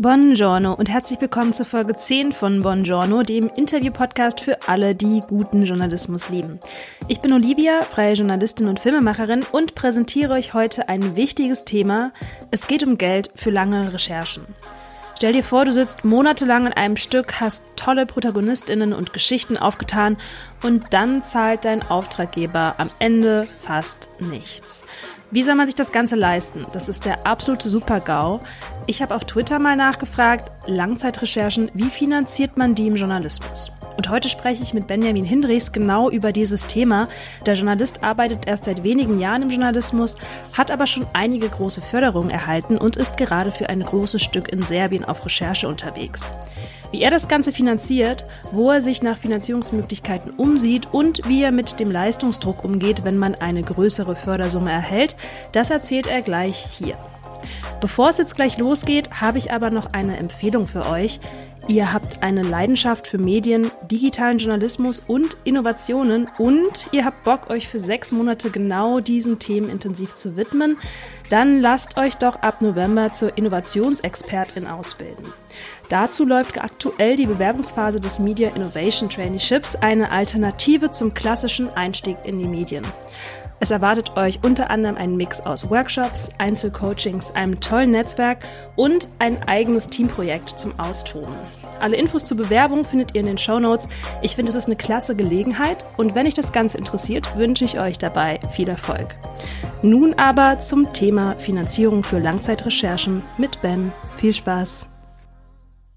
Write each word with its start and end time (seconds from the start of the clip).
Buongiorno 0.00 0.72
und 0.72 0.88
herzlich 0.88 1.20
willkommen 1.20 1.52
zur 1.52 1.66
Folge 1.66 1.94
10 1.94 2.32
von 2.32 2.60
Buongiorno, 2.60 3.22
dem 3.22 3.50
Interview-Podcast 3.54 4.40
für 4.40 4.56
alle, 4.66 4.94
die 4.94 5.20
guten 5.28 5.60
Journalismus 5.60 6.30
lieben. 6.30 6.58
Ich 7.06 7.20
bin 7.20 7.34
Olivia, 7.34 7.82
freie 7.82 8.14
Journalistin 8.14 8.68
und 8.68 8.80
Filmemacherin 8.80 9.44
und 9.52 9.74
präsentiere 9.74 10.32
euch 10.32 10.54
heute 10.54 10.88
ein 10.88 11.16
wichtiges 11.16 11.66
Thema. 11.66 12.12
Es 12.50 12.66
geht 12.66 12.82
um 12.82 12.96
Geld 12.96 13.30
für 13.34 13.50
lange 13.50 13.92
Recherchen. 13.92 14.46
Stell 15.18 15.34
dir 15.34 15.44
vor, 15.44 15.66
du 15.66 15.72
sitzt 15.72 16.02
monatelang 16.02 16.64
in 16.64 16.72
einem 16.72 16.96
Stück, 16.96 17.38
hast 17.38 17.66
tolle 17.76 18.06
Protagonistinnen 18.06 18.94
und 18.94 19.12
Geschichten 19.12 19.58
aufgetan 19.58 20.16
und 20.62 20.94
dann 20.94 21.22
zahlt 21.22 21.66
dein 21.66 21.82
Auftraggeber 21.82 22.76
am 22.78 22.88
Ende 23.00 23.46
fast 23.60 24.08
nichts. 24.18 24.82
Wie 25.32 25.44
soll 25.44 25.54
man 25.54 25.66
sich 25.66 25.76
das 25.76 25.92
Ganze 25.92 26.16
leisten? 26.16 26.66
Das 26.72 26.88
ist 26.88 27.04
der 27.04 27.24
absolute 27.24 27.68
Super-GAU. 27.68 28.40
Ich 28.86 29.00
habe 29.00 29.14
auf 29.14 29.24
Twitter 29.24 29.60
mal 29.60 29.76
nachgefragt, 29.76 30.50
Langzeitrecherchen, 30.66 31.70
wie 31.72 31.84
finanziert 31.84 32.58
man 32.58 32.74
die 32.74 32.88
im 32.88 32.96
Journalismus? 32.96 33.70
Und 33.96 34.10
heute 34.10 34.28
spreche 34.28 34.64
ich 34.64 34.74
mit 34.74 34.88
Benjamin 34.88 35.24
Hindrichs 35.24 35.70
genau 35.70 36.10
über 36.10 36.32
dieses 36.32 36.66
Thema. 36.66 37.08
Der 37.46 37.54
Journalist 37.54 38.02
arbeitet 38.02 38.48
erst 38.48 38.64
seit 38.64 38.82
wenigen 38.82 39.20
Jahren 39.20 39.42
im 39.42 39.50
Journalismus, 39.50 40.16
hat 40.52 40.72
aber 40.72 40.88
schon 40.88 41.06
einige 41.12 41.48
große 41.48 41.80
Förderungen 41.80 42.30
erhalten 42.30 42.76
und 42.76 42.96
ist 42.96 43.16
gerade 43.16 43.52
für 43.52 43.68
ein 43.68 43.80
großes 43.80 44.20
Stück 44.20 44.48
in 44.48 44.62
Serbien 44.62 45.04
auf 45.04 45.24
Recherche 45.24 45.68
unterwegs. 45.68 46.32
Wie 46.90 47.02
er 47.02 47.10
das 47.10 47.28
Ganze 47.28 47.52
finanziert, 47.52 48.22
wo 48.50 48.70
er 48.70 48.82
sich 48.82 49.00
nach 49.02 49.18
Finanzierungsmöglichkeiten 49.18 50.32
umsieht 50.32 50.92
und 50.92 51.28
wie 51.28 51.42
er 51.42 51.52
mit 51.52 51.78
dem 51.78 51.90
Leistungsdruck 51.90 52.64
umgeht, 52.64 53.04
wenn 53.04 53.16
man 53.16 53.36
eine 53.36 53.62
größere 53.62 54.16
Fördersumme 54.16 54.72
erhält, 54.72 55.14
das 55.52 55.70
erzählt 55.70 56.08
er 56.08 56.22
gleich 56.22 56.66
hier. 56.72 56.96
Bevor 57.80 58.08
es 58.08 58.18
jetzt 58.18 58.34
gleich 58.34 58.58
losgeht, 58.58 59.10
habe 59.20 59.38
ich 59.38 59.52
aber 59.52 59.70
noch 59.70 59.86
eine 59.92 60.16
Empfehlung 60.18 60.68
für 60.68 60.86
euch. 60.86 61.20
Ihr 61.70 61.92
habt 61.92 62.24
eine 62.24 62.42
Leidenschaft 62.42 63.06
für 63.06 63.18
Medien, 63.18 63.70
digitalen 63.88 64.38
Journalismus 64.38 65.00
und 65.06 65.36
Innovationen 65.44 66.26
und 66.36 66.88
ihr 66.90 67.04
habt 67.04 67.22
Bock, 67.22 67.48
euch 67.48 67.68
für 67.68 67.78
sechs 67.78 68.10
Monate 68.10 68.50
genau 68.50 68.98
diesen 68.98 69.38
Themen 69.38 69.70
intensiv 69.70 70.12
zu 70.12 70.36
widmen, 70.36 70.78
dann 71.28 71.60
lasst 71.60 71.96
euch 71.96 72.16
doch 72.16 72.42
ab 72.42 72.60
November 72.60 73.12
zur 73.12 73.38
Innovationsexpertin 73.38 74.66
ausbilden. 74.66 75.26
Dazu 75.88 76.24
läuft 76.24 76.60
aktuell 76.60 77.14
die 77.14 77.26
Bewerbungsphase 77.26 78.00
des 78.00 78.18
Media 78.18 78.50
Innovation 78.50 79.08
Traineeships, 79.08 79.76
eine 79.76 80.10
Alternative 80.10 80.90
zum 80.90 81.14
klassischen 81.14 81.68
Einstieg 81.76 82.16
in 82.24 82.40
die 82.40 82.48
Medien. 82.48 82.84
Es 83.60 83.70
erwartet 83.70 84.16
euch 84.16 84.40
unter 84.42 84.70
anderem 84.70 84.96
ein 84.96 85.16
Mix 85.16 85.40
aus 85.42 85.70
Workshops, 85.70 86.30
Einzelcoachings, 86.38 87.30
einem 87.30 87.60
tollen 87.60 87.92
Netzwerk 87.92 88.38
und 88.74 89.08
ein 89.20 89.40
eigenes 89.44 89.86
Teamprojekt 89.86 90.58
zum 90.58 90.76
Austoben. 90.80 91.36
Alle 91.80 91.96
Infos 91.96 92.26
zur 92.26 92.36
Bewerbung 92.36 92.84
findet 92.84 93.14
ihr 93.14 93.20
in 93.20 93.26
den 93.26 93.38
Show 93.38 93.58
Notes. 93.58 93.88
Ich 94.22 94.36
finde, 94.36 94.50
es 94.50 94.56
ist 94.56 94.66
eine 94.66 94.76
klasse 94.76 95.16
Gelegenheit 95.16 95.84
und 95.96 96.14
wenn 96.14 96.26
euch 96.26 96.34
das 96.34 96.52
Ganze 96.52 96.76
interessiert, 96.76 97.36
wünsche 97.36 97.64
ich 97.64 97.80
euch 97.80 97.98
dabei 97.98 98.38
viel 98.52 98.68
Erfolg. 98.68 99.16
Nun 99.82 100.14
aber 100.14 100.60
zum 100.60 100.92
Thema 100.92 101.36
Finanzierung 101.36 102.04
für 102.04 102.18
Langzeitrecherchen 102.18 103.22
mit 103.38 103.62
Ben. 103.62 103.92
Viel 104.18 104.34
Spaß! 104.34 104.86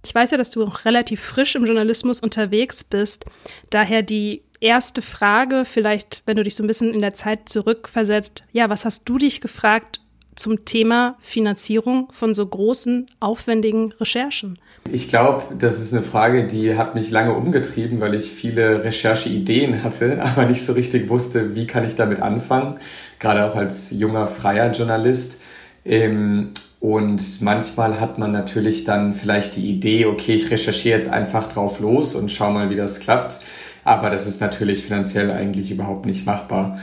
Ich 0.06 0.14
weiß 0.14 0.32
ja, 0.32 0.38
dass 0.38 0.50
du 0.50 0.64
auch 0.66 0.86
relativ 0.86 1.22
frisch 1.22 1.56
im 1.56 1.66
Journalismus 1.66 2.20
unterwegs 2.20 2.84
bist. 2.84 3.26
Daher 3.70 4.02
die 4.02 4.44
erste 4.60 5.02
Frage, 5.02 5.64
vielleicht, 5.66 6.24
wenn 6.26 6.36
du 6.36 6.44
dich 6.44 6.56
so 6.56 6.64
ein 6.64 6.68
bisschen 6.68 6.94
in 6.94 7.02
der 7.02 7.14
Zeit 7.14 7.50
zurückversetzt. 7.50 8.46
Ja, 8.52 8.70
was 8.70 8.86
hast 8.86 9.08
du 9.08 9.18
dich 9.18 9.42
gefragt 9.42 10.02
zum 10.36 10.66
Thema 10.66 11.18
Finanzierung 11.20 12.12
von 12.12 12.34
so 12.34 12.46
großen, 12.46 13.08
aufwendigen 13.20 13.94
Recherchen? 13.94 14.60
Ich 14.92 15.08
glaube, 15.08 15.56
das 15.58 15.80
ist 15.80 15.94
eine 15.94 16.04
Frage, 16.04 16.46
die 16.46 16.78
hat 16.78 16.94
mich 16.94 17.10
lange 17.10 17.34
umgetrieben, 17.34 18.00
weil 18.00 18.14
ich 18.16 18.30
viele 18.30 18.84
Rechercheideen 18.84 19.84
hatte, 19.84 20.22
aber 20.24 20.46
nicht 20.46 20.66
so 20.66 20.74
richtig 20.74 21.10
wusste, 21.10 21.56
wie 21.56 21.68
kann 21.68 21.86
ich 21.86 21.96
damit 21.96 22.22
anfangen, 22.22 22.78
gerade 23.20 23.46
auch 23.46 23.56
als 23.56 23.92
junger 23.92 24.28
freier 24.28 24.72
Journalist. 24.72 25.42
Ähm, 25.86 26.52
und 26.80 27.42
manchmal 27.42 28.02
hat 28.02 28.18
man 28.18 28.34
natürlich 28.34 28.84
dann 28.84 29.14
vielleicht 29.14 29.56
die 29.56 29.70
Idee, 29.70 30.06
okay, 30.06 30.34
ich 30.34 30.52
recherchiere 30.52 30.98
jetzt 30.98 31.10
einfach 31.10 31.48
drauf 31.48 31.80
los 31.80 32.14
und 32.14 32.30
schau 32.30 32.52
mal, 32.52 32.70
wie 32.70 32.76
das 32.76 33.00
klappt. 33.00 33.40
Aber 33.86 34.10
das 34.10 34.28
ist 34.28 34.42
natürlich 34.42 34.84
finanziell 34.84 35.32
eigentlich 35.32 35.72
überhaupt 35.72 36.06
nicht 36.06 36.26
machbar. 36.26 36.80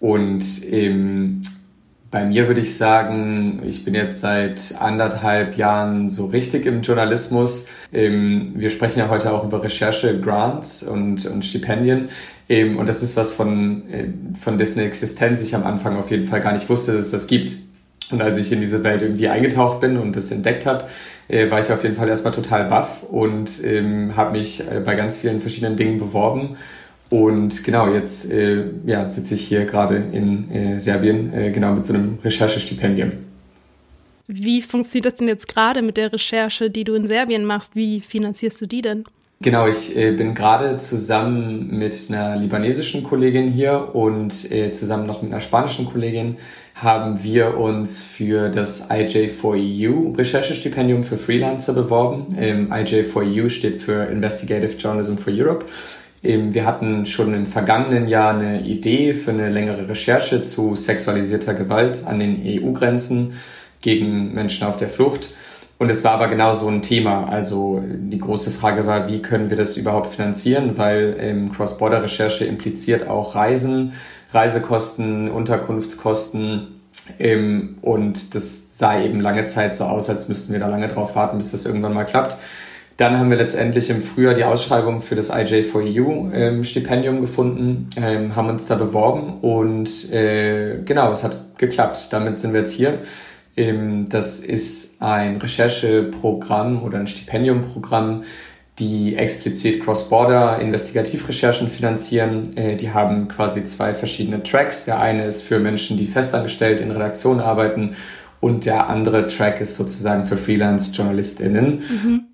Und 0.00 0.44
ähm, 0.70 1.40
bei 2.14 2.24
mir 2.24 2.46
würde 2.46 2.60
ich 2.60 2.76
sagen, 2.76 3.60
ich 3.66 3.84
bin 3.84 3.96
jetzt 3.96 4.20
seit 4.20 4.76
anderthalb 4.78 5.56
Jahren 5.56 6.10
so 6.10 6.26
richtig 6.26 6.64
im 6.64 6.82
Journalismus. 6.82 7.66
Wir 7.90 8.70
sprechen 8.70 9.00
ja 9.00 9.08
heute 9.08 9.32
auch 9.32 9.42
über 9.42 9.64
Recherche, 9.64 10.20
Grants 10.20 10.84
und, 10.84 11.26
und 11.26 11.44
Stipendien. 11.44 12.08
Und 12.48 12.88
das 12.88 13.02
ist 13.02 13.16
was 13.16 13.32
von, 13.32 13.90
äh, 13.90 14.10
von 14.38 14.58
dessen 14.58 14.78
Existenz 14.78 15.42
ich 15.42 15.56
am 15.56 15.64
Anfang 15.64 15.96
auf 15.96 16.12
jeden 16.12 16.22
Fall 16.22 16.40
gar 16.40 16.52
nicht 16.52 16.70
wusste, 16.70 16.92
dass 16.92 17.06
es 17.06 17.10
das 17.10 17.26
gibt. 17.26 17.56
Und 18.12 18.22
als 18.22 18.38
ich 18.38 18.52
in 18.52 18.60
diese 18.60 18.84
Welt 18.84 19.02
irgendwie 19.02 19.26
eingetaucht 19.26 19.80
bin 19.80 19.96
und 19.96 20.14
das 20.14 20.30
entdeckt 20.30 20.66
habe, 20.66 20.84
äh, 21.26 21.50
war 21.50 21.58
ich 21.58 21.72
auf 21.72 21.82
jeden 21.82 21.96
Fall 21.96 22.08
erstmal 22.08 22.32
total 22.32 22.68
baff 22.68 23.02
und 23.02 23.50
ähm, 23.64 24.14
habe 24.14 24.38
mich 24.38 24.60
äh, 24.60 24.78
bei 24.84 24.94
ganz 24.94 25.18
vielen 25.18 25.40
verschiedenen 25.40 25.76
Dingen 25.76 25.98
beworben. 25.98 26.58
Und 27.14 27.62
genau, 27.62 27.94
jetzt 27.94 28.32
äh, 28.32 28.64
ja, 28.86 29.06
sitze 29.06 29.36
ich 29.36 29.46
hier 29.46 29.66
gerade 29.66 29.94
in 30.10 30.50
äh, 30.50 30.80
Serbien, 30.80 31.32
äh, 31.32 31.52
genau 31.52 31.72
mit 31.72 31.86
so 31.86 31.94
einem 31.94 32.18
Recherchestipendium. 32.24 33.12
Wie 34.26 34.60
funktioniert 34.60 35.04
das 35.06 35.14
denn 35.14 35.28
jetzt 35.28 35.46
gerade 35.46 35.80
mit 35.80 35.96
der 35.96 36.12
Recherche, 36.12 36.70
die 36.70 36.82
du 36.82 36.94
in 36.94 37.06
Serbien 37.06 37.44
machst? 37.44 37.76
Wie 37.76 38.00
finanzierst 38.00 38.60
du 38.62 38.66
die 38.66 38.82
denn? 38.82 39.04
Genau, 39.42 39.68
ich 39.68 39.96
äh, 39.96 40.10
bin 40.10 40.34
gerade 40.34 40.78
zusammen 40.78 41.78
mit 41.78 41.94
einer 42.08 42.34
libanesischen 42.34 43.04
Kollegin 43.04 43.52
hier 43.52 43.94
und 43.94 44.50
äh, 44.50 44.72
zusammen 44.72 45.06
noch 45.06 45.22
mit 45.22 45.30
einer 45.30 45.40
spanischen 45.40 45.86
Kollegin 45.86 46.38
haben 46.74 47.22
wir 47.22 47.56
uns 47.56 48.02
für 48.02 48.48
das 48.48 48.90
IJ4EU 48.90 50.18
Recherchestipendium 50.18 51.04
für 51.04 51.16
Freelancer 51.16 51.74
beworben. 51.74 52.26
Ähm, 52.36 52.72
IJ4EU 52.72 53.48
steht 53.50 53.82
für 53.84 54.06
Investigative 54.06 54.76
Journalism 54.76 55.16
for 55.16 55.32
Europe. 55.32 55.64
Wir 56.24 56.64
hatten 56.64 57.04
schon 57.04 57.34
im 57.34 57.46
vergangenen 57.46 58.08
Jahr 58.08 58.32
eine 58.32 58.62
Idee 58.62 59.12
für 59.12 59.30
eine 59.30 59.50
längere 59.50 59.90
Recherche 59.90 60.42
zu 60.42 60.74
sexualisierter 60.74 61.52
Gewalt 61.52 62.04
an 62.06 62.18
den 62.18 62.40
EU-Grenzen 62.42 63.34
gegen 63.82 64.32
Menschen 64.32 64.66
auf 64.66 64.78
der 64.78 64.88
Flucht. 64.88 65.28
Und 65.76 65.90
es 65.90 66.02
war 66.02 66.12
aber 66.12 66.28
genau 66.28 66.54
so 66.54 66.66
ein 66.68 66.80
Thema. 66.80 67.28
Also 67.28 67.82
die 67.86 68.16
große 68.16 68.50
Frage 68.50 68.86
war, 68.86 69.06
wie 69.06 69.20
können 69.20 69.50
wir 69.50 69.58
das 69.58 69.76
überhaupt 69.76 70.14
finanzieren? 70.14 70.78
Weil 70.78 71.14
ähm, 71.20 71.52
Cross-Border-Recherche 71.52 72.46
impliziert 72.46 73.06
auch 73.06 73.34
Reisen, 73.34 73.92
Reisekosten, 74.32 75.30
Unterkunftskosten. 75.30 76.80
Ähm, 77.18 77.76
und 77.82 78.34
das 78.34 78.78
sah 78.78 78.98
eben 78.98 79.20
lange 79.20 79.44
Zeit 79.44 79.76
so 79.76 79.84
aus, 79.84 80.08
als 80.08 80.30
müssten 80.30 80.54
wir 80.54 80.60
da 80.60 80.68
lange 80.68 80.88
drauf 80.88 81.16
warten, 81.16 81.36
bis 81.36 81.50
das 81.50 81.66
irgendwann 81.66 81.92
mal 81.92 82.04
klappt. 82.04 82.38
Dann 82.96 83.18
haben 83.18 83.28
wir 83.28 83.36
letztendlich 83.36 83.90
im 83.90 84.02
Frühjahr 84.02 84.34
die 84.34 84.44
Ausschreibung 84.44 85.02
für 85.02 85.16
das 85.16 85.32
IJ4EU 85.32 86.32
ähm, 86.32 87.20
gefunden, 87.20 87.90
ähm, 87.96 88.36
haben 88.36 88.48
uns 88.48 88.66
da 88.66 88.76
beworben 88.76 89.40
und 89.40 90.12
äh, 90.12 90.78
genau, 90.84 91.10
es 91.10 91.24
hat 91.24 91.58
geklappt. 91.58 92.08
Damit 92.12 92.38
sind 92.38 92.52
wir 92.52 92.60
jetzt 92.60 92.72
hier. 92.72 93.00
Ähm, 93.56 94.08
das 94.08 94.38
ist 94.40 95.02
ein 95.02 95.38
Rechercheprogramm 95.38 96.84
oder 96.84 96.98
ein 96.98 97.08
Stipendiumprogramm, 97.08 98.22
die 98.78 99.16
explizit 99.16 99.84
Cross-Border 99.84 100.60
Investigativrecherchen 100.60 101.70
finanzieren. 101.70 102.56
Äh, 102.56 102.76
die 102.76 102.92
haben 102.92 103.26
quasi 103.26 103.64
zwei 103.64 103.92
verschiedene 103.92 104.42
Tracks. 104.44 104.84
Der 104.84 105.00
eine 105.00 105.24
ist 105.24 105.42
für 105.42 105.58
Menschen, 105.58 105.96
die 105.96 106.06
festangestellt 106.06 106.80
in 106.80 106.92
Redaktionen 106.92 107.40
arbeiten 107.40 107.96
und 108.40 108.66
der 108.66 108.88
andere 108.88 109.26
Track 109.26 109.60
ist 109.60 109.74
sozusagen 109.74 110.26
für 110.26 110.36
Freelance-JournalistInnen. 110.36 111.82
Mhm. 111.88 112.33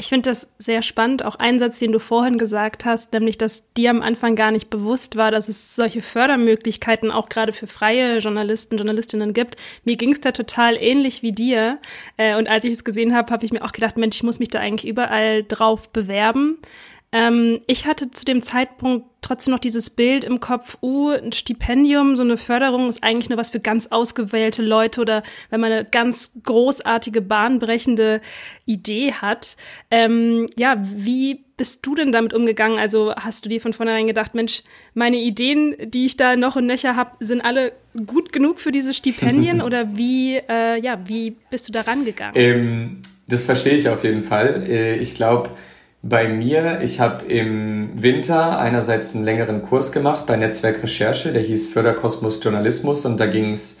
Ich 0.00 0.08
finde 0.08 0.30
das 0.30 0.48
sehr 0.56 0.80
spannend, 0.80 1.26
auch 1.26 1.34
ein 1.36 1.58
Satz, 1.58 1.78
den 1.78 1.92
du 1.92 1.98
vorhin 1.98 2.38
gesagt 2.38 2.86
hast, 2.86 3.12
nämlich, 3.12 3.36
dass 3.36 3.70
dir 3.74 3.90
am 3.90 4.00
Anfang 4.00 4.34
gar 4.34 4.50
nicht 4.50 4.70
bewusst 4.70 5.16
war, 5.16 5.30
dass 5.30 5.46
es 5.50 5.76
solche 5.76 6.00
Fördermöglichkeiten 6.00 7.10
auch 7.10 7.28
gerade 7.28 7.52
für 7.52 7.66
freie 7.66 8.16
Journalisten, 8.16 8.78
Journalistinnen 8.78 9.34
gibt. 9.34 9.56
Mir 9.84 9.96
ging 9.96 10.12
es 10.12 10.22
da 10.22 10.32
total 10.32 10.78
ähnlich 10.78 11.22
wie 11.22 11.32
dir. 11.32 11.80
Äh, 12.16 12.36
und 12.36 12.48
als 12.48 12.64
ich 12.64 12.72
es 12.72 12.82
gesehen 12.82 13.14
habe, 13.14 13.30
habe 13.30 13.44
ich 13.44 13.52
mir 13.52 13.62
auch 13.62 13.72
gedacht, 13.72 13.98
Mensch, 13.98 14.16
ich 14.16 14.22
muss 14.22 14.38
mich 14.38 14.48
da 14.48 14.58
eigentlich 14.58 14.90
überall 14.90 15.44
drauf 15.44 15.90
bewerben. 15.90 16.56
Ähm, 17.12 17.60
ich 17.66 17.86
hatte 17.86 18.10
zu 18.10 18.24
dem 18.24 18.42
Zeitpunkt 18.42 19.06
trotzdem 19.20 19.52
noch 19.52 19.58
dieses 19.58 19.90
Bild 19.90 20.24
im 20.24 20.40
Kopf, 20.40 20.78
uh, 20.80 21.10
ein 21.10 21.32
Stipendium, 21.32 22.16
so 22.16 22.22
eine 22.22 22.36
Förderung 22.36 22.88
ist 22.88 23.02
eigentlich 23.02 23.28
nur 23.28 23.38
was 23.38 23.50
für 23.50 23.60
ganz 23.60 23.88
ausgewählte 23.88 24.62
Leute 24.62 25.00
oder 25.00 25.22
wenn 25.50 25.60
man 25.60 25.72
eine 25.72 25.84
ganz 25.84 26.32
großartige, 26.42 27.20
bahnbrechende 27.20 28.20
Idee 28.64 29.12
hat. 29.12 29.56
Ähm, 29.90 30.46
ja, 30.56 30.76
wie 30.94 31.44
bist 31.56 31.84
du 31.84 31.94
denn 31.94 32.12
damit 32.12 32.32
umgegangen? 32.32 32.78
Also 32.78 33.12
hast 33.14 33.44
du 33.44 33.48
dir 33.48 33.60
von 33.60 33.72
vornherein 33.72 34.06
gedacht, 34.06 34.34
Mensch, 34.34 34.62
meine 34.94 35.18
Ideen, 35.18 35.74
die 35.82 36.06
ich 36.06 36.16
da 36.16 36.36
noch 36.36 36.56
und 36.56 36.66
nöcher 36.66 36.96
habe, 36.96 37.10
sind 37.20 37.40
alle 37.40 37.72
gut 38.06 38.32
genug 38.32 38.60
für 38.60 38.72
diese 38.72 38.94
Stipendien 38.94 39.60
oder 39.62 39.96
wie, 39.96 40.36
äh, 40.36 40.80
ja, 40.80 40.98
wie 41.06 41.36
bist 41.50 41.68
du 41.68 41.72
da 41.72 41.82
rangegangen? 41.82 42.34
Ähm 42.36 43.02
Das 43.26 43.44
verstehe 43.44 43.74
ich 43.74 43.88
auf 43.88 44.04
jeden 44.04 44.22
Fall. 44.22 44.64
Äh, 44.66 44.96
ich 44.96 45.14
glaube, 45.14 45.50
bei 46.02 46.28
mir, 46.28 46.80
ich 46.82 46.98
habe 47.00 47.26
im 47.26 48.02
Winter 48.02 48.58
einerseits 48.58 49.14
einen 49.14 49.24
längeren 49.24 49.62
Kurs 49.62 49.92
gemacht 49.92 50.24
bei 50.26 50.36
Netzwerk 50.36 50.82
Recherche, 50.82 51.32
der 51.32 51.42
hieß 51.42 51.72
Förderkosmos 51.72 52.42
Journalismus 52.42 53.04
und 53.04 53.18
da 53.18 53.26
ging 53.26 53.52
es 53.52 53.80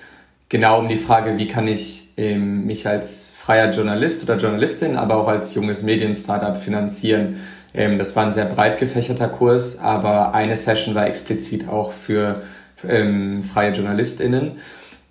genau 0.50 0.80
um 0.80 0.88
die 0.88 0.96
Frage, 0.96 1.38
wie 1.38 1.48
kann 1.48 1.66
ich 1.66 2.12
ähm, 2.18 2.66
mich 2.66 2.86
als 2.86 3.32
freier 3.34 3.70
Journalist 3.70 4.22
oder 4.22 4.36
Journalistin, 4.36 4.96
aber 4.96 5.16
auch 5.16 5.28
als 5.28 5.54
junges 5.54 5.82
Medien-Startup 5.82 6.56
finanzieren. 6.56 7.40
Ähm, 7.72 7.98
das 7.98 8.14
war 8.16 8.26
ein 8.26 8.32
sehr 8.32 8.44
breit 8.44 8.78
gefächerter 8.78 9.28
Kurs, 9.28 9.78
aber 9.78 10.34
eine 10.34 10.56
Session 10.56 10.94
war 10.94 11.06
explizit 11.06 11.68
auch 11.68 11.92
für 11.92 12.42
ähm, 12.86 13.42
freie 13.42 13.72
JournalistInnen. 13.72 14.58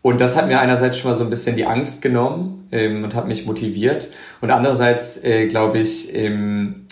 Und 0.02 0.22
das 0.22 0.38
hat 0.38 0.48
mir 0.48 0.60
einerseits 0.60 0.98
schon 0.98 1.12
mal 1.12 1.18
so 1.18 1.24
ein 1.24 1.30
bisschen 1.30 1.56
die 1.56 1.66
Angst 1.66 2.02
genommen 2.02 2.68
ähm, 2.72 3.04
und 3.04 3.16
hat 3.16 3.28
mich 3.28 3.46
motiviert. 3.46 4.10
Und 4.42 4.52
andererseits, 4.52 5.24
äh, 5.24 5.48
glaube 5.48 5.80
ich, 5.80 6.16
ähm, 6.16 6.86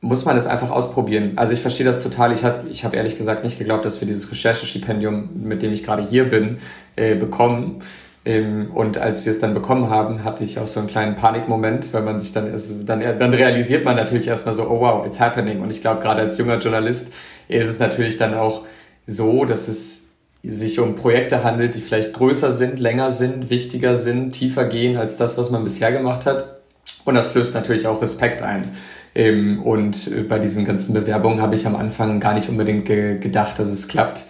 muss 0.00 0.24
man 0.24 0.36
es 0.36 0.46
einfach 0.46 0.70
ausprobieren. 0.70 1.32
Also 1.36 1.52
ich 1.52 1.60
verstehe 1.60 1.84
das 1.84 2.02
total. 2.02 2.32
Ich 2.32 2.44
habe 2.44 2.68
ich 2.70 2.84
hab 2.84 2.94
ehrlich 2.94 3.16
gesagt 3.16 3.44
nicht 3.44 3.58
geglaubt, 3.58 3.84
dass 3.84 4.00
wir 4.00 4.06
dieses 4.06 4.30
Recherchestipendium, 4.30 5.30
mit 5.42 5.62
dem 5.62 5.72
ich 5.72 5.84
gerade 5.84 6.06
hier 6.06 6.28
bin, 6.28 6.58
äh, 6.96 7.14
bekommen. 7.14 7.82
Ähm, 8.24 8.70
und 8.74 8.98
als 8.98 9.24
wir 9.24 9.32
es 9.32 9.40
dann 9.40 9.54
bekommen 9.54 9.90
haben, 9.90 10.24
hatte 10.24 10.44
ich 10.44 10.58
auch 10.58 10.66
so 10.66 10.80
einen 10.80 10.88
kleinen 10.88 11.16
Panikmoment, 11.16 11.92
weil 11.92 12.02
man 12.02 12.18
sich 12.18 12.32
dann, 12.32 12.50
also 12.50 12.82
dann, 12.82 13.00
dann 13.00 13.34
realisiert 13.34 13.84
man 13.84 13.96
natürlich 13.96 14.28
erstmal 14.28 14.54
so, 14.54 14.64
oh 14.68 14.80
wow, 14.80 15.06
it's 15.06 15.20
happening. 15.20 15.60
Und 15.60 15.70
ich 15.70 15.82
glaube, 15.82 16.00
gerade 16.00 16.22
als 16.22 16.38
junger 16.38 16.58
Journalist 16.58 17.12
ist 17.48 17.68
es 17.68 17.78
natürlich 17.78 18.16
dann 18.16 18.34
auch 18.34 18.64
so, 19.06 19.44
dass 19.44 19.68
es 19.68 20.08
sich 20.42 20.80
um 20.80 20.94
Projekte 20.94 21.44
handelt, 21.44 21.74
die 21.74 21.80
vielleicht 21.80 22.14
größer 22.14 22.52
sind, 22.52 22.78
länger 22.78 23.10
sind, 23.10 23.50
wichtiger 23.50 23.96
sind, 23.96 24.32
tiefer 24.32 24.64
gehen 24.66 24.96
als 24.96 25.18
das, 25.18 25.36
was 25.36 25.50
man 25.50 25.64
bisher 25.64 25.92
gemacht 25.92 26.24
hat. 26.24 26.60
Und 27.04 27.14
das 27.14 27.28
flößt 27.28 27.54
natürlich 27.54 27.86
auch 27.86 28.00
Respekt 28.00 28.42
ein. 28.42 28.70
Ähm, 29.14 29.62
und 29.62 30.28
bei 30.28 30.38
diesen 30.38 30.64
ganzen 30.64 30.94
Bewerbungen 30.94 31.40
habe 31.40 31.54
ich 31.54 31.66
am 31.66 31.76
Anfang 31.76 32.20
gar 32.20 32.34
nicht 32.34 32.48
unbedingt 32.48 32.86
gedacht, 32.86 33.58
dass 33.58 33.68
es 33.68 33.88
klappt. 33.88 34.24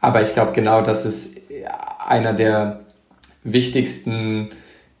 Aber 0.00 0.22
ich 0.22 0.34
glaube 0.34 0.52
genau, 0.52 0.82
das 0.82 1.06
ist 1.06 1.40
einer 2.06 2.32
der 2.32 2.80
wichtigsten 3.42 4.50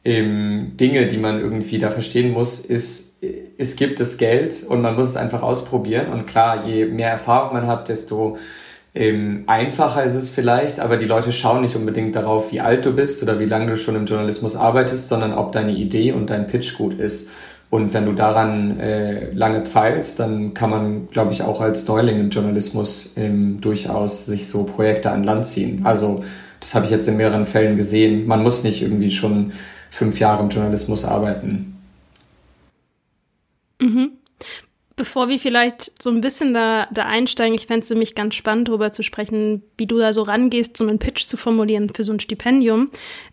ähm, 0.04 0.76
Dinge, 0.78 1.06
die 1.06 1.16
man 1.16 1.40
irgendwie 1.40 1.78
da 1.78 1.90
verstehen 1.90 2.32
muss, 2.32 2.60
ist, 2.60 3.22
es 3.56 3.76
gibt 3.76 4.00
das 4.00 4.18
Geld 4.18 4.64
und 4.68 4.82
man 4.82 4.94
muss 4.94 5.08
es 5.08 5.16
einfach 5.16 5.42
ausprobieren. 5.42 6.08
Und 6.08 6.26
klar, 6.26 6.66
je 6.66 6.84
mehr 6.86 7.10
Erfahrung 7.10 7.54
man 7.54 7.66
hat, 7.66 7.88
desto 7.88 8.38
ähm, 8.94 9.44
einfacher 9.46 10.04
ist 10.04 10.14
es 10.14 10.30
vielleicht, 10.30 10.78
aber 10.78 10.96
die 10.96 11.06
Leute 11.06 11.32
schauen 11.32 11.62
nicht 11.62 11.74
unbedingt 11.74 12.14
darauf, 12.14 12.52
wie 12.52 12.60
alt 12.60 12.84
du 12.84 12.92
bist 12.92 13.22
oder 13.22 13.40
wie 13.40 13.46
lange 13.46 13.66
du 13.66 13.76
schon 13.76 13.96
im 13.96 14.06
Journalismus 14.06 14.56
arbeitest, 14.56 15.08
sondern 15.08 15.32
ob 15.32 15.52
deine 15.52 15.72
Idee 15.72 16.12
und 16.12 16.30
dein 16.30 16.46
Pitch 16.46 16.76
gut 16.76 17.00
ist. 17.00 17.30
Und 17.70 17.92
wenn 17.92 18.06
du 18.06 18.12
daran 18.12 18.78
äh, 18.78 19.32
lange 19.32 19.66
pfeilst, 19.66 20.20
dann 20.20 20.54
kann 20.54 20.70
man, 20.70 21.08
glaube 21.10 21.32
ich, 21.32 21.42
auch 21.42 21.60
als 21.60 21.88
Neuling 21.88 22.20
im 22.20 22.30
Journalismus 22.30 23.16
ähm, 23.16 23.60
durchaus 23.60 24.26
sich 24.26 24.48
so 24.48 24.64
Projekte 24.64 25.10
an 25.10 25.24
Land 25.24 25.46
ziehen. 25.46 25.80
Also 25.84 26.24
das 26.60 26.74
habe 26.74 26.86
ich 26.86 26.90
jetzt 26.90 27.08
in 27.08 27.16
mehreren 27.16 27.44
Fällen 27.44 27.76
gesehen. 27.76 28.26
Man 28.26 28.42
muss 28.42 28.64
nicht 28.64 28.80
irgendwie 28.80 29.10
schon 29.10 29.52
fünf 29.90 30.20
Jahre 30.20 30.42
im 30.42 30.50
Journalismus 30.50 31.04
arbeiten. 31.04 31.76
Mhm. 33.80 34.12
Bevor 34.96 35.28
wir 35.28 35.40
vielleicht 35.40 36.00
so 36.00 36.10
ein 36.10 36.20
bisschen 36.20 36.54
da, 36.54 36.86
da 36.92 37.06
einsteigen, 37.06 37.54
ich 37.54 37.66
fände 37.66 37.82
es 37.82 37.90
nämlich 37.90 38.14
ganz 38.14 38.36
spannend, 38.36 38.68
darüber 38.68 38.92
zu 38.92 39.02
sprechen, 39.02 39.64
wie 39.76 39.86
du 39.86 39.98
da 39.98 40.12
so 40.12 40.22
rangehst, 40.22 40.76
so 40.76 40.86
einen 40.86 41.00
Pitch 41.00 41.26
zu 41.26 41.36
formulieren 41.36 41.90
für 41.92 42.04
so 42.04 42.12
ein 42.12 42.20
Stipendium, 42.20 42.90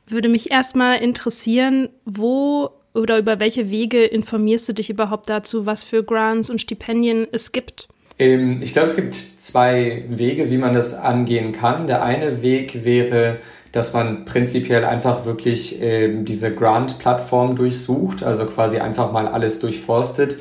würde 0.07 0.27
mich 0.27 0.49
erstmal 0.49 0.97
interessieren, 0.97 1.89
wo 2.03 2.71
oder 2.93 3.17
über 3.17 3.39
welche 3.39 3.69
Wege 3.69 4.03
informierst 4.03 4.67
du 4.69 4.73
dich 4.73 4.89
überhaupt 4.89 5.29
dazu, 5.29 5.65
was 5.65 5.83
für 5.83 6.03
Grants 6.03 6.49
und 6.49 6.61
Stipendien 6.61 7.27
es 7.31 7.51
gibt? 7.51 7.87
Ähm, 8.19 8.61
ich 8.61 8.73
glaube, 8.73 8.87
es 8.87 8.95
gibt 8.95 9.15
zwei 9.37 10.05
Wege, 10.09 10.49
wie 10.49 10.57
man 10.57 10.73
das 10.73 10.93
angehen 10.93 11.53
kann. 11.53 11.87
Der 11.87 12.03
eine 12.03 12.41
Weg 12.41 12.83
wäre, 12.83 13.37
dass 13.71 13.93
man 13.93 14.25
prinzipiell 14.25 14.85
einfach 14.85 15.25
wirklich 15.25 15.81
ähm, 15.81 16.25
diese 16.25 16.53
Grant-Plattform 16.53 17.55
durchsucht, 17.55 18.23
also 18.23 18.45
quasi 18.45 18.77
einfach 18.77 19.11
mal 19.11 19.27
alles 19.27 19.59
durchforstet 19.59 20.37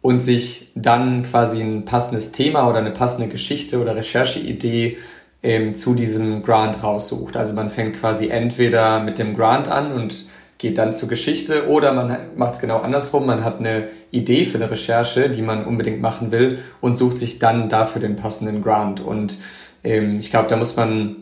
und 0.00 0.20
sich 0.20 0.72
dann 0.76 1.24
quasi 1.24 1.60
ein 1.60 1.84
passendes 1.84 2.32
Thema 2.32 2.68
oder 2.68 2.78
eine 2.78 2.92
passende 2.92 3.28
Geschichte 3.28 3.80
oder 3.80 3.96
Rechercheidee 3.96 4.96
ähm, 5.42 5.74
zu 5.74 5.94
diesem 5.94 6.42
Grant 6.42 6.82
raussucht. 6.82 7.36
Also 7.36 7.52
man 7.52 7.68
fängt 7.68 7.96
quasi 7.96 8.28
entweder 8.28 9.00
mit 9.00 9.18
dem 9.18 9.36
Grant 9.36 9.68
an 9.68 9.92
und 9.92 10.26
geht 10.58 10.76
dann 10.76 10.92
zur 10.92 11.08
Geschichte 11.08 11.68
oder 11.68 11.92
man 11.92 12.16
macht 12.36 12.54
es 12.54 12.60
genau 12.60 12.78
andersrum. 12.78 13.26
Man 13.26 13.44
hat 13.44 13.60
eine 13.60 13.88
Idee 14.10 14.44
für 14.44 14.58
eine 14.58 14.70
Recherche, 14.70 15.30
die 15.30 15.42
man 15.42 15.64
unbedingt 15.64 16.02
machen 16.02 16.32
will 16.32 16.58
und 16.80 16.96
sucht 16.96 17.18
sich 17.18 17.38
dann 17.38 17.68
dafür 17.68 18.00
den 18.00 18.16
passenden 18.16 18.62
Grant. 18.62 19.00
Und 19.00 19.38
ähm, 19.84 20.18
ich 20.18 20.30
glaube, 20.30 20.48
da 20.48 20.56
muss 20.56 20.76
man 20.76 21.16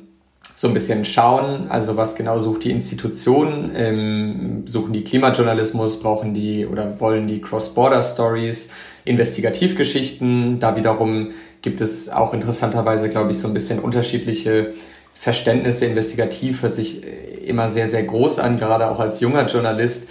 so 0.55 0.69
ein 0.69 0.75
bisschen 0.75 1.05
schauen, 1.05 1.67
also 1.69 1.99
was 1.99 2.17
genau 2.17 2.38
sucht 2.38 2.65
die 2.65 2.71
Institution, 2.71 3.73
ähm, 3.75 4.62
suchen 4.67 4.94
die 4.94 5.05
Klimajournalismus, 5.05 6.00
brauchen 6.00 6.32
die 6.32 6.65
oder 6.65 6.99
wollen 6.99 7.27
die 7.27 7.43
Cross-Border-Stories, 7.43 8.73
Investigativgeschichten, 9.05 10.59
da 10.59 10.75
wiederum 10.75 11.32
gibt 11.61 11.82
es 11.82 12.09
auch 12.09 12.32
interessanterweise, 12.32 13.11
glaube 13.11 13.32
ich, 13.32 13.39
so 13.39 13.49
ein 13.49 13.55
bisschen 13.55 13.81
unterschiedliche 13.81 14.73
Verständnisse. 15.19 15.87
Investigativ 15.87 16.63
hört 16.63 16.75
sich 16.75 17.03
immer 17.47 17.69
sehr, 17.69 17.89
sehr 17.89 18.03
groß 18.03 18.39
an, 18.39 18.59
gerade 18.59 18.91
auch 18.91 19.01
als 19.01 19.21
junger 19.21 19.47
Journalist. 19.47 20.11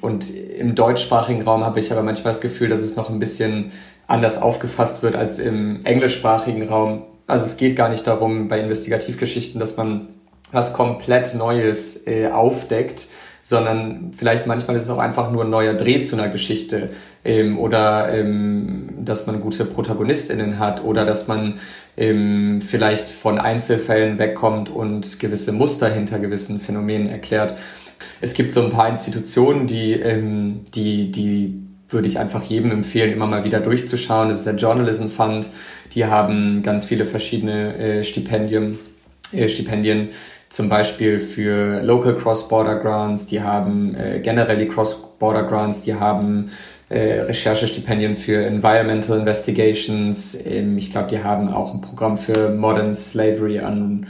Und 0.00 0.34
im 0.58 0.74
deutschsprachigen 0.74 1.42
Raum 1.42 1.64
habe 1.64 1.78
ich 1.78 1.92
aber 1.92 2.02
manchmal 2.02 2.32
das 2.32 2.40
Gefühl, 2.40 2.68
dass 2.68 2.80
es 2.80 2.96
noch 2.96 3.10
ein 3.10 3.18
bisschen 3.18 3.72
anders 4.06 4.42
aufgefasst 4.42 5.02
wird 5.02 5.14
als 5.14 5.38
im 5.38 5.84
englischsprachigen 5.84 6.68
Raum. 6.68 7.02
Also 7.26 7.46
es 7.46 7.56
geht 7.56 7.76
gar 7.76 7.88
nicht 7.88 8.06
darum 8.06 8.48
bei 8.48 8.58
Investigativgeschichten, 8.58 9.60
dass 9.60 9.76
man 9.76 10.08
was 10.50 10.72
komplett 10.72 11.34
Neues 11.34 12.06
äh, 12.08 12.28
aufdeckt, 12.28 13.06
sondern 13.42 14.10
vielleicht 14.16 14.46
manchmal 14.46 14.76
ist 14.76 14.82
es 14.82 14.90
auch 14.90 14.98
einfach 14.98 15.30
nur 15.30 15.44
ein 15.44 15.50
neuer 15.50 15.74
Dreh 15.74 16.02
zu 16.02 16.16
einer 16.16 16.28
Geschichte 16.28 16.90
ähm, 17.24 17.58
oder 17.58 18.12
ähm, 18.12 18.88
dass 18.98 19.26
man 19.26 19.40
gute 19.40 19.64
ProtagonistInnen 19.64 20.58
hat 20.58 20.84
oder 20.84 21.06
dass 21.06 21.28
man 21.28 21.60
ähm, 22.00 22.62
vielleicht 22.62 23.08
von 23.08 23.38
Einzelfällen 23.38 24.18
wegkommt 24.18 24.70
und 24.70 25.20
gewisse 25.20 25.52
Muster 25.52 25.88
hinter 25.88 26.18
gewissen 26.18 26.58
Phänomenen 26.58 27.08
erklärt. 27.08 27.54
Es 28.22 28.32
gibt 28.32 28.52
so 28.52 28.64
ein 28.64 28.72
paar 28.72 28.88
Institutionen, 28.88 29.66
die, 29.66 29.92
ähm, 29.92 30.64
die, 30.74 31.12
die 31.12 31.62
würde 31.90 32.08
ich 32.08 32.18
einfach 32.18 32.42
jedem 32.44 32.70
empfehlen, 32.70 33.12
immer 33.12 33.26
mal 33.26 33.44
wieder 33.44 33.60
durchzuschauen. 33.60 34.30
Das 34.30 34.38
ist 34.38 34.46
der 34.46 34.56
Journalism 34.56 35.08
Fund. 35.08 35.48
Die 35.94 36.06
haben 36.06 36.62
ganz 36.62 36.86
viele 36.86 37.04
verschiedene 37.04 37.76
äh, 37.76 38.04
Stipendien, 38.04 38.78
äh, 39.32 39.48
Stipendien, 39.48 40.08
zum 40.48 40.68
Beispiel 40.68 41.18
für 41.18 41.82
Local 41.82 42.16
Cross-Border 42.16 42.80
Grants. 42.80 43.26
Die 43.26 43.42
haben 43.42 43.94
äh, 43.94 44.20
generell 44.20 44.56
die 44.56 44.68
Cross-Border 44.68 45.44
Grants. 45.44 45.82
Die 45.82 45.94
haben 45.94 46.50
äh, 46.90 47.20
Recherchestipendien 47.20 48.16
für 48.16 48.44
Environmental 48.44 49.18
Investigations. 49.20 50.44
Ähm, 50.44 50.76
ich 50.76 50.90
glaube, 50.90 51.08
die 51.08 51.22
haben 51.22 51.48
auch 51.48 51.72
ein 51.72 51.80
Programm 51.80 52.18
für 52.18 52.50
Modern 52.50 52.94
Slavery 52.94 53.60
an 53.60 54.06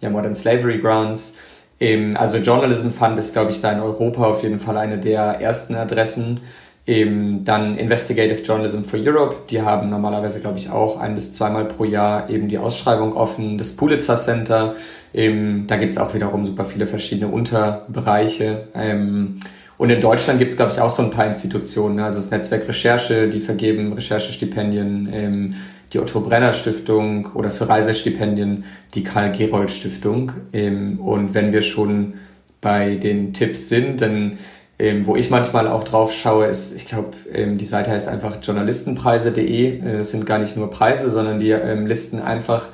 ja, 0.00 0.10
Modern 0.10 0.34
Slavery 0.34 0.78
Grants. 0.78 1.38
Ähm, 1.80 2.16
also 2.16 2.38
Journalism 2.38 2.90
Fund 2.90 3.18
ist, 3.18 3.32
glaube 3.32 3.50
ich, 3.50 3.60
da 3.60 3.72
in 3.72 3.80
Europa 3.80 4.24
auf 4.24 4.42
jeden 4.42 4.58
Fall 4.58 4.76
eine 4.76 4.98
der 4.98 5.40
ersten 5.40 5.74
Adressen. 5.74 6.40
Eben 6.86 7.44
dann 7.44 7.76
Investigative 7.76 8.42
Journalism 8.42 8.82
for 8.82 8.98
Europe, 8.98 9.36
die 9.50 9.60
haben 9.60 9.90
normalerweise, 9.90 10.40
glaube 10.40 10.58
ich, 10.58 10.70
auch 10.70 10.98
ein 10.98 11.14
bis 11.14 11.34
zweimal 11.34 11.66
pro 11.66 11.84
Jahr 11.84 12.30
eben 12.30 12.48
die 12.48 12.56
Ausschreibung 12.56 13.14
offen. 13.14 13.58
Das 13.58 13.76
Pulitzer 13.76 14.16
Center, 14.16 14.74
eben, 15.12 15.66
da 15.66 15.76
gibt's 15.76 15.98
auch 15.98 16.14
wiederum 16.14 16.46
super 16.46 16.64
viele 16.64 16.86
verschiedene 16.86 17.30
Unterbereiche. 17.30 18.68
Ähm, 18.74 19.40
und 19.78 19.90
in 19.90 20.00
Deutschland 20.00 20.38
gibt's 20.38 20.56
glaube 20.56 20.72
ich, 20.72 20.80
auch 20.80 20.90
so 20.90 21.02
ein 21.02 21.10
paar 21.10 21.26
Institutionen, 21.26 21.96
ne? 21.96 22.04
also 22.04 22.18
das 22.18 22.30
Netzwerk 22.30 22.68
Recherche, 22.68 23.28
die 23.28 23.40
vergeben 23.40 23.92
Recherchestipendien, 23.92 25.08
ähm, 25.12 25.54
die 25.92 26.00
Otto 26.00 26.20
Brenner 26.20 26.52
Stiftung 26.52 27.32
oder 27.32 27.50
für 27.50 27.68
Reisestipendien 27.68 28.64
die 28.94 29.02
Karl 29.02 29.32
Gerold 29.32 29.70
Stiftung. 29.70 30.32
Ähm, 30.52 31.00
und 31.00 31.32
wenn 31.32 31.52
wir 31.52 31.62
schon 31.62 32.14
bei 32.60 32.96
den 32.96 33.32
Tipps 33.32 33.68
sind, 33.68 34.02
dann 34.02 34.38
ähm, 34.80 35.06
wo 35.06 35.16
ich 35.16 35.28
manchmal 35.28 35.66
auch 35.66 35.82
drauf 35.82 36.12
schaue, 36.12 36.46
ist, 36.46 36.76
ich 36.76 36.86
glaube, 36.86 37.10
ähm, 37.32 37.58
die 37.58 37.64
Seite 37.64 37.90
heißt 37.90 38.06
einfach 38.06 38.36
journalistenpreise.de. 38.40 39.80
Äh, 39.80 39.98
das 39.98 40.10
sind 40.10 40.24
gar 40.24 40.38
nicht 40.38 40.56
nur 40.56 40.70
Preise, 40.70 41.10
sondern 41.10 41.40
die 41.40 41.50
ähm, 41.50 41.86
listen 41.86 42.20
einfach 42.20 42.68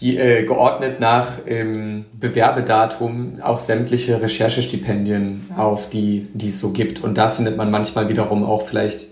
je, 0.00 0.16
äh, 0.16 0.44
geordnet 0.44 0.98
nach 0.98 1.38
ähm, 1.46 2.06
Bewerbedatum 2.18 3.40
auch 3.42 3.60
sämtliche 3.60 4.20
Recherchestipendien 4.20 5.46
auf, 5.56 5.90
die, 5.90 6.24
die 6.34 6.48
es 6.48 6.58
so 6.58 6.72
gibt. 6.72 7.04
Und 7.04 7.16
da 7.16 7.28
findet 7.28 7.56
man 7.56 7.70
manchmal 7.70 8.08
wiederum 8.08 8.44
auch 8.44 8.66
vielleicht 8.66 9.06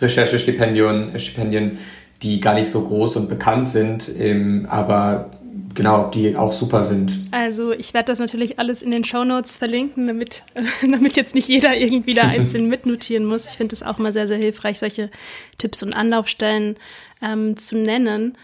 Recherchestipendien, 0.00 1.14
äh, 1.14 1.18
Stipendien, 1.18 1.78
die 2.22 2.40
gar 2.40 2.54
nicht 2.54 2.70
so 2.70 2.84
groß 2.84 3.16
und 3.16 3.28
bekannt 3.28 3.68
sind, 3.68 4.10
ähm, 4.18 4.66
aber 4.70 5.30
genau, 5.74 6.10
die 6.10 6.36
auch 6.36 6.52
super 6.52 6.82
sind. 6.82 7.12
Also 7.30 7.72
ich 7.72 7.94
werde 7.94 8.06
das 8.06 8.18
natürlich 8.18 8.58
alles 8.58 8.82
in 8.82 8.90
den 8.90 9.04
Shownotes 9.04 9.56
verlinken, 9.58 10.06
damit, 10.06 10.44
damit 10.82 11.16
jetzt 11.16 11.34
nicht 11.34 11.48
jeder 11.48 11.76
irgendwie 11.76 12.14
da 12.14 12.22
einzeln 12.22 12.66
mitnotieren 12.68 13.24
muss. 13.24 13.46
Ich 13.46 13.56
finde 13.56 13.74
es 13.74 13.82
auch 13.82 13.98
immer 13.98 14.12
sehr, 14.12 14.28
sehr 14.28 14.38
hilfreich, 14.38 14.78
solche 14.78 15.10
Tipps 15.58 15.82
und 15.82 15.96
Anlaufstellen 15.96 16.76
ähm, 17.22 17.56
zu 17.56 17.76
nennen. 17.76 18.36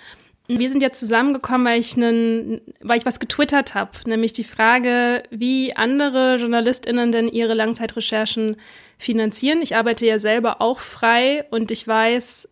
Wir 0.46 0.68
sind 0.68 0.82
jetzt 0.82 1.00
zusammengekommen, 1.00 1.66
weil 1.66 1.80
ich, 1.80 1.96
einen, 1.96 2.60
weil 2.80 2.98
ich 2.98 3.06
was 3.06 3.18
getwittert 3.18 3.74
habe, 3.74 3.92
nämlich 4.04 4.34
die 4.34 4.44
Frage, 4.44 5.22
wie 5.30 5.74
andere 5.74 6.36
JournalistInnen 6.36 7.12
denn 7.12 7.28
ihre 7.28 7.54
Langzeitrecherchen 7.54 8.56
finanzieren. 8.98 9.62
Ich 9.62 9.74
arbeite 9.74 10.04
ja 10.04 10.18
selber 10.18 10.60
auch 10.60 10.80
frei 10.80 11.46
und 11.50 11.70
ich 11.70 11.88
weiß, 11.88 12.48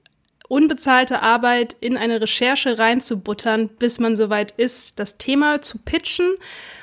unbezahlte 0.48 1.20
Arbeit 1.20 1.76
in 1.80 1.98
eine 1.98 2.20
Recherche 2.20 2.78
reinzubuttern, 2.78 3.68
bis 3.68 3.98
man 4.00 4.16
soweit 4.16 4.52
ist, 4.52 4.98
das 4.98 5.18
Thema 5.18 5.60
zu 5.60 5.78
pitchen 5.78 6.30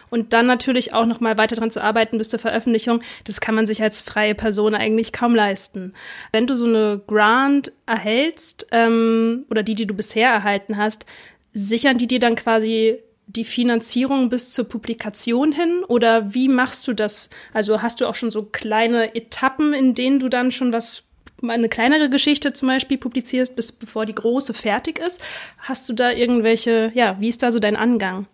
und 0.09 0.33
dann 0.33 0.47
natürlich 0.47 0.93
auch 0.93 1.05
noch 1.05 1.19
mal 1.19 1.37
weiter 1.37 1.55
dran 1.55 1.71
zu 1.71 1.83
arbeiten 1.83 2.17
bis 2.17 2.29
zur 2.29 2.39
Veröffentlichung, 2.39 3.01
das 3.25 3.41
kann 3.41 3.55
man 3.55 3.67
sich 3.67 3.81
als 3.81 4.01
freie 4.01 4.35
Person 4.35 4.75
eigentlich 4.75 5.11
kaum 5.13 5.35
leisten. 5.35 5.93
Wenn 6.31 6.47
du 6.47 6.57
so 6.57 6.65
eine 6.65 7.01
Grant 7.07 7.71
erhältst 7.85 8.67
ähm, 8.71 9.45
oder 9.49 9.63
die, 9.63 9.75
die 9.75 9.87
du 9.87 9.93
bisher 9.93 10.29
erhalten 10.29 10.77
hast, 10.77 11.05
sichern 11.53 11.97
die 11.97 12.07
dir 12.07 12.19
dann 12.19 12.35
quasi 12.35 12.99
die 13.27 13.45
Finanzierung 13.45 14.29
bis 14.29 14.51
zur 14.51 14.67
Publikation 14.67 15.51
hin 15.51 15.83
oder 15.87 16.33
wie 16.33 16.47
machst 16.47 16.87
du 16.87 16.93
das? 16.93 17.29
Also 17.53 17.81
hast 17.81 18.01
du 18.01 18.07
auch 18.07 18.15
schon 18.15 18.31
so 18.31 18.43
kleine 18.43 19.15
Etappen, 19.15 19.73
in 19.73 19.93
denen 19.93 20.19
du 20.19 20.29
dann 20.29 20.51
schon 20.51 20.73
was 20.73 21.03
eine 21.47 21.69
kleinere 21.69 22.09
Geschichte 22.09 22.53
zum 22.53 22.67
Beispiel 22.67 22.97
publizierst, 22.97 23.55
bis 23.55 23.71
bevor 23.71 24.05
die 24.05 24.15
große 24.15 24.53
fertig 24.53 24.99
ist. 24.99 25.21
Hast 25.59 25.87
du 25.87 25.93
da 25.93 26.11
irgendwelche, 26.11 26.91
ja, 26.95 27.17
wie 27.19 27.29
ist 27.29 27.43
da 27.43 27.51
so 27.51 27.59
dein 27.59 27.75
Angang? 27.75 28.27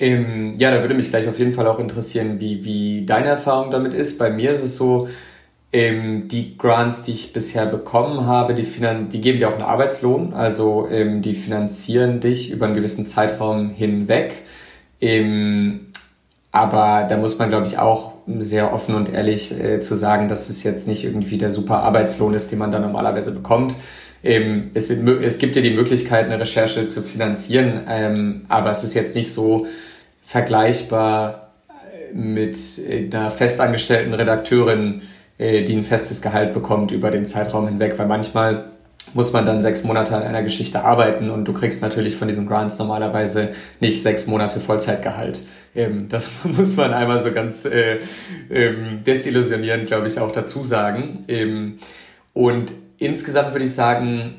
Ähm, 0.00 0.54
ja, 0.56 0.70
da 0.70 0.80
würde 0.80 0.94
mich 0.94 1.10
gleich 1.10 1.28
auf 1.28 1.38
jeden 1.38 1.52
Fall 1.52 1.66
auch 1.66 1.78
interessieren, 1.78 2.40
wie, 2.40 2.64
wie 2.64 3.04
deine 3.04 3.28
Erfahrung 3.28 3.70
damit 3.70 3.92
ist. 3.92 4.18
Bei 4.18 4.30
mir 4.30 4.50
ist 4.50 4.64
es 4.64 4.76
so, 4.76 5.08
ähm, 5.72 6.26
die 6.26 6.56
Grants, 6.56 7.04
die 7.04 7.12
ich 7.12 7.34
bisher 7.34 7.66
bekommen 7.66 8.26
habe, 8.26 8.54
die, 8.54 8.64
finan 8.64 9.10
die 9.10 9.20
geben 9.20 9.38
dir 9.38 9.48
auch 9.48 9.52
einen 9.52 9.62
Arbeitslohn, 9.62 10.32
also 10.32 10.88
ähm, 10.90 11.20
die 11.22 11.34
finanzieren 11.34 12.20
dich 12.20 12.50
über 12.50 12.66
einen 12.66 12.74
gewissen 12.74 13.06
Zeitraum 13.06 13.70
hinweg. 13.70 14.42
Ähm, 15.02 15.88
aber 16.50 17.06
da 17.08 17.18
muss 17.18 17.38
man, 17.38 17.50
glaube 17.50 17.66
ich, 17.66 17.78
auch 17.78 18.14
sehr 18.38 18.72
offen 18.72 18.94
und 18.94 19.12
ehrlich 19.12 19.52
äh, 19.52 19.80
zu 19.80 19.94
sagen, 19.94 20.28
dass 20.28 20.48
es 20.48 20.64
jetzt 20.64 20.88
nicht 20.88 21.04
irgendwie 21.04 21.36
der 21.36 21.50
super 21.50 21.82
Arbeitslohn 21.82 22.32
ist, 22.32 22.50
den 22.50 22.58
man 22.58 22.72
dann 22.72 22.82
normalerweise 22.82 23.32
bekommt. 23.32 23.76
Ähm, 24.24 24.70
es, 24.74 24.90
es, 24.90 25.38
gibt 25.38 25.56
ja 25.56 25.62
die 25.62 25.74
Möglichkeit, 25.74 26.26
eine 26.26 26.40
Recherche 26.40 26.86
zu 26.86 27.02
finanzieren, 27.02 27.82
ähm, 27.88 28.44
aber 28.48 28.70
es 28.70 28.82
ist 28.82 28.94
jetzt 28.94 29.14
nicht 29.14 29.32
so 29.32 29.66
vergleichbar 30.30 31.50
äh, 31.68 32.14
mit 32.16 32.56
äh, 32.78 33.10
einer 33.12 33.32
festangestellten 33.32 34.14
Redakteurin, 34.14 35.02
äh, 35.38 35.64
die 35.64 35.74
ein 35.74 35.82
festes 35.82 36.22
Gehalt 36.22 36.52
bekommt 36.52 36.92
über 36.92 37.10
den 37.10 37.26
Zeitraum 37.26 37.66
hinweg, 37.66 37.98
weil 37.98 38.06
manchmal 38.06 38.70
muss 39.12 39.32
man 39.32 39.44
dann 39.44 39.60
sechs 39.60 39.82
Monate 39.82 40.14
an 40.14 40.22
einer 40.22 40.44
Geschichte 40.44 40.84
arbeiten 40.84 41.30
und 41.30 41.46
du 41.46 41.52
kriegst 41.52 41.82
natürlich 41.82 42.14
von 42.14 42.28
diesen 42.28 42.46
Grants 42.46 42.78
normalerweise 42.78 43.48
nicht 43.80 44.02
sechs 44.02 44.28
Monate 44.28 44.60
Vollzeitgehalt. 44.60 45.42
Ähm, 45.74 46.08
das 46.08 46.30
muss 46.44 46.76
man 46.76 46.94
einmal 46.94 47.18
so 47.18 47.32
ganz 47.32 47.64
äh, 47.64 47.98
ähm, 48.50 49.02
desillusionierend, 49.04 49.88
glaube 49.88 50.06
ich, 50.06 50.20
auch 50.20 50.30
dazu 50.30 50.62
sagen. 50.62 51.24
Ähm, 51.26 51.80
und 52.34 52.70
insgesamt 52.98 53.50
würde 53.52 53.64
ich 53.64 53.74
sagen, 53.74 54.34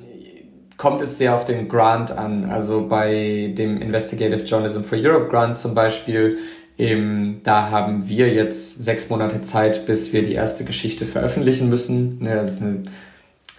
kommt 0.82 1.00
es 1.04 1.20
sehr 1.20 1.36
auf 1.36 1.46
den 1.46 1.70
Grant 1.70 2.18
an. 2.18 2.50
Also 2.50 2.88
bei 2.88 3.54
dem 3.56 3.80
Investigative 3.80 4.42
Journalism 4.42 4.82
for 4.82 4.98
Europe 4.98 5.30
Grant 5.30 5.56
zum 5.56 5.76
Beispiel, 5.76 6.40
ähm, 6.80 7.42
da 7.44 7.70
haben 7.70 8.10
wir 8.10 8.30
jetzt 8.34 8.84
sechs 8.84 9.08
Monate 9.08 9.44
Zeit, 9.44 9.86
bis 9.86 10.12
wir 10.12 10.24
die 10.24 10.34
erste 10.34 10.64
Geschichte 10.66 11.06
veröffentlichen 11.06 11.70
müssen. 11.70 12.18
Ne, 12.24 12.34
das 12.34 12.54
ist 12.54 12.64
eine, 12.64 12.86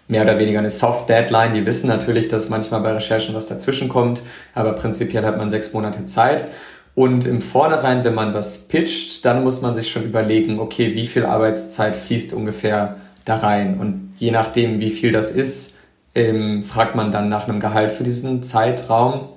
mehr 0.08 0.24
oder 0.24 0.40
weniger 0.40 0.58
eine 0.58 0.70
Soft 0.70 1.08
Deadline. 1.08 1.54
Die 1.54 1.64
wissen 1.64 1.86
natürlich, 1.86 2.26
dass 2.26 2.48
manchmal 2.48 2.80
bei 2.80 2.90
Recherchen 2.90 3.36
was 3.36 3.46
dazwischen 3.46 3.88
kommt, 3.88 4.20
aber 4.52 4.72
prinzipiell 4.72 5.24
hat 5.24 5.38
man 5.38 5.48
sechs 5.48 5.72
Monate 5.72 6.04
Zeit. 6.06 6.46
Und 6.96 7.24
im 7.24 7.40
Vornherein, 7.40 8.02
wenn 8.02 8.16
man 8.16 8.34
was 8.34 8.66
pitcht, 8.66 9.24
dann 9.24 9.44
muss 9.44 9.62
man 9.62 9.76
sich 9.76 9.92
schon 9.92 10.02
überlegen, 10.02 10.58
okay, 10.58 10.96
wie 10.96 11.06
viel 11.06 11.24
Arbeitszeit 11.24 11.94
fließt 11.94 12.32
ungefähr 12.32 12.96
da 13.24 13.36
rein. 13.36 13.78
Und 13.78 14.14
je 14.18 14.32
nachdem, 14.32 14.80
wie 14.80 14.90
viel 14.90 15.12
das 15.12 15.30
ist, 15.30 15.78
ähm, 16.14 16.62
fragt 16.62 16.94
man 16.94 17.12
dann 17.12 17.28
nach 17.28 17.48
einem 17.48 17.60
Gehalt 17.60 17.92
für 17.92 18.04
diesen 18.04 18.42
Zeitraum. 18.42 19.28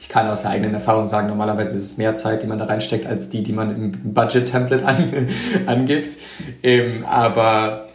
Ich 0.00 0.08
kann 0.08 0.28
aus 0.28 0.42
der 0.42 0.50
eigenen 0.50 0.74
Erfahrung 0.74 1.06
sagen, 1.06 1.28
normalerweise 1.28 1.76
ist 1.76 1.84
es 1.84 1.96
mehr 1.96 2.16
Zeit, 2.16 2.42
die 2.42 2.46
man 2.46 2.58
da 2.58 2.64
reinsteckt, 2.64 3.06
als 3.06 3.28
die, 3.28 3.42
die 3.42 3.52
man 3.52 3.74
im 3.74 4.14
Budget-Template 4.14 4.84
an, 4.84 5.28
angibt. 5.66 6.16
Ähm, 6.62 7.04
aber 7.04 7.86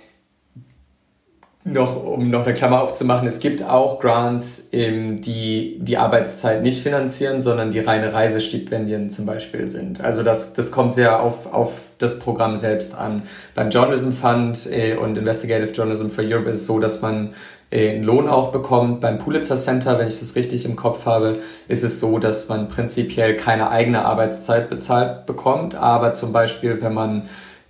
noch, 1.67 2.03
um 2.05 2.29
noch 2.29 2.45
eine 2.45 2.53
Klammer 2.53 2.81
aufzumachen, 2.81 3.27
es 3.27 3.39
gibt 3.39 3.63
auch 3.63 3.99
Grants, 3.99 4.69
ähm, 4.71 5.19
die 5.19 5.79
die 5.81 5.97
Arbeitszeit 5.97 6.61
nicht 6.61 6.83
finanzieren, 6.83 7.41
sondern 7.41 7.71
die 7.71 7.79
reine 7.79 8.13
Reisestipendien 8.13 9.09
zum 9.09 9.25
Beispiel 9.25 9.67
sind. 9.67 9.99
Also 9.99 10.21
das, 10.21 10.53
das 10.53 10.71
kommt 10.71 10.93
sehr 10.93 11.21
auf, 11.21 11.51
auf 11.51 11.89
das 11.97 12.19
Programm 12.19 12.55
selbst 12.55 12.95
an. 12.95 13.23
Beim 13.55 13.71
Journalism 13.71 14.11
Fund 14.11 14.69
äh, 14.71 14.95
und 14.95 15.17
Investigative 15.17 15.71
Journalism 15.71 16.09
for 16.09 16.23
Europe 16.23 16.49
ist 16.51 16.57
es 16.57 16.65
so, 16.67 16.79
dass 16.79 17.01
man 17.01 17.33
einen 17.71 18.03
Lohn 18.03 18.27
auch 18.27 18.51
bekommt. 18.51 19.01
Beim 19.01 19.17
Pulitzer 19.17 19.55
Center, 19.55 19.99
wenn 19.99 20.07
ich 20.07 20.19
das 20.19 20.35
richtig 20.35 20.65
im 20.65 20.75
Kopf 20.75 21.05
habe, 21.05 21.39
ist 21.67 21.83
es 21.83 21.99
so, 21.99 22.19
dass 22.19 22.47
man 22.47 22.69
prinzipiell 22.69 23.35
keine 23.35 23.69
eigene 23.69 24.05
Arbeitszeit 24.05 24.69
bezahlt 24.69 25.25
bekommt, 25.25 25.75
aber 25.75 26.13
zum 26.13 26.31
Beispiel, 26.31 26.81
wenn 26.81 26.93
man 26.93 27.23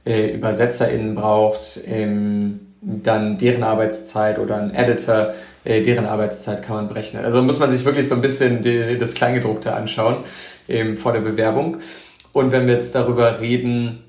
äh, 0.06 0.36
UbersetzerInnen 0.36 1.16
braucht, 1.16 1.80
ähm, 1.88 2.60
dann 2.82 3.38
deren 3.38 3.64
Arbeitszeit 3.64 4.38
oder 4.38 4.58
ein 4.58 4.74
Editor, 4.74 5.34
äh, 5.64 5.82
deren 5.82 6.06
Arbeitszeit 6.06 6.62
kann 6.62 6.76
man 6.76 6.88
berechnen. 6.88 7.26
Also 7.26 7.42
muss 7.42 7.60
man 7.60 7.72
sich 7.72 7.84
wirklich 7.86 8.08
so 8.08 8.16
ein 8.16 8.22
bisschen 8.22 8.62
die, 8.62 8.98
das 8.98 9.16
Kleingedruckte 9.16 9.74
anschauen 9.74 10.18
ähm, 10.68 10.98
vor 10.98 11.14
der 11.14 11.22
Bewerbung. 11.22 11.78
Und 12.32 12.52
wenn 12.52 12.68
wir 12.68 12.76
jetzt 12.76 12.94
darüber 12.94 13.40
reden, 13.40 14.04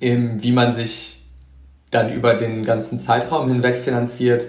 ähm, 0.00 0.42
wie 0.42 0.52
man 0.52 0.72
sich 0.72 1.24
dann 1.90 2.12
über 2.12 2.34
den 2.34 2.64
ganzen 2.64 2.98
Zeitraum 2.98 3.48
hinweg 3.48 3.76
finanziert, 3.76 4.46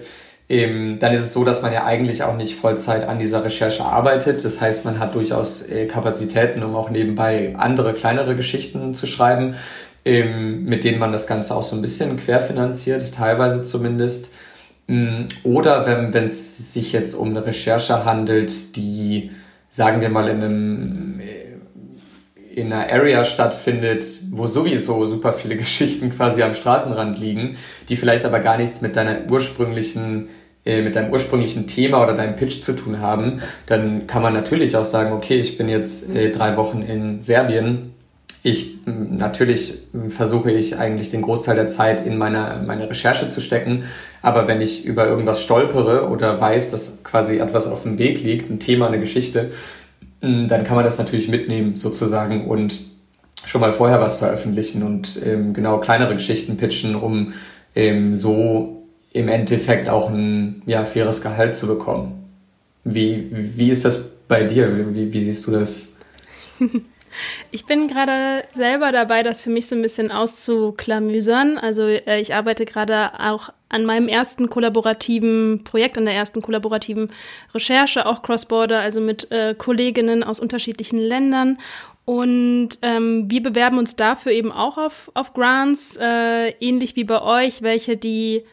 ähm, 0.48 0.98
dann 0.98 1.12
ist 1.12 1.22
es 1.22 1.32
so, 1.32 1.44
dass 1.44 1.62
man 1.62 1.72
ja 1.72 1.84
eigentlich 1.84 2.22
auch 2.22 2.36
nicht 2.36 2.54
Vollzeit 2.56 3.08
an 3.08 3.18
dieser 3.18 3.44
Recherche 3.44 3.84
arbeitet. 3.84 4.44
Das 4.44 4.60
heißt, 4.60 4.84
man 4.84 4.98
hat 4.98 5.14
durchaus 5.14 5.68
äh, 5.68 5.86
Kapazitäten, 5.86 6.62
um 6.62 6.74
auch 6.74 6.90
nebenbei 6.90 7.54
andere 7.56 7.94
kleinere 7.94 8.36
Geschichten 8.36 8.94
zu 8.94 9.06
schreiben 9.06 9.54
ähm, 10.04 10.64
mit 10.64 10.84
denen 10.84 10.98
man 10.98 11.12
das 11.12 11.26
Ganze 11.26 11.54
auch 11.54 11.62
so 11.62 11.76
ein 11.76 11.82
bisschen 11.82 12.18
querfinanziert, 12.18 13.14
teilweise 13.14 13.62
zumindest. 13.62 14.30
Mm, 14.86 15.24
oder 15.44 15.86
wenn 15.86 16.26
es 16.26 16.72
sich 16.72 16.92
jetzt 16.92 17.14
um 17.14 17.30
eine 17.30 17.46
Recherche 17.46 18.04
handelt, 18.04 18.76
die, 18.76 19.30
sagen 19.70 20.00
wir 20.00 20.10
mal, 20.10 20.28
in 20.28 20.42
einem 20.42 21.20
äh, 21.20 21.53
in 22.56 22.72
einer 22.72 22.92
Area 22.92 23.24
stattfindet, 23.24 24.04
wo 24.30 24.46
sowieso 24.46 25.04
super 25.04 25.32
viele 25.32 25.56
Geschichten 25.64 26.10
quasi 26.10 26.42
am 26.42 26.54
Straßenrand 26.54 27.18
liegen, 27.18 27.56
die 27.88 27.96
vielleicht 27.96 28.24
aber 28.24 28.40
gar 28.40 28.56
nichts 28.56 28.80
mit 28.80 28.96
deiner 28.96 29.30
ursprünglichen 29.30 30.28
äh, 30.64 30.80
mit 30.80 30.96
deinem 30.96 31.12
ursprünglichen 31.12 31.66
Thema 31.66 32.02
oder 32.02 32.14
deinem 32.14 32.36
Pitch 32.36 32.62
zu 32.62 32.72
tun 32.72 33.00
haben, 33.00 33.42
dann 33.66 34.06
kann 34.06 34.22
man 34.22 34.32
natürlich 34.32 34.76
auch 34.76 34.84
sagen, 34.84 35.12
okay, 35.12 35.38
ich 35.38 35.58
bin 35.58 35.68
jetzt 35.68 36.14
äh, 36.14 36.30
drei 36.30 36.56
Wochen 36.56 36.80
in 36.80 37.20
Serbien 37.20 37.94
ich 38.46 38.80
natürlich 38.84 39.84
versuche 40.10 40.52
ich 40.52 40.76
eigentlich 40.76 41.08
den 41.08 41.22
Großteil 41.22 41.56
der 41.56 41.66
Zeit 41.66 42.06
in 42.06 42.18
meine, 42.18 42.62
meine 42.66 42.90
Recherche 42.90 43.26
zu 43.26 43.40
stecken. 43.40 43.84
Aber 44.20 44.46
wenn 44.46 44.60
ich 44.60 44.84
über 44.84 45.06
irgendwas 45.06 45.42
stolpere 45.42 46.10
oder 46.10 46.38
weiß, 46.42 46.70
dass 46.70 47.02
quasi 47.04 47.38
etwas 47.38 47.66
auf 47.66 47.84
dem 47.84 47.96
Weg 47.96 48.22
liegt, 48.22 48.50
ein 48.50 48.60
Thema, 48.60 48.88
eine 48.88 49.00
Geschichte, 49.00 49.50
dann 50.48 50.64
kann 50.64 50.76
man 50.76 50.84
das 50.84 50.98
natürlich 50.98 51.28
mitnehmen 51.28 51.76
sozusagen 51.76 52.46
und 52.46 52.80
schon 53.44 53.60
mal 53.60 53.72
vorher 53.72 54.00
was 54.00 54.16
veröffentlichen 54.16 54.82
und 54.82 55.20
ähm, 55.24 55.52
genau 55.52 55.78
kleinere 55.78 56.14
Geschichten 56.14 56.56
pitchen, 56.56 56.94
um 56.94 57.34
ähm, 57.74 58.14
so 58.14 58.82
im 59.12 59.28
Endeffekt 59.28 59.88
auch 59.88 60.10
ein 60.10 60.62
ja, 60.66 60.84
faires 60.84 61.22
Gehalt 61.22 61.54
zu 61.54 61.66
bekommen. 61.66 62.24
Wie, 62.84 63.28
wie 63.30 63.70
ist 63.70 63.84
das 63.84 64.16
bei 64.28 64.44
dir? 64.44 64.94
Wie, 64.94 65.12
wie 65.12 65.22
siehst 65.22 65.46
du 65.46 65.52
das? 65.52 65.96
Ich 67.50 67.66
bin 67.66 67.88
gerade 67.88 68.44
selber 68.52 68.92
dabei, 68.92 69.22
das 69.22 69.42
für 69.42 69.50
mich 69.50 69.66
so 69.66 69.74
ein 69.74 69.82
bisschen 69.82 70.10
auszuklamüsern. 70.10 71.58
Also 71.58 71.82
äh, 71.82 72.20
ich 72.20 72.34
arbeite 72.34 72.64
gerade 72.64 73.12
auch 73.18 73.50
an 73.68 73.84
meinem 73.84 74.08
ersten 74.08 74.50
kollaborativen 74.50 75.64
Projekt, 75.64 75.98
an 75.98 76.04
der 76.04 76.14
ersten 76.14 76.42
kollaborativen 76.42 77.10
Recherche, 77.54 78.06
auch 78.06 78.22
Cross-Border, 78.22 78.80
also 78.80 79.00
mit 79.00 79.30
äh, 79.30 79.54
Kolleginnen 79.56 80.22
aus 80.22 80.40
unterschiedlichen 80.40 80.98
Ländern. 80.98 81.58
Und 82.04 82.70
ähm, 82.82 83.30
wir 83.30 83.42
bewerben 83.42 83.78
uns 83.78 83.96
dafür 83.96 84.32
eben 84.32 84.52
auch 84.52 84.76
auf, 84.76 85.10
auf 85.14 85.32
Grants, 85.32 85.96
äh, 85.96 86.50
ähnlich 86.60 86.96
wie 86.96 87.04
bei 87.04 87.22
euch, 87.22 87.62
welche 87.62 87.96
die 87.96 88.44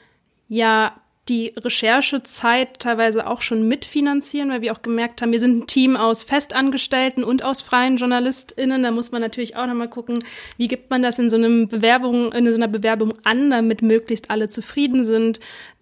ja 0.48 0.96
die 1.30 1.54
Recherchezeit 1.56 2.80
teilweise 2.80 3.28
auch 3.28 3.42
schon 3.42 3.68
mitfinanzieren, 3.68 4.50
weil 4.50 4.62
wir 4.62 4.74
auch 4.74 4.82
gemerkt 4.82 5.22
haben, 5.22 5.32
wir 5.32 5.40
sind 5.40 5.58
ein 5.58 5.68
Team 5.68 5.96
aus 5.96 6.24
Festangestellten 6.24 7.24
und 7.24 7.44
aus 7.44 7.62
freien 7.62 7.98
JournalistInnen. 7.98 8.82
Da 8.82 8.92
muss 8.92 9.12
man 9.12 9.22
natürlich 9.22 9.56
auch 9.56 9.68
nochmal 9.68 9.90
gucken, 9.90 10.20
wie 10.58 10.68
gibt 10.68 10.90
man 10.90 11.04
das 11.04 11.20
in 11.20 11.30
so 11.30 11.38
einem 11.38 11.68
Bewerbung, 11.68 12.34
in 12.34 12.50
so 12.50 12.56
einer 12.56 12.68
Bewerbung 12.68 13.14
an, 13.24 13.52
damit 13.52 13.82
möglichst 13.84 14.32
alle 14.32 14.50
zufrieden 14.50 15.06
sind. 15.06 15.40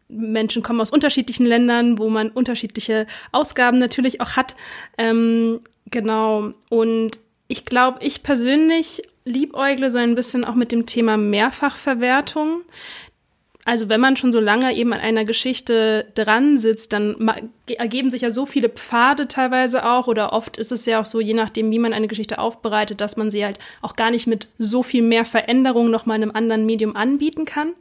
Menschen 0.09 0.63
kommen 0.63 0.81
aus 0.81 0.91
unterschiedlichen 0.91 1.45
Ländern, 1.45 1.99
wo 1.99 2.09
man 2.09 2.29
unterschiedliche 2.29 3.07
Ausgaben 3.31 3.79
natürlich 3.79 4.19
auch 4.21 4.35
hat. 4.35 4.55
Ähm, 4.97 5.61
genau. 5.85 6.53
Und 6.69 7.19
ich 7.47 7.65
glaube, 7.65 7.99
ich 8.01 8.23
persönlich 8.23 9.03
liebäugle 9.23 9.89
so 9.89 9.99
ein 9.99 10.15
bisschen 10.15 10.43
auch 10.43 10.55
mit 10.55 10.71
dem 10.71 10.85
Thema 10.85 11.15
Mehrfachverwertung. 11.17 12.61
Also 13.65 13.89
wenn 13.89 13.99
man 13.99 14.15
schon 14.15 14.31
so 14.31 14.39
lange 14.39 14.73
eben 14.73 14.93
an 14.93 15.01
einer 15.01 15.25
Geschichte 15.25 16.07
dran 16.15 16.57
sitzt, 16.57 16.93
dann 16.93 17.29
ergeben 17.67 18.09
sich 18.09 18.21
ja 18.21 18.31
so 18.31 18.45
viele 18.45 18.69
Pfade 18.69 19.27
teilweise 19.27 19.85
auch 19.85 20.07
oder 20.07 20.31
oft 20.31 20.57
ist 20.57 20.71
es 20.71 20.85
ja 20.85 21.01
auch 21.01 21.05
so, 21.05 21.19
je 21.19 21.33
nachdem, 21.33 21.69
wie 21.69 21.77
man 21.77 21.91
eine 21.91 22.07
Geschichte 22.07 22.39
aufbereitet, 22.39 23.01
dass 23.01 23.17
man 23.17 23.29
sie 23.29 23.43
halt 23.43 23.59
auch 23.81 23.97
gar 23.97 24.11
nicht 24.11 24.27
mit 24.27 24.47
so 24.57 24.81
viel 24.81 25.03
mehr 25.03 25.25
Veränderung 25.25 25.91
noch 25.91 26.05
mal 26.05 26.13
einem 26.13 26.31
anderen 26.31 26.65
Medium 26.65 26.95
anbieten 26.95 27.43
kann. 27.43 27.73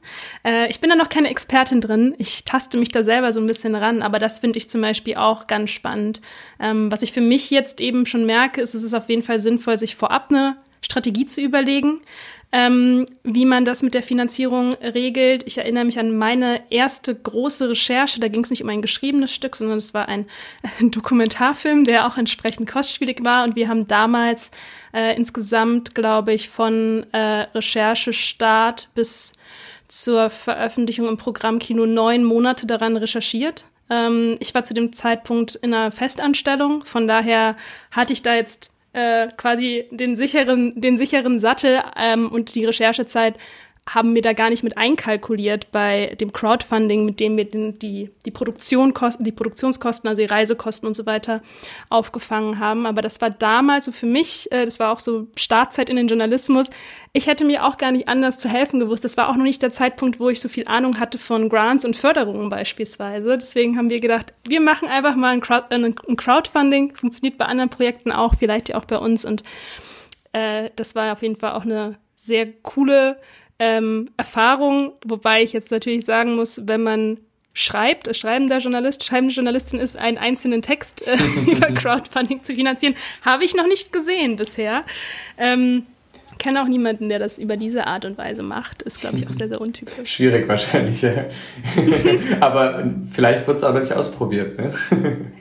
Äh, 0.45 0.69
ich 0.69 0.81
bin 0.81 0.91
da 0.91 0.97
noch 0.97 1.09
keine 1.09 1.31
Expertin 1.31 1.81
drin. 1.81 2.15
Ich 2.19 2.45
taste 2.45 2.77
mich 2.77 2.89
da 2.89 3.05
selber 3.05 3.33
so 3.33 3.41
ein 3.41 3.47
bisschen 3.47 3.77
ran, 3.77 4.03
aber 4.03 4.19
das 4.19 4.41
finde 4.41 4.59
ich 4.59 4.69
zum 4.69 4.81
Beispiel 4.81 5.15
auch 5.15 5.47
ganz 5.47 5.71
spannend. 5.71 6.21
Ähm, 6.59 6.91
was 6.91 7.03
ich 7.03 7.13
für 7.13 7.21
mich 7.21 7.51
jetzt 7.51 7.81
eben 7.81 8.05
schon 8.05 8.27
merke, 8.27 8.61
ist, 8.61 8.75
es 8.75 8.83
ist 8.83 8.95
auf 8.95 9.09
jeden 9.09 9.23
Fall 9.23 9.39
sinnvoll, 9.39 9.79
sich 9.79 9.95
vorab 9.95 10.27
eine 10.31 10.57
Strategie 10.81 11.25
zu 11.25 11.41
überlegen 11.41 12.01
ähm, 12.51 13.05
wie 13.25 13.45
man 13.45 13.65
das 13.65 13.83
mit 13.83 13.95
der 13.95 14.03
Finanzierung 14.03 14.73
regelt. 14.75 15.47
Ich 15.47 15.59
erinnere 15.59 15.85
mich 15.85 15.99
an 15.99 16.17
meine 16.17 16.63
erste 16.71 17.15
große 17.15 17.69
Recherche. 17.69 18.21
Da 18.21 18.29
ging 18.29 18.43
es 18.43 18.51
nicht 18.51 18.63
um 18.63 18.71
ein 18.71 18.81
geschriebenes 18.81 19.35
Stück, 19.35 19.55
sondern 19.55 19.79
es 19.79 19.93
war 19.93 20.09
ein, 20.09 20.27
Dokumentarfilm, 20.81 21.85
der 21.85 22.07
auch 22.07 22.17
entsprechend 22.17 22.71
kostspielig 22.71 23.23
war. 23.23 23.45
Und 23.45 23.55
wir 23.55 23.69
haben 23.69 23.87
damals 23.87 24.51
äh, 24.95 25.15
insgesamt, 25.15 25.95
glaube 25.95 26.33
ich, 26.33 26.49
von 26.49 27.07
äh, 27.13 27.47
Recherchestart 27.55 28.89
bis 28.95 29.35
zur 29.89 30.31
Veröffentlichung 30.31 31.09
im 31.09 31.17
Programmkino 31.17 31.87
neun 31.87 32.25
Monate 32.25 32.67
daran 32.67 32.97
recherchiert. 32.97 33.67
Ähm, 33.91 34.37
ich 34.41 34.55
war 34.55 34.65
zu 34.65 34.75
dem 34.75 34.93
Zeitpunkt 34.93 35.55
in 35.57 35.75
einer 35.75 35.93
Festanstellung, 35.93 36.85
von 36.85 37.09
daher 37.09 37.57
hatte 37.91 38.13
ich 38.13 38.23
da 38.23 38.35
jetzt 38.35 38.73
äh, 38.99 39.29
quasi 39.37 39.87
den 39.91 40.17
sicheren, 40.17 40.81
den 40.81 40.97
sicheren 40.97 41.39
Sattel 41.39 41.81
ähm, 41.97 42.31
und 42.31 42.55
die 42.57 42.65
Recherchezeit 42.65 43.35
haben 43.95 44.15
wir 44.15 44.23
da 44.23 44.35
gar 44.35 44.51
nicht 44.51 44.63
mit 44.63 44.77
einkalkuliert 44.77 45.73
bei 45.73 46.15
dem 46.21 46.33
Crowdfunding, 46.33 47.05
mit 47.05 47.21
dem 47.21 47.37
wir 47.37 47.45
den, 47.45 47.79
die, 47.79 48.11
die 48.27 48.31
Produktion 48.31 48.93
die 49.21 49.33
Produktionskosten, 49.33 50.09
also 50.09 50.21
die 50.21 50.29
Reisekosten 50.29 50.87
und 50.87 50.95
so 50.95 51.07
weiter 51.07 51.43
aufgefangen 51.89 52.59
haben. 52.59 52.87
Aber 52.87 53.01
das 53.01 53.21
war 53.21 53.31
damals 53.31 53.87
so 53.87 53.93
für 53.93 54.07
mich, 54.07 54.53
äh, 54.53 54.65
das 54.65 54.79
war 54.79 54.93
auch 54.93 55.01
so 55.01 55.29
Startzeit 55.37 55.89
in 55.89 55.97
den 55.97 56.09
Journalismus. 56.09 56.71
Ich 57.13 57.27
hätte 57.27 57.45
mir 57.45 57.65
auch 57.65 57.79
gar 57.79 57.91
nicht 57.91 58.09
anders 58.09 58.39
zu 58.39 58.49
helfen 58.49 58.79
gewusst. 58.81 59.05
Das 59.05 59.17
war 59.17 59.31
auch 59.31 59.37
noch 59.37 59.45
nicht 59.45 59.63
der 59.63 59.73
Zeitpunkt, 59.73 60.21
wo 60.21 60.29
ich 60.29 60.41
so 60.41 60.49
viel 60.49 60.67
Ahnung 60.67 61.01
hatte 61.01 61.19
von 61.19 61.49
Grants 61.49 61.85
und 61.85 61.97
Förderungen 61.97 62.51
beispielsweise. 62.51 63.39
Deswegen 63.39 63.79
haben 63.79 63.91
wir 63.91 64.01
gedacht, 64.01 64.35
wir 64.47 64.61
machen 64.61 64.89
einfach 64.89 65.17
mal 65.17 65.33
ein, 65.33 65.41
Crowd, 65.41 65.67
äh, 65.71 65.77
ein 65.77 66.17
Crowdfunding. 66.17 66.95
Funktioniert 66.95 67.39
bei 67.39 67.47
anderen 67.47 67.71
Projekten 67.71 68.13
auch, 68.13 68.35
vielleicht 68.39 68.69
ja 68.69 68.77
auch 68.77 68.85
bei 68.85 68.99
uns. 68.99 69.25
Und 69.25 69.43
äh, 70.33 70.71
das 70.77 70.95
war 70.95 71.13
auf 71.13 71.23
jeden 71.23 71.37
Fall 71.37 71.53
auch 71.53 71.65
eine 71.65 71.97
sehr 72.15 72.47
coole 72.63 73.19
ähm, 73.59 74.09
Erfahrung, 74.17 74.93
wobei 75.05 75.43
ich 75.43 75.53
jetzt 75.53 75.71
natürlich 75.71 76.05
sagen 76.05 76.37
muss, 76.37 76.61
wenn 76.65 76.83
man 76.83 77.19
schreibt, 77.55 78.15
schreibender 78.17 78.59
Journalist, 78.59 79.03
schreibende 79.03 79.35
Journalistin 79.35 79.81
ist, 79.81 79.97
einen 79.97 80.17
einzelnen 80.17 80.63
Text 80.63 81.05
äh, 81.07 81.17
über 81.51 81.69
Crowdfunding 81.73 82.45
zu 82.45 82.55
finanzieren, 82.55 82.95
habe 83.25 83.45
ich 83.45 83.55
noch 83.55 83.67
nicht 83.67 83.93
gesehen 83.93 84.37
bisher. 84.37 84.85
Ähm, 85.37 85.85
kenne 86.39 86.63
auch 86.63 86.69
niemanden, 86.69 87.09
der 87.09 87.19
das 87.19 87.39
über 87.39 87.57
diese 87.57 87.87
Art 87.87 88.05
und 88.05 88.17
Weise 88.17 88.45
macht. 88.45 88.83
Ist, 88.83 89.01
glaube 89.01 89.19
ich, 89.19 89.27
auch 89.27 89.33
sehr, 89.33 89.49
sehr 89.49 89.61
untypisch. 89.61 90.09
Schwierig 90.09 90.47
wahrscheinlich, 90.47 91.03
ja. 91.03 91.25
aber 92.41 92.89
vielleicht 93.11 93.47
wird 93.47 93.57
es 93.57 93.65
aber 93.65 93.81
nicht 93.81 93.93
ausprobiert, 93.93 94.57
ne? 94.57 94.73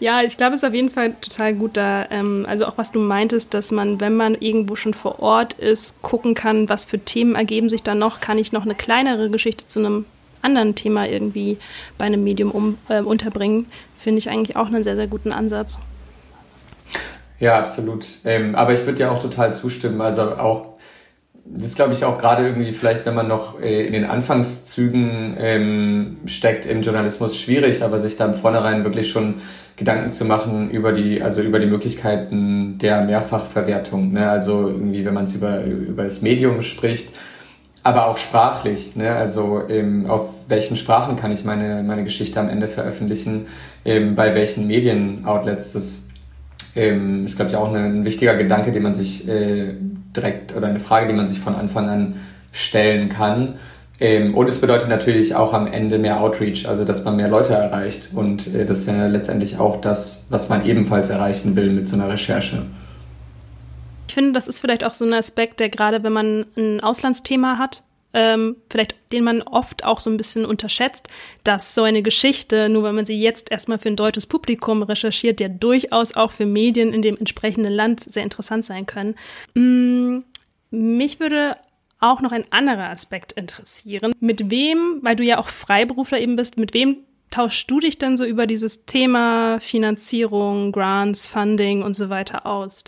ja, 0.00 0.22
ich 0.22 0.36
glaube, 0.36 0.54
es 0.54 0.62
ist 0.62 0.68
auf 0.68 0.74
jeden 0.74 0.90
Fall 0.90 1.12
total 1.20 1.54
gut 1.54 1.76
da, 1.76 2.06
ähm, 2.10 2.46
also 2.48 2.66
auch 2.66 2.76
was 2.76 2.90
du 2.90 2.98
meintest, 2.98 3.54
dass 3.54 3.70
man, 3.70 4.00
wenn 4.00 4.16
man 4.16 4.34
irgendwo 4.34 4.74
schon 4.74 4.94
vor 4.94 5.20
Ort 5.20 5.52
ist, 5.54 6.00
gucken 6.02 6.34
kann, 6.34 6.68
was 6.68 6.86
für 6.86 6.98
Themen 6.98 7.34
ergeben 7.34 7.68
sich 7.68 7.82
da 7.82 7.94
noch, 7.94 8.20
kann 8.20 8.38
ich 8.38 8.52
noch 8.52 8.64
eine 8.64 8.74
kleinere 8.74 9.30
Geschichte 9.30 9.68
zu 9.68 9.78
einem 9.78 10.06
anderen 10.42 10.74
Thema 10.74 11.06
irgendwie 11.06 11.58
bei 11.98 12.06
einem 12.06 12.24
Medium 12.24 12.50
um, 12.50 12.78
äh, 12.88 13.02
unterbringen, 13.02 13.66
finde 13.98 14.18
ich 14.18 14.30
eigentlich 14.30 14.56
auch 14.56 14.66
einen 14.66 14.82
sehr, 14.82 14.96
sehr 14.96 15.06
guten 15.06 15.32
Ansatz. 15.32 15.78
Ja, 17.38 17.58
absolut. 17.58 18.06
Ähm, 18.24 18.54
aber 18.54 18.72
ich 18.72 18.84
würde 18.86 19.00
ja 19.00 19.10
auch 19.10 19.20
total 19.20 19.54
zustimmen. 19.54 20.00
Also 20.00 20.22
auch 20.36 20.69
das 21.44 21.68
ist, 21.68 21.76
glaube 21.76 21.92
ich, 21.92 22.04
auch 22.04 22.18
gerade 22.18 22.46
irgendwie 22.46 22.72
vielleicht, 22.72 23.06
wenn 23.06 23.14
man 23.14 23.28
noch 23.28 23.60
äh, 23.60 23.86
in 23.86 23.92
den 23.92 24.04
Anfangszügen 24.04 25.36
ähm, 25.38 26.16
steckt 26.26 26.66
im 26.66 26.82
Journalismus, 26.82 27.38
schwierig, 27.38 27.82
aber 27.82 27.98
sich 27.98 28.16
da 28.16 28.26
im 28.26 28.34
Vornherein 28.34 28.84
wirklich 28.84 29.10
schon 29.10 29.36
Gedanken 29.76 30.10
zu 30.10 30.26
machen 30.26 30.70
über 30.70 30.92
die, 30.92 31.22
also 31.22 31.42
über 31.42 31.58
die 31.58 31.66
Möglichkeiten 31.66 32.78
der 32.78 33.02
Mehrfachverwertung. 33.02 34.12
Ne? 34.12 34.28
Also 34.28 34.68
irgendwie, 34.68 35.04
wenn 35.04 35.14
man 35.14 35.24
es 35.24 35.34
über, 35.34 35.64
über 35.64 36.04
das 36.04 36.22
Medium 36.22 36.62
spricht, 36.62 37.14
aber 37.82 38.06
auch 38.06 38.18
sprachlich. 38.18 38.94
Ne? 38.94 39.10
Also 39.10 39.62
ähm, 39.68 40.08
auf 40.08 40.28
welchen 40.48 40.76
Sprachen 40.76 41.16
kann 41.16 41.32
ich 41.32 41.44
meine, 41.44 41.82
meine 41.82 42.04
Geschichte 42.04 42.38
am 42.38 42.48
Ende 42.48 42.68
veröffentlichen, 42.68 43.46
ähm, 43.84 44.14
bei 44.14 44.34
welchen 44.34 44.66
Medienoutlets. 44.66 45.72
Das 45.72 46.08
ähm, 46.76 47.24
ist, 47.24 47.36
glaube 47.36 47.50
ich, 47.50 47.56
auch 47.56 47.72
ein 47.72 48.04
wichtiger 48.04 48.34
Gedanke, 48.34 48.72
den 48.72 48.82
man 48.82 48.94
sich 48.94 49.28
äh, 49.28 49.74
direkt 50.16 50.56
oder 50.56 50.68
eine 50.68 50.80
Frage, 50.80 51.08
die 51.08 51.14
man 51.14 51.28
sich 51.28 51.38
von 51.38 51.54
Anfang 51.54 51.88
an 51.88 52.20
stellen 52.52 53.08
kann. 53.08 53.58
Ähm, 54.00 54.34
und 54.34 54.48
es 54.48 54.60
bedeutet 54.60 54.88
natürlich 54.88 55.34
auch 55.34 55.52
am 55.52 55.66
Ende 55.66 55.98
mehr 55.98 56.20
Outreach, 56.20 56.66
also 56.66 56.84
dass 56.84 57.04
man 57.04 57.16
mehr 57.16 57.28
Leute 57.28 57.52
erreicht. 57.52 58.10
Und 58.14 58.52
äh, 58.54 58.64
das 58.64 58.80
ist 58.80 58.88
ja 58.88 59.06
letztendlich 59.06 59.58
auch 59.58 59.80
das, 59.80 60.26
was 60.30 60.48
man 60.48 60.64
ebenfalls 60.64 61.10
erreichen 61.10 61.54
will 61.54 61.70
mit 61.70 61.86
so 61.86 61.96
einer 61.96 62.08
Recherche. 62.08 62.62
Ich 64.08 64.14
finde, 64.14 64.32
das 64.32 64.48
ist 64.48 64.60
vielleicht 64.60 64.84
auch 64.84 64.94
so 64.94 65.04
ein 65.04 65.12
Aspekt, 65.12 65.60
der 65.60 65.68
gerade, 65.68 66.02
wenn 66.02 66.12
man 66.12 66.46
ein 66.56 66.80
Auslandsthema 66.80 67.58
hat, 67.58 67.82
ähm, 68.12 68.56
vielleicht 68.68 68.94
den 69.12 69.24
man 69.24 69.42
oft 69.42 69.84
auch 69.84 70.00
so 70.00 70.10
ein 70.10 70.16
bisschen 70.16 70.44
unterschätzt, 70.44 71.08
dass 71.44 71.74
so 71.74 71.82
eine 71.82 72.02
Geschichte, 72.02 72.68
nur 72.68 72.84
wenn 72.84 72.94
man 72.94 73.06
sie 73.06 73.20
jetzt 73.20 73.50
erstmal 73.50 73.78
für 73.78 73.88
ein 73.88 73.96
deutsches 73.96 74.26
Publikum 74.26 74.82
recherchiert, 74.82 75.40
ja 75.40 75.48
durchaus 75.48 76.14
auch 76.14 76.30
für 76.30 76.46
Medien 76.46 76.92
in 76.92 77.02
dem 77.02 77.16
entsprechenden 77.16 77.72
Land 77.72 78.00
sehr 78.00 78.22
interessant 78.22 78.64
sein 78.64 78.86
können. 78.86 79.14
Mm, 79.54 80.18
mich 80.70 81.20
würde 81.20 81.56
auch 81.98 82.20
noch 82.20 82.32
ein 82.32 82.44
anderer 82.50 82.88
Aspekt 82.88 83.32
interessieren. 83.32 84.12
Mit 84.20 84.50
wem, 84.50 85.00
weil 85.02 85.16
du 85.16 85.24
ja 85.24 85.38
auch 85.38 85.48
Freiberufler 85.48 86.20
eben 86.20 86.36
bist, 86.36 86.56
mit 86.56 86.72
wem 86.72 86.98
tauschst 87.30 87.70
du 87.70 87.80
dich 87.80 87.98
denn 87.98 88.16
so 88.16 88.24
über 88.24 88.46
dieses 88.46 88.86
Thema 88.86 89.60
Finanzierung, 89.60 90.72
Grants, 90.72 91.26
Funding 91.26 91.82
und 91.82 91.94
so 91.94 92.08
weiter 92.08 92.46
aus? 92.46 92.84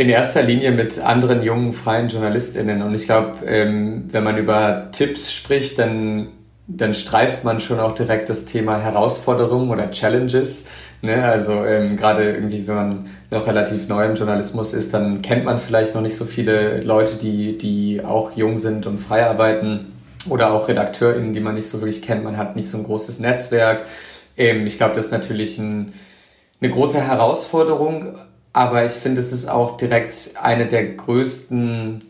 In 0.00 0.08
erster 0.08 0.42
Linie 0.42 0.70
mit 0.70 0.98
anderen 0.98 1.42
jungen 1.42 1.74
freien 1.74 2.08
JournalistInnen. 2.08 2.80
Und 2.80 2.94
ich 2.94 3.04
glaube, 3.04 3.44
ähm, 3.44 4.04
wenn 4.10 4.24
man 4.24 4.38
über 4.38 4.88
Tipps 4.92 5.30
spricht, 5.30 5.78
dann, 5.78 6.28
dann 6.66 6.94
streift 6.94 7.44
man 7.44 7.60
schon 7.60 7.78
auch 7.80 7.94
direkt 7.94 8.30
das 8.30 8.46
Thema 8.46 8.80
Herausforderungen 8.80 9.68
oder 9.68 9.90
Challenges. 9.90 10.68
Ne? 11.02 11.22
Also 11.22 11.66
ähm, 11.66 11.98
gerade 11.98 12.30
irgendwie, 12.30 12.66
wenn 12.66 12.74
man 12.76 13.10
noch 13.30 13.46
relativ 13.46 13.88
neu 13.88 14.06
im 14.06 14.14
Journalismus 14.14 14.72
ist, 14.72 14.94
dann 14.94 15.20
kennt 15.20 15.44
man 15.44 15.58
vielleicht 15.58 15.94
noch 15.94 16.00
nicht 16.00 16.16
so 16.16 16.24
viele 16.24 16.80
Leute, 16.80 17.16
die, 17.16 17.58
die 17.58 18.02
auch 18.02 18.34
jung 18.34 18.56
sind 18.56 18.86
und 18.86 18.96
frei 18.96 19.26
arbeiten. 19.26 19.92
Oder 20.30 20.54
auch 20.54 20.68
RedakteurInnen, 20.68 21.34
die 21.34 21.40
man 21.40 21.56
nicht 21.56 21.68
so 21.68 21.82
wirklich 21.82 22.00
kennt. 22.00 22.24
Man 22.24 22.38
hat 22.38 22.56
nicht 22.56 22.68
so 22.68 22.78
ein 22.78 22.84
großes 22.84 23.20
Netzwerk. 23.20 23.84
Ähm, 24.38 24.66
ich 24.66 24.78
glaube, 24.78 24.94
das 24.94 25.06
ist 25.06 25.12
natürlich 25.12 25.58
ein, 25.58 25.92
eine 26.62 26.72
große 26.72 27.06
Herausforderung, 27.06 28.14
aber 28.52 28.84
ich 28.84 28.92
finde, 28.92 29.20
es 29.20 29.32
ist 29.32 29.48
auch 29.48 29.76
direkt 29.76 30.34
eine 30.42 30.66
der 30.66 30.94
größten 30.94 32.04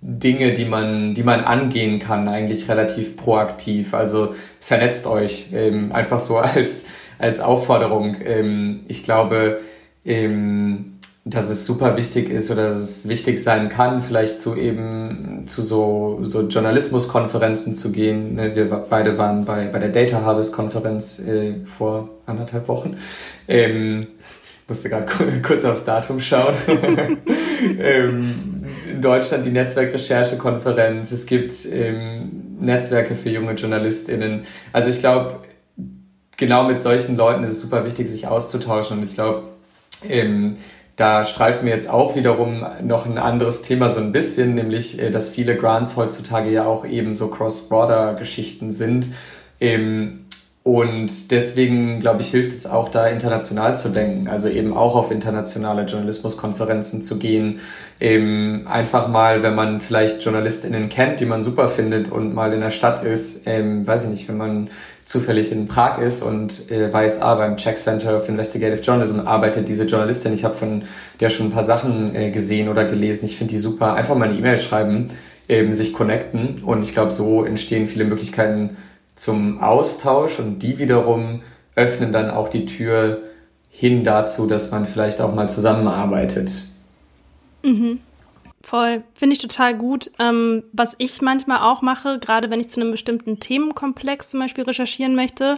Dinge, 0.00 0.54
die 0.54 0.64
man, 0.64 1.14
die 1.14 1.22
man 1.22 1.40
angehen 1.40 1.98
kann, 1.98 2.28
eigentlich 2.28 2.68
relativ 2.68 3.16
proaktiv. 3.16 3.94
Also 3.94 4.34
vernetzt 4.60 5.06
euch 5.06 5.46
ähm, 5.52 5.92
einfach 5.92 6.18
so 6.18 6.36
als, 6.38 6.86
als 7.18 7.40
Aufforderung. 7.40 8.16
Ähm, 8.24 8.80
ich 8.88 9.02
glaube, 9.02 9.60
ähm, 10.04 10.96
dass 11.24 11.50
es 11.50 11.66
super 11.66 11.96
wichtig 11.96 12.30
ist 12.30 12.52
oder 12.52 12.68
dass 12.68 12.78
es 12.78 13.08
wichtig 13.08 13.42
sein 13.42 13.68
kann, 13.68 14.00
vielleicht 14.00 14.40
zu 14.40 14.54
eben 14.54 15.42
zu 15.46 15.60
so, 15.60 16.20
so 16.22 16.42
Journalismuskonferenzen 16.42 17.74
zu 17.74 17.90
gehen. 17.90 18.36
Ne, 18.36 18.54
wir 18.54 18.66
beide 18.66 19.18
waren 19.18 19.44
bei, 19.44 19.66
bei 19.66 19.80
der 19.80 19.88
Data 19.88 20.22
Harvest 20.22 20.52
Konferenz 20.52 21.18
äh, 21.18 21.54
vor 21.64 22.10
anderthalb 22.26 22.68
Wochen. 22.68 22.96
Ähm, 23.48 24.06
musste 24.68 24.88
gerade 24.88 25.06
kurz 25.42 25.64
aufs 25.64 25.84
Datum 25.84 26.20
schauen. 26.20 26.54
ähm, 27.80 28.64
in 28.90 29.00
Deutschland 29.00 29.46
die 29.46 29.50
Netzwerkrecherchekonferenz, 29.50 31.12
es 31.12 31.26
gibt 31.26 31.52
ähm, 31.72 32.56
Netzwerke 32.60 33.14
für 33.14 33.30
junge 33.30 33.52
JournalistInnen. 33.52 34.42
Also 34.72 34.90
ich 34.90 35.00
glaube, 35.00 35.40
genau 36.36 36.64
mit 36.64 36.80
solchen 36.80 37.16
Leuten 37.16 37.44
ist 37.44 37.52
es 37.52 37.60
super 37.60 37.84
wichtig, 37.84 38.10
sich 38.10 38.26
auszutauschen. 38.26 38.98
Und 38.98 39.04
ich 39.04 39.14
glaube, 39.14 39.44
ähm, 40.08 40.56
da 40.96 41.26
streifen 41.26 41.66
wir 41.66 41.74
jetzt 41.74 41.90
auch 41.90 42.16
wiederum 42.16 42.64
noch 42.82 43.06
ein 43.06 43.18
anderes 43.18 43.62
Thema 43.62 43.90
so 43.90 44.00
ein 44.00 44.12
bisschen, 44.12 44.54
nämlich, 44.54 45.00
äh, 45.00 45.10
dass 45.10 45.30
viele 45.30 45.56
Grants 45.56 45.96
heutzutage 45.96 46.50
ja 46.50 46.64
auch 46.64 46.86
eben 46.86 47.14
so 47.14 47.28
Cross-Border-Geschichten 47.28 48.72
sind. 48.72 49.08
Ähm, 49.60 50.25
und 50.66 51.30
deswegen, 51.30 52.00
glaube 52.00 52.22
ich, 52.22 52.32
hilft 52.32 52.52
es 52.52 52.68
auch 52.68 52.88
da 52.88 53.06
international 53.06 53.76
zu 53.76 53.90
denken, 53.90 54.26
also 54.26 54.48
eben 54.48 54.76
auch 54.76 54.96
auf 54.96 55.12
internationale 55.12 55.84
Journalismuskonferenzen 55.84 57.04
zu 57.04 57.20
gehen. 57.20 57.60
Eben 58.00 58.66
einfach 58.66 59.06
mal, 59.06 59.44
wenn 59.44 59.54
man 59.54 59.78
vielleicht 59.78 60.24
JournalistInnen 60.24 60.88
kennt, 60.88 61.20
die 61.20 61.24
man 61.24 61.44
super 61.44 61.68
findet 61.68 62.10
und 62.10 62.34
mal 62.34 62.52
in 62.52 62.62
der 62.62 62.72
Stadt 62.72 63.04
ist, 63.04 63.46
ähm, 63.46 63.86
weiß 63.86 64.06
ich 64.06 64.10
nicht, 64.10 64.28
wenn 64.28 64.38
man 64.38 64.70
zufällig 65.04 65.52
in 65.52 65.68
Prag 65.68 65.98
ist 65.98 66.22
und 66.22 66.68
äh, 66.72 66.92
weiß, 66.92 67.22
ah, 67.22 67.36
beim 67.36 67.56
Czech 67.58 67.76
Center 67.76 68.16
of 68.16 68.28
Investigative 68.28 68.82
Journalism 68.82 69.20
arbeitet 69.20 69.68
diese 69.68 69.84
Journalistin. 69.84 70.32
Ich 70.32 70.42
habe 70.42 70.56
von 70.56 70.82
der 71.20 71.28
schon 71.28 71.46
ein 71.46 71.52
paar 71.52 71.62
Sachen 71.62 72.12
äh, 72.16 72.32
gesehen 72.32 72.68
oder 72.68 72.86
gelesen. 72.86 73.26
Ich 73.26 73.36
finde 73.36 73.52
die 73.52 73.60
super. 73.60 73.94
Einfach 73.94 74.16
mal 74.16 74.28
eine 74.28 74.36
E-Mail 74.36 74.58
schreiben, 74.58 75.10
eben 75.46 75.72
sich 75.72 75.92
connecten. 75.92 76.64
Und 76.64 76.82
ich 76.82 76.92
glaube, 76.92 77.12
so 77.12 77.44
entstehen 77.44 77.86
viele 77.86 78.04
Möglichkeiten 78.04 78.76
zum 79.16 79.60
Austausch 79.60 80.38
und 80.38 80.60
die 80.60 80.78
wiederum 80.78 81.42
öffnen 81.74 82.12
dann 82.12 82.30
auch 82.30 82.48
die 82.48 82.66
Tür 82.66 83.22
hin 83.68 84.04
dazu, 84.04 84.46
dass 84.46 84.70
man 84.70 84.86
vielleicht 84.86 85.20
auch 85.20 85.34
mal 85.34 85.48
zusammenarbeitet. 85.48 86.50
Mhm. 87.62 88.00
Voll, 88.62 89.04
finde 89.14 89.34
ich 89.34 89.38
total 89.38 89.76
gut. 89.76 90.10
Ähm, 90.18 90.64
was 90.72 90.96
ich 90.98 91.22
manchmal 91.22 91.58
auch 91.58 91.82
mache, 91.82 92.18
gerade 92.18 92.50
wenn 92.50 92.58
ich 92.58 92.68
zu 92.68 92.80
einem 92.80 92.90
bestimmten 92.90 93.38
Themenkomplex 93.38 94.30
zum 94.30 94.40
Beispiel 94.40 94.64
recherchieren 94.64 95.14
möchte, 95.14 95.56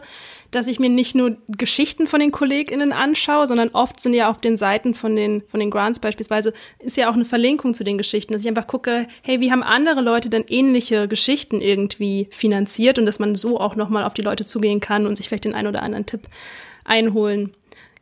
dass 0.50 0.66
ich 0.66 0.78
mir 0.78 0.88
nicht 0.88 1.14
nur 1.14 1.36
Geschichten 1.48 2.06
von 2.06 2.20
den 2.20 2.32
KollegInnen 2.32 2.92
anschaue, 2.92 3.46
sondern 3.46 3.68
oft 3.70 4.00
sind 4.00 4.14
ja 4.14 4.30
auf 4.30 4.40
den 4.40 4.56
Seiten 4.56 4.94
von 4.94 5.14
den, 5.14 5.42
von 5.48 5.60
den 5.60 5.70
Grants 5.70 6.00
beispielsweise, 6.00 6.52
ist 6.78 6.96
ja 6.96 7.10
auch 7.10 7.14
eine 7.14 7.24
Verlinkung 7.24 7.74
zu 7.74 7.84
den 7.84 7.98
Geschichten, 7.98 8.32
dass 8.32 8.42
ich 8.42 8.48
einfach 8.48 8.66
gucke, 8.66 9.06
hey, 9.22 9.40
wie 9.40 9.52
haben 9.52 9.62
andere 9.62 10.00
Leute 10.00 10.30
denn 10.30 10.44
ähnliche 10.48 11.08
Geschichten 11.08 11.60
irgendwie 11.60 12.28
finanziert 12.30 12.98
und 12.98 13.06
dass 13.06 13.18
man 13.18 13.34
so 13.34 13.60
auch 13.60 13.76
nochmal 13.76 14.04
auf 14.04 14.14
die 14.14 14.22
Leute 14.22 14.46
zugehen 14.46 14.80
kann 14.80 15.06
und 15.06 15.16
sich 15.16 15.28
vielleicht 15.28 15.44
den 15.44 15.54
einen 15.54 15.68
oder 15.68 15.82
anderen 15.82 16.06
Tipp 16.06 16.22
einholen 16.84 17.52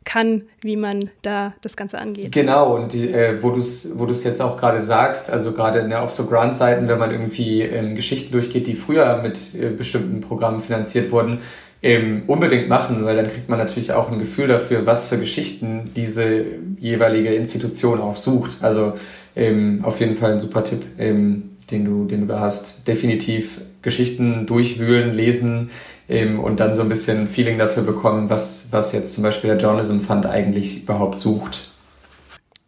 kann, 0.07 0.43
wie 0.61 0.77
man 0.77 1.09
da 1.21 1.53
das 1.61 1.75
Ganze 1.75 1.99
angeht. 1.99 2.31
Genau, 2.31 2.77
und 2.77 2.93
die, 2.93 3.11
äh, 3.11 3.43
wo 3.43 3.51
du 3.51 3.59
es 3.59 3.99
wo 3.99 4.05
du's 4.05 4.23
jetzt 4.23 4.41
auch 4.41 4.57
gerade 4.57 4.81
sagst, 4.81 5.29
also 5.29 5.51
gerade 5.51 5.85
ne, 5.85 5.99
auf 5.99 6.11
so 6.11 6.27
Grant-Seiten, 6.27 6.87
wenn 6.87 6.97
man 6.97 7.11
irgendwie 7.11 7.61
ähm, 7.61 7.93
Geschichten 7.95 8.31
durchgeht, 8.31 8.67
die 8.67 8.75
früher 8.75 9.21
mit 9.21 9.53
äh, 9.55 9.69
bestimmten 9.69 10.21
Programmen 10.21 10.61
finanziert 10.61 11.11
wurden, 11.11 11.41
ähm, 11.81 12.23
unbedingt 12.27 12.69
machen, 12.69 13.05
weil 13.05 13.15
dann 13.15 13.27
kriegt 13.27 13.49
man 13.49 13.59
natürlich 13.59 13.91
auch 13.93 14.11
ein 14.11 14.19
Gefühl 14.19 14.47
dafür, 14.47 14.85
was 14.85 15.07
für 15.07 15.17
Geschichten 15.17 15.91
diese 15.95 16.43
jeweilige 16.79 17.33
Institution 17.33 17.99
auch 18.01 18.15
sucht. 18.15 18.57
Also 18.61 18.93
ähm, 19.35 19.81
auf 19.83 19.99
jeden 19.99 20.15
Fall 20.15 20.33
ein 20.33 20.39
super 20.39 20.63
Tipp, 20.63 20.83
ähm, 20.97 21.51
den, 21.71 21.85
du, 21.85 22.05
den 22.05 22.21
du 22.21 22.27
da 22.27 22.39
hast. 22.39 22.87
Definitiv 22.87 23.61
Geschichten 23.81 24.45
durchwühlen, 24.47 25.13
lesen, 25.13 25.69
ähm, 26.09 26.39
und 26.39 26.59
dann 26.59 26.73
so 26.73 26.81
ein 26.81 26.89
bisschen 26.89 27.27
Feeling 27.27 27.57
dafür 27.57 27.83
bekommen, 27.83 28.29
was, 28.29 28.69
was 28.71 28.93
jetzt 28.93 29.13
zum 29.13 29.23
Beispiel 29.23 29.49
der 29.49 29.59
Journalism 29.59 29.99
Fund 29.99 30.25
eigentlich 30.25 30.83
überhaupt 30.83 31.19
sucht. 31.19 31.71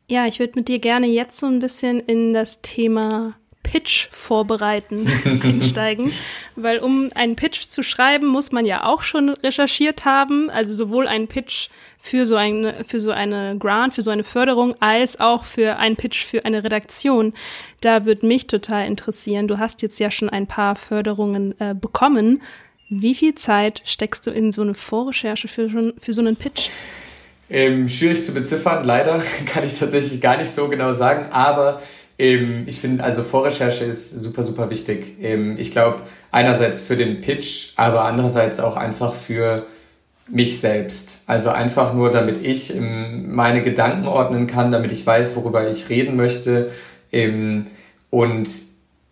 Ja, 0.08 0.26
ich 0.26 0.40
würde 0.40 0.54
mit 0.56 0.68
dir 0.68 0.80
gerne 0.80 1.08
jetzt 1.08 1.40
so 1.40 1.46
ein 1.46 1.60
bisschen 1.60 2.00
in 2.00 2.34
das 2.34 2.62
Thema 2.62 3.36
Pitch 3.72 4.08
vorbereiten 4.12 5.08
einsteigen, 5.44 6.12
weil 6.56 6.80
um 6.80 7.10
einen 7.14 7.36
Pitch 7.36 7.62
zu 7.64 7.84
schreiben, 7.84 8.28
muss 8.28 8.52
man 8.52 8.66
ja 8.66 8.86
auch 8.86 9.04
schon 9.04 9.30
recherchiert 9.30 10.06
haben, 10.06 10.50
also 10.50 10.74
sowohl 10.74 11.08
einen 11.08 11.28
Pitch 11.28 11.70
für 12.00 12.26
so 12.26 12.36
eine 12.36 12.84
für 12.86 13.00
so 13.00 13.12
eine 13.12 13.58
Grant, 13.60 13.94
für 13.94 14.02
so 14.02 14.10
eine 14.10 14.24
Förderung 14.24 14.76
als 14.80 15.20
auch 15.20 15.44
für 15.44 15.80
einen 15.80 15.98
Pitch 15.98 16.26
für 16.26 16.46
eine 16.46 16.64
Redaktion. 16.64 17.34
Da 17.82 18.06
würde 18.06 18.26
mich 18.26 18.48
total 18.48 18.88
interessieren. 18.88 19.48
Du 19.48 19.60
hast 19.60 19.82
jetzt 19.82 20.00
ja 20.00 20.10
schon 20.10 20.30
ein 20.30 20.48
paar 20.48 20.76
Förderungen 20.76 21.60
äh, 21.60 21.76
bekommen. 21.76 22.42
Wie 22.90 23.14
viel 23.14 23.36
Zeit 23.36 23.84
steckst 23.86 24.26
du 24.26 24.32
in 24.32 24.52
so 24.52 24.64
eine 24.64 24.74
Vorrecherche 24.74 25.48
für, 25.48 25.94
für 26.00 26.14
so 26.14 26.22
einen 26.22 26.36
Pitch? 26.36 26.70
Ähm, 27.52 27.90
schwierig 27.90 28.24
zu 28.24 28.34
beziffern, 28.34 28.84
leider 28.84 29.22
kann 29.46 29.64
ich 29.64 29.78
tatsächlich 29.78 30.22
gar 30.22 30.38
nicht 30.38 30.50
so 30.50 30.70
genau 30.70 30.94
sagen, 30.94 31.32
aber 31.32 31.82
ähm, 32.20 32.66
ich 32.68 32.80
finde, 32.80 33.04
also 33.04 33.24
Vorrecherche 33.24 33.86
ist 33.86 34.12
super, 34.12 34.44
super 34.44 34.70
wichtig. 34.70 35.16
Ähm, 35.22 35.56
ich 35.58 35.72
glaube, 35.72 36.02
einerseits 36.32 36.82
für 36.82 36.98
den 36.98 37.22
Pitch, 37.22 37.74
aber 37.78 38.04
andererseits 38.04 38.60
auch 38.60 38.76
einfach 38.76 39.14
für 39.14 39.66
mich 40.28 40.60
selbst. 40.60 41.24
Also 41.28 41.50
einfach 41.50 41.94
nur, 41.94 42.12
damit 42.12 42.46
ich 42.46 42.76
ähm, 42.76 43.34
meine 43.34 43.64
Gedanken 43.64 44.06
ordnen 44.06 44.48
kann, 44.48 44.72
damit 44.72 44.92
ich 44.92 45.08
weiß, 45.08 45.36
worüber 45.38 45.68
ich 45.70 45.90
reden 45.90 46.18
möchte. 46.18 46.72
Ähm, 47.12 47.68
und 48.10 48.50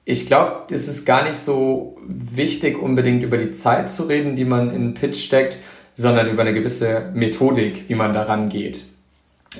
ich 0.04 0.28
glaube, 0.28 0.74
es 0.74 0.88
ist 0.88 1.06
gar 1.06 1.24
nicht 1.24 1.38
so 1.38 1.98
wichtig, 2.06 2.78
unbedingt 2.82 3.24
über 3.24 3.38
die 3.38 3.52
Zeit 3.52 3.90
zu 3.90 4.04
reden, 4.04 4.36
die 4.36 4.46
man 4.46 4.74
in 4.74 4.94
Pitch 4.94 5.18
steckt, 5.18 5.60
sondern 5.94 6.30
über 6.30 6.42
eine 6.42 6.54
gewisse 6.54 7.10
Methodik, 7.14 7.86
wie 7.88 7.96
man 7.96 8.14
daran 8.14 8.50
geht. 8.50 8.86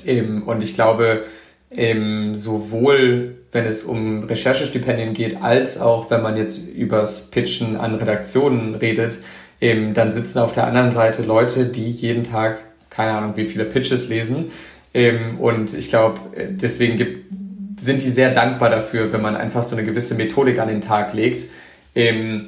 Ähm, 0.06 0.44
und 0.44 0.62
ich 0.62 0.76
glaube, 0.76 1.24
ähm, 1.72 2.34
sowohl 2.34 3.38
wenn 3.52 3.66
es 3.66 3.84
um 3.84 4.24
Recherchestipendien 4.24 5.14
geht, 5.14 5.42
als 5.42 5.80
auch 5.80 6.12
wenn 6.12 6.22
man 6.22 6.38
jetzt 6.38 6.70
übers 6.70 7.32
Pitchen 7.32 7.76
an 7.76 7.96
Redaktionen 7.96 8.76
redet, 8.76 9.20
ähm, 9.62 9.94
dann 9.94 10.12
sitzen 10.12 10.40
auf 10.40 10.54
der 10.54 10.68
anderen 10.68 10.92
Seite 10.92 11.24
Leute, 11.24 11.66
die 11.66 11.90
jeden 11.90 12.24
Tag, 12.24 12.60
keine 12.90 13.14
Ahnung, 13.14 13.34
wie 13.36 13.46
viele 13.46 13.66
Pitches 13.66 14.10
lesen. 14.10 14.52
und 15.40 15.76
ich 15.76 15.90
glaube, 15.90 16.20
deswegen 16.50 16.98
gibt, 16.98 17.32
sind 17.80 18.02
die 18.02 18.10
sehr 18.10 18.34
dankbar 18.34 18.72
dafür, 18.72 19.14
wenn 19.14 19.22
man 19.22 19.36
einfach 19.36 19.62
so 19.62 19.76
eine 19.76 19.86
gewisse 19.86 20.16
Methodik 20.16 20.58
an 20.58 20.70
den 20.70 20.82
Tag 20.82 21.14
legt. 21.14 21.52
Ähm, 21.94 22.48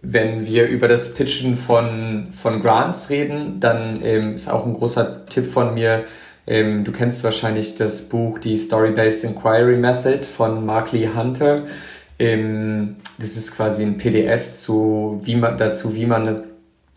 wenn 0.00 0.46
wir 0.46 0.66
über 0.68 0.88
das 0.88 1.14
Pitchen 1.14 1.56
von, 1.58 2.28
von 2.32 2.62
Grants 2.62 3.10
reden, 3.10 3.60
dann 3.60 4.00
ist 4.00 4.48
auch 4.48 4.64
ein 4.66 4.74
großer 4.74 5.26
Tipp 5.26 5.46
von 5.46 5.74
mir, 5.74 6.04
ähm, 6.46 6.84
du 6.84 6.92
kennst 6.92 7.24
wahrscheinlich 7.24 7.74
das 7.74 8.08
Buch 8.08 8.38
Die 8.38 8.56
Story-Based 8.56 9.24
Inquiry 9.24 9.76
Method 9.76 10.24
von 10.24 10.64
Mark 10.64 10.92
Lee 10.92 11.08
Hunter. 11.14 11.62
Ähm, 12.18 12.96
das 13.18 13.36
ist 13.36 13.56
quasi 13.56 13.82
ein 13.82 13.96
PDF 13.96 14.52
zu, 14.52 15.20
wie 15.24 15.36
man, 15.36 15.56
dazu, 15.56 15.94
wie 15.94 16.06
man 16.06 16.44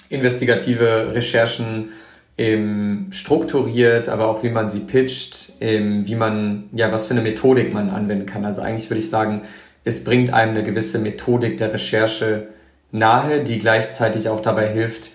investigative 0.10 1.14
Recherchen 1.14 1.90
ähm, 2.38 3.08
strukturiert, 3.12 4.10
aber 4.10 4.28
auch 4.28 4.44
wie 4.44 4.50
man 4.50 4.70
sie 4.70 4.82
pitcht, 4.82 5.54
ähm, 5.60 6.08
wie 6.08 6.16
man, 6.16 6.70
ja, 6.74 6.92
was 6.92 7.08
für 7.08 7.14
eine 7.14 7.22
Methodik 7.22 7.74
man 7.74 7.90
anwenden 7.90 8.26
kann. 8.26 8.46
Also 8.46 8.62
eigentlich 8.62 8.90
würde 8.90 9.00
ich 9.00 9.10
sagen, 9.10 9.42
es 9.84 10.04
bringt 10.04 10.34
einem 10.34 10.52
eine 10.52 10.64
gewisse 10.64 11.00
Methodik 11.00 11.58
der 11.58 11.74
Recherche 11.74 12.50
nahe, 12.92 13.44
die 13.44 13.60
gleichzeitig 13.60 14.30
auch 14.30 14.42
dabei 14.42 14.68
hilft, 14.68 15.12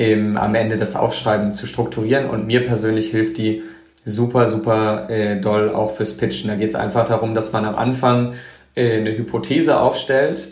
ähm, 0.00 0.38
am 0.38 0.54
Ende 0.54 0.78
das 0.78 0.96
Aufschreiben 0.96 1.52
zu 1.52 1.66
strukturieren. 1.66 2.28
Und 2.28 2.46
mir 2.46 2.64
persönlich 2.66 3.10
hilft 3.10 3.36
die 3.36 3.62
super, 4.04 4.46
super 4.46 5.10
äh, 5.10 5.40
doll 5.40 5.74
auch 5.74 5.92
fürs 5.92 6.16
Pitchen. 6.16 6.48
Da 6.48 6.56
geht 6.56 6.70
es 6.70 6.74
einfach 6.74 7.04
darum, 7.04 7.34
dass 7.34 7.52
man 7.52 7.66
am 7.66 7.76
Anfang 7.76 8.32
äh, 8.74 8.98
eine 8.98 9.16
Hypothese 9.16 9.78
aufstellt 9.78 10.48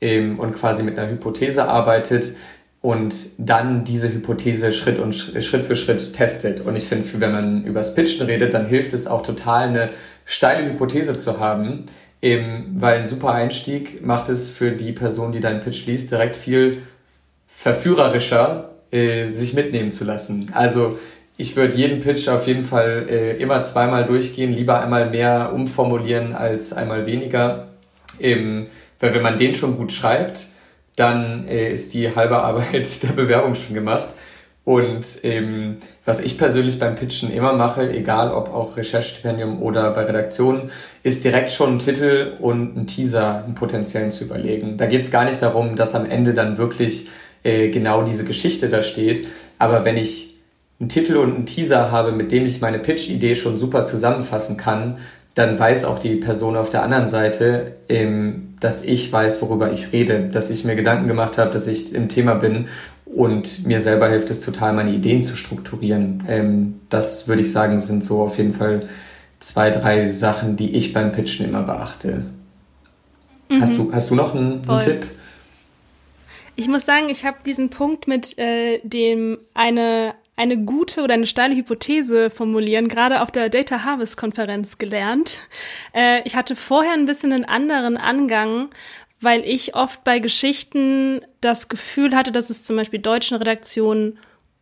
ähm, 0.00 0.40
und 0.40 0.54
quasi 0.56 0.82
mit 0.82 0.98
einer 0.98 1.08
Hypothese 1.08 1.68
arbeitet, 1.68 2.34
und 2.82 3.14
dann 3.38 3.84
diese 3.84 4.10
Hypothese 4.10 4.72
Schritt 4.72 4.98
und 4.98 5.12
Schritt 5.12 5.64
für 5.64 5.76
Schritt 5.76 6.14
testet. 6.14 6.64
Und 6.64 6.76
ich 6.76 6.84
finde, 6.84 7.06
wenn 7.20 7.32
man 7.32 7.64
übers 7.64 7.94
Pitchen 7.94 8.26
redet, 8.26 8.54
dann 8.54 8.66
hilft 8.66 8.94
es 8.94 9.06
auch 9.06 9.22
total, 9.22 9.68
eine 9.68 9.90
steile 10.24 10.64
Hypothese 10.64 11.16
zu 11.16 11.40
haben, 11.40 11.86
eben, 12.22 12.76
weil 12.78 13.00
ein 13.00 13.06
super 13.06 13.32
Einstieg 13.32 14.04
macht 14.04 14.28
es 14.30 14.50
für 14.50 14.70
die 14.72 14.92
Person, 14.92 15.32
die 15.32 15.40
deinen 15.40 15.60
Pitch 15.60 15.86
liest, 15.86 16.10
direkt 16.10 16.36
viel 16.36 16.78
verführerischer, 17.46 18.69
äh, 18.90 19.32
sich 19.32 19.54
mitnehmen 19.54 19.90
zu 19.90 20.04
lassen. 20.04 20.50
Also 20.52 20.98
ich 21.36 21.56
würde 21.56 21.74
jeden 21.74 22.00
Pitch 22.00 22.28
auf 22.28 22.46
jeden 22.46 22.64
Fall 22.64 23.06
äh, 23.08 23.36
immer 23.38 23.62
zweimal 23.62 24.04
durchgehen, 24.04 24.52
lieber 24.52 24.82
einmal 24.82 25.08
mehr 25.08 25.52
umformulieren 25.54 26.34
als 26.34 26.72
einmal 26.72 27.06
weniger. 27.06 27.68
Eben, 28.18 28.66
weil 28.98 29.14
wenn 29.14 29.22
man 29.22 29.38
den 29.38 29.54
schon 29.54 29.76
gut 29.78 29.92
schreibt, 29.92 30.48
dann 30.96 31.48
äh, 31.48 31.72
ist 31.72 31.94
die 31.94 32.14
halbe 32.14 32.42
Arbeit 32.42 33.02
der 33.02 33.12
Bewerbung 33.14 33.54
schon 33.54 33.74
gemacht. 33.74 34.08
Und 34.64 35.04
ähm, 35.22 35.78
was 36.04 36.20
ich 36.20 36.36
persönlich 36.36 36.78
beim 36.78 36.94
Pitchen 36.94 37.32
immer 37.32 37.54
mache, 37.54 37.90
egal 37.90 38.32
ob 38.32 38.52
auch 38.52 38.76
Recherchestipendium 38.76 39.62
oder 39.62 39.90
bei 39.92 40.04
Redaktionen, 40.04 40.70
ist 41.02 41.24
direkt 41.24 41.50
schon 41.50 41.70
einen 41.70 41.78
Titel 41.78 42.34
und 42.40 42.76
einen 42.76 42.86
Teaser, 42.86 43.44
einen 43.44 43.54
potenziellen 43.54 44.12
zu 44.12 44.24
überlegen. 44.24 44.76
Da 44.76 44.86
geht 44.86 45.00
es 45.00 45.10
gar 45.10 45.24
nicht 45.24 45.40
darum, 45.40 45.76
dass 45.76 45.94
am 45.94 46.08
Ende 46.08 46.34
dann 46.34 46.58
wirklich 46.58 47.08
äh, 47.42 47.68
genau 47.68 48.02
diese 48.02 48.24
Geschichte 48.24 48.68
da 48.68 48.82
steht. 48.82 49.26
Aber 49.58 49.84
wenn 49.84 49.96
ich 49.96 50.38
einen 50.78 50.88
Titel 50.88 51.16
und 51.16 51.34
einen 51.34 51.46
Teaser 51.46 51.90
habe, 51.90 52.12
mit 52.12 52.32
dem 52.32 52.46
ich 52.46 52.60
meine 52.60 52.78
Pitch-Idee 52.78 53.34
schon 53.34 53.58
super 53.58 53.84
zusammenfassen 53.84 54.56
kann, 54.56 54.98
dann 55.34 55.58
weiß 55.58 55.84
auch 55.84 55.98
die 55.98 56.16
Person 56.16 56.56
auf 56.56 56.70
der 56.70 56.82
anderen 56.82 57.08
Seite, 57.08 57.76
ähm, 57.88 58.54
dass 58.60 58.84
ich 58.84 59.12
weiß, 59.12 59.40
worüber 59.42 59.72
ich 59.72 59.92
rede, 59.92 60.28
dass 60.28 60.50
ich 60.50 60.64
mir 60.64 60.76
Gedanken 60.76 61.08
gemacht 61.08 61.38
habe, 61.38 61.50
dass 61.50 61.66
ich 61.66 61.94
im 61.94 62.08
Thema 62.08 62.34
bin 62.34 62.68
und 63.06 63.66
mir 63.66 63.80
selber 63.80 64.08
hilft 64.08 64.30
es 64.30 64.40
total, 64.40 64.72
meine 64.72 64.92
Ideen 64.92 65.22
zu 65.22 65.36
strukturieren. 65.36 66.22
Ähm, 66.28 66.80
das 66.88 67.28
würde 67.28 67.42
ich 67.42 67.52
sagen, 67.52 67.78
sind 67.78 68.04
so 68.04 68.22
auf 68.22 68.38
jeden 68.38 68.52
Fall 68.52 68.82
zwei, 69.40 69.70
drei 69.70 70.06
Sachen, 70.06 70.56
die 70.56 70.76
ich 70.76 70.92
beim 70.92 71.12
Pitchen 71.12 71.46
immer 71.46 71.62
beachte. 71.62 72.24
Mhm. 73.48 73.60
Hast, 73.60 73.78
du, 73.78 73.92
hast 73.92 74.10
du 74.10 74.14
noch 74.14 74.34
einen, 74.34 74.68
einen 74.68 74.80
Tipp? 74.80 75.06
Ich 76.60 76.68
muss 76.68 76.84
sagen, 76.84 77.08
ich 77.08 77.24
habe 77.24 77.38
diesen 77.46 77.70
Punkt 77.70 78.06
mit 78.06 78.36
äh, 78.38 78.80
dem 78.82 79.38
eine 79.54 80.14
eine 80.36 80.58
gute 80.58 81.02
oder 81.02 81.14
eine 81.14 81.26
steile 81.26 81.56
Hypothese 81.56 82.28
formulieren, 82.28 82.88
gerade 82.88 83.22
auf 83.22 83.30
der 83.30 83.48
Data 83.48 83.82
Harvest 83.82 84.18
Konferenz 84.18 84.76
gelernt. 84.76 85.40
Äh, 85.94 86.20
ich 86.24 86.36
hatte 86.36 86.56
vorher 86.56 86.92
ein 86.92 87.06
bisschen 87.06 87.32
einen 87.32 87.46
anderen 87.46 87.96
Angang, 87.96 88.68
weil 89.22 89.42
ich 89.48 89.74
oft 89.74 90.04
bei 90.04 90.18
Geschichten 90.18 91.22
das 91.40 91.70
Gefühl 91.70 92.14
hatte, 92.14 92.30
dass 92.30 92.50
es 92.50 92.62
zum 92.62 92.76
Beispiel 92.76 93.00
deutschen 93.00 93.38
Redaktionen 93.38 94.18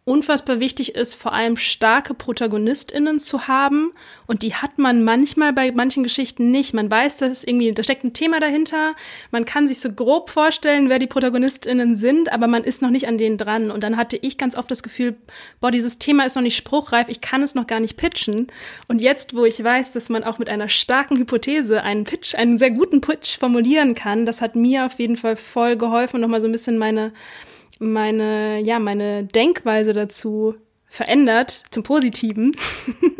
unfassbar 0.09 0.59
wichtig 0.59 0.95
ist, 0.95 1.15
vor 1.15 1.33
allem 1.33 1.57
starke 1.57 2.15
ProtagonistInnen 2.15 3.21
zu 3.21 3.47
haben. 3.47 3.93
Und 4.27 4.43
die 4.43 4.55
hat 4.55 4.79
man 4.79 5.05
manchmal 5.05 5.53
bei 5.53 5.71
manchen 5.71 6.03
Geschichten 6.03 6.51
nicht. 6.51 6.75
Man 6.75 6.91
weiß, 6.91 7.19
dass 7.19 7.45
irgendwie, 7.45 7.71
da 7.71 7.83
steckt 7.83 8.05
ein 8.05 8.15
Thema 8.15 8.41
dahinter. 8.41 8.95
Man 9.31 9.45
kann 9.45 9.67
sich 9.67 9.81
so 9.81 9.93
grob 9.93 10.31
vorstellen, 10.31 10.89
wer 10.89 10.99
die 10.99 11.07
ProtagonistInnen 11.07 11.95
sind, 11.95 12.33
aber 12.33 12.47
man 12.47 12.65
ist 12.65 12.83
noch 12.83 12.91
nicht 12.91 13.07
an 13.07 13.19
denen 13.19 13.37
dran. 13.37 13.71
Und 13.71 13.83
dann 13.85 13.97
hatte 13.97 14.17
ich 14.17 14.39
ganz 14.39 14.57
oft 14.57 14.71
das 14.71 14.83
Gefühl, 14.83 15.17
boah, 15.61 15.71
dieses 15.71 15.99
Thema 15.99 16.25
ist 16.25 16.37
noch 16.37 16.43
nicht 16.43 16.57
spruchreif, 16.57 17.09
ich 17.09 17.21
kann 17.21 17.43
es 17.43 17.55
noch 17.55 17.67
gar 17.67 17.81
nicht 17.81 17.97
pitchen. 17.97 18.47
Und 18.89 19.01
jetzt, 19.01 19.37
wo 19.37 19.45
ich 19.45 19.63
weiß, 19.63 19.93
dass 19.93 20.09
man 20.09 20.25
auch 20.25 20.39
mit 20.39 20.49
einer 20.49 20.69
starken 20.69 21.19
Hypothese 21.19 21.83
einen 21.83 22.05
Pitch, 22.05 22.35
einen 22.35 22.57
sehr 22.57 22.71
guten 22.71 23.01
Pitch 23.01 23.39
formulieren 23.39 23.95
kann, 23.95 24.25
das 24.25 24.41
hat 24.41 24.57
mir 24.57 24.87
auf 24.87 24.99
jeden 24.99 25.17
Fall 25.17 25.37
voll 25.37 25.77
geholfen, 25.77 26.21
nochmal 26.21 26.41
so 26.41 26.47
ein 26.47 26.53
bisschen 26.53 26.79
meine, 26.79 27.13
meine, 27.79 28.61
ja, 28.61 28.79
meine 28.79 29.25
Denkweise 29.25 29.93
dazu 29.93 30.55
verändert 30.89 31.65
zum 31.71 31.83
Positiven, 31.83 32.57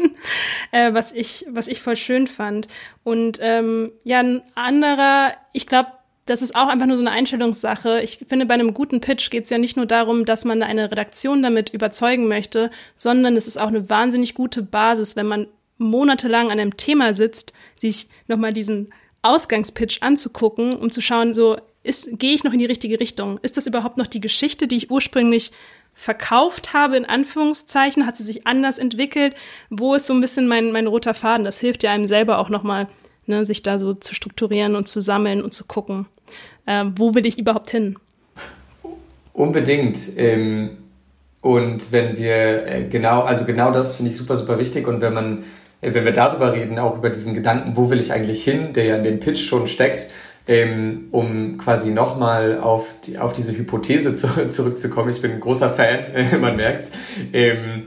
äh, 0.73 0.93
was 0.95 1.13
ich, 1.13 1.45
was 1.51 1.69
ich 1.69 1.81
voll 1.81 1.97
schön 1.97 2.27
fand. 2.27 2.67
Und 3.05 3.39
ähm, 3.43 3.93
ja, 4.05 4.21
ein 4.21 4.43
anderer, 4.55 5.33
ich 5.53 5.67
glaube, 5.67 5.89
das 6.27 6.43
ist 6.43 6.55
auch 6.55 6.69
einfach 6.69 6.87
nur 6.87 6.97
so 6.97 7.03
eine 7.03 7.11
Einstellungssache. 7.11 8.03
Ich 8.03 8.19
finde, 8.29 8.47
bei 8.47 8.55
einem 8.55 8.75
guten 8.75 9.01
Pitch 9.01 9.31
geht 9.31 9.45
es 9.45 9.51
ja 9.51 9.59
nicht 9.59 9.77
nur 9.77 9.87
darum, 9.87 10.25
dass 10.25 10.45
man 10.45 10.63
eine 10.63 10.91
Redaktion 10.91 11.43
damit 11.43 11.71
überzeugen 11.71 12.29
möchte, 12.29 12.71
sondern 12.97 13.37
es 13.37 13.47
ist 13.47 13.59
auch 13.59 13.69
eine 13.69 13.89
wahnsinnig 13.89 14.35
gute 14.35 14.63
Basis, 14.63 15.17
wenn 15.17 15.27
man 15.27 15.47
monatelang 15.79 16.47
an 16.47 16.61
einem 16.61 16.77
Thema 16.77 17.15
sitzt, 17.15 17.53
sich 17.77 18.09
nochmal 18.27 18.53
diesen 18.53 18.93
Ausgangspitch 19.23 20.03
anzugucken, 20.03 20.75
um 20.75 20.91
zu 20.91 21.01
schauen, 21.01 21.33
so, 21.33 21.57
gehe 22.19 22.35
ich 22.35 22.45
noch 22.45 22.53
in 22.53 22.59
die 22.59 22.67
richtige 22.67 23.01
Richtung? 23.01 23.39
Ist 23.43 23.57
das 23.57 23.67
überhaupt 23.67 23.97
noch 23.97 24.07
die 24.07 24.21
Geschichte, 24.21 24.67
die 24.67 24.77
ich 24.77 24.91
ursprünglich 24.91 25.53
verkauft 25.95 26.75
habe, 26.75 26.97
in 26.97 27.05
Anführungszeichen? 27.05 28.07
Hat 28.07 28.17
sie 28.17 28.25
sich 28.25 28.47
anders 28.47 28.79
entwickelt? 28.79 29.35
Wo 29.71 29.95
ist 29.95 30.07
so 30.07 30.15
ein 30.15 30.21
bisschen 30.21 30.47
mein, 30.47 30.71
mein 30.73 30.87
roter 30.87 31.15
Faden? 31.15 31.45
Das 31.45 31.59
hilft 31.59 31.83
ja 31.83 31.91
einem 31.91 32.07
selber 32.07 32.39
auch 32.39 32.49
nochmal, 32.49 32.89
ne, 33.27 33.45
sich 33.45 33.63
da 33.63 33.79
so 33.79 33.95
zu 33.95 34.15
strukturieren 34.15 34.77
und 34.77 34.87
zu 34.87 35.01
sammeln 35.03 35.43
und 35.43 35.53
zu 35.53 35.65
gucken, 35.65 36.07
äh, 36.67 36.85
wo 36.97 37.15
will 37.15 37.27
ich 37.27 37.39
überhaupt 37.39 37.71
hin? 37.71 37.97
Unbedingt. 39.33 39.99
Ähm, 40.17 40.79
und 41.41 41.93
wenn 41.93 42.17
wir 42.19 42.67
äh, 42.67 42.89
genau, 42.89 43.23
also 43.23 43.45
genau 43.45 43.71
das 43.71 43.97
finde 43.97 44.11
ich 44.11 44.17
super, 44.17 44.37
super 44.37 44.59
wichtig. 44.59 44.87
Und 44.87 45.01
wenn 45.01 45.15
man, 45.15 45.45
äh, 45.81 45.95
wenn 45.95 46.05
wir 46.05 46.13
darüber 46.13 46.53
reden, 46.53 46.79
auch 46.79 46.97
über 46.97 47.11
diesen 47.11 47.35
Gedanken, 47.35 47.77
wo 47.77 47.91
will 47.91 48.01
ich 48.01 48.13
eigentlich 48.13 48.43
hin, 48.43 48.73
der 48.73 48.85
ja 48.85 48.97
in 48.97 49.05
dem 49.05 49.21
Pitch 49.21 49.41
schon 49.41 49.69
steckt, 49.69 50.09
ähm, 50.49 51.09
um 51.13 51.59
quasi 51.59 51.91
nochmal 51.91 52.59
auf, 52.61 52.95
die, 53.05 53.19
auf 53.19 53.35
diese 53.35 53.57
Hypothese 53.57 54.15
zu, 54.15 54.27
zurückzukommen. 54.49 55.11
Ich 55.11 55.23
bin 55.23 55.33
ein 55.33 55.41
großer 55.41 55.71
Fan, 55.71 55.99
man 56.41 56.57
merkt's. 56.57 56.91
Ähm, 57.33 57.85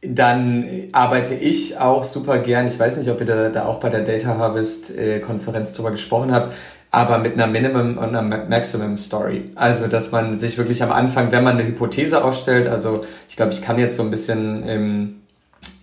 dann 0.00 0.88
arbeite 0.92 1.34
ich 1.34 1.78
auch 1.78 2.02
super 2.02 2.38
gern, 2.38 2.66
ich 2.66 2.78
weiß 2.78 2.96
nicht, 2.96 3.10
ob 3.10 3.20
ihr 3.20 3.26
da, 3.26 3.48
da 3.50 3.66
auch 3.66 3.78
bei 3.78 3.88
der 3.88 4.02
Data 4.02 4.36
Harvest 4.36 4.96
äh, 4.96 5.20
Konferenz 5.20 5.74
drüber 5.74 5.92
gesprochen 5.92 6.32
habt, 6.32 6.54
aber 6.90 7.18
mit 7.18 7.34
einer 7.34 7.46
Minimum 7.46 7.98
und 7.98 8.14
einer 8.14 8.22
Maximum 8.22 8.96
Story. 8.96 9.44
Also, 9.54 9.86
dass 9.86 10.10
man 10.12 10.38
sich 10.38 10.58
wirklich 10.58 10.82
am 10.82 10.90
Anfang, 10.92 11.30
wenn 11.30 11.44
man 11.44 11.56
eine 11.56 11.68
Hypothese 11.68 12.24
aufstellt, 12.24 12.66
also 12.66 13.04
ich 13.28 13.36
glaube, 13.36 13.52
ich 13.52 13.62
kann 13.62 13.78
jetzt 13.78 13.96
so 13.96 14.02
ein 14.02 14.10
bisschen 14.10 14.68
ähm, 14.68 15.21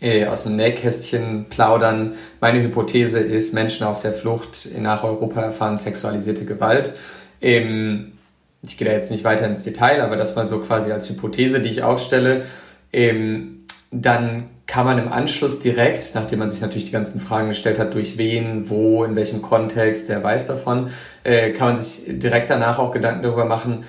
äh, 0.02 0.26
aus 0.26 0.44
dem 0.44 0.56
Nähkästchen 0.56 1.46
plaudern. 1.50 2.14
Meine 2.40 2.62
Hypothese 2.62 3.20
ist, 3.20 3.54
Menschen 3.54 3.86
auf 3.86 4.00
der 4.00 4.14
Flucht 4.14 4.70
nach 4.78 5.04
Europa 5.04 5.42
erfahren 5.42 5.78
sexualisierte 5.78 6.46
Gewalt. 6.46 6.94
Ähm, 7.42 8.14
ich 8.62 8.78
gehe 8.78 8.88
da 8.88 8.94
jetzt 8.94 9.12
nicht 9.12 9.24
weiter 9.24 9.46
ins 9.46 9.64
Detail, 9.64 10.02
aber 10.02 10.16
das 10.16 10.36
mal 10.36 10.48
so 10.48 10.60
quasi 10.60 10.92
als 10.92 11.10
Hypothese, 11.10 11.62
die 11.62 11.70
ich 11.70 11.84
aufstelle. 11.84 12.44
Ähm, 12.92 13.66
dann 13.92 14.50
kann 14.68 14.86
man 14.86 15.00
im 15.00 15.12
Anschluss 15.12 15.62
direkt, 15.62 16.12
nachdem 16.14 16.40
man 16.40 16.50
sich 16.50 16.62
natürlich 16.62 16.86
die 16.86 16.92
ganzen 16.92 17.20
Fragen 17.20 17.50
gestellt 17.50 17.80
hat, 17.80 17.96
durch 17.96 18.20
wen, 18.20 18.70
wo, 18.70 19.04
in 19.04 19.16
welchem 19.16 19.42
Kontext, 19.42 20.10
wer 20.10 20.24
weiß 20.24 20.46
davon, 20.46 20.92
äh, 21.24 21.52
kann 21.54 21.70
man 21.70 21.78
sich 21.78 22.20
direkt 22.20 22.52
danach 22.52 22.78
auch 22.78 22.92
Gedanken 22.92 23.24
darüber 23.24 23.46
machen, 23.46 23.86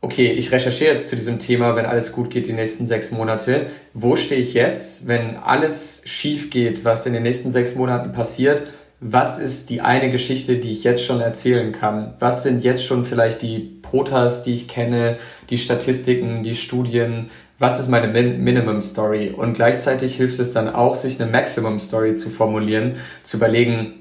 okay, 0.00 0.32
ich 0.32 0.52
recherchiere 0.52 0.92
jetzt 0.92 1.08
zu 1.08 1.16
diesem 1.16 1.38
Thema, 1.38 1.74
wenn 1.76 1.86
alles 1.86 2.12
gut 2.12 2.30
geht, 2.30 2.46
die 2.46 2.52
nächsten 2.52 2.86
sechs 2.86 3.10
Monate. 3.10 3.66
Wo 3.94 4.16
stehe 4.16 4.40
ich 4.40 4.54
jetzt, 4.54 5.08
wenn 5.08 5.36
alles 5.36 6.02
schief 6.04 6.50
geht, 6.50 6.84
was 6.84 7.06
in 7.06 7.12
den 7.12 7.24
nächsten 7.24 7.52
sechs 7.52 7.74
Monaten 7.74 8.12
passiert? 8.12 8.62
Was 9.00 9.38
ist 9.38 9.70
die 9.70 9.80
eine 9.80 10.10
Geschichte, 10.10 10.56
die 10.56 10.72
ich 10.72 10.82
jetzt 10.82 11.04
schon 11.04 11.20
erzählen 11.20 11.72
kann? 11.72 12.14
Was 12.18 12.42
sind 12.42 12.64
jetzt 12.64 12.84
schon 12.84 13.04
vielleicht 13.04 13.42
die 13.42 13.58
Protas, 13.82 14.42
die 14.42 14.54
ich 14.54 14.68
kenne, 14.68 15.16
die 15.50 15.58
Statistiken, 15.58 16.42
die 16.42 16.56
Studien? 16.56 17.30
Was 17.60 17.80
ist 17.80 17.88
meine 17.88 18.08
Min 18.08 18.42
Minimum 18.42 18.80
Story? 18.80 19.30
Und 19.36 19.54
gleichzeitig 19.54 20.16
hilft 20.16 20.38
es 20.40 20.52
dann 20.52 20.68
auch, 20.68 20.96
sich 20.96 21.20
eine 21.20 21.30
Maximum 21.30 21.78
Story 21.78 22.14
zu 22.14 22.28
formulieren, 22.28 22.96
zu 23.22 23.36
überlegen, 23.36 23.94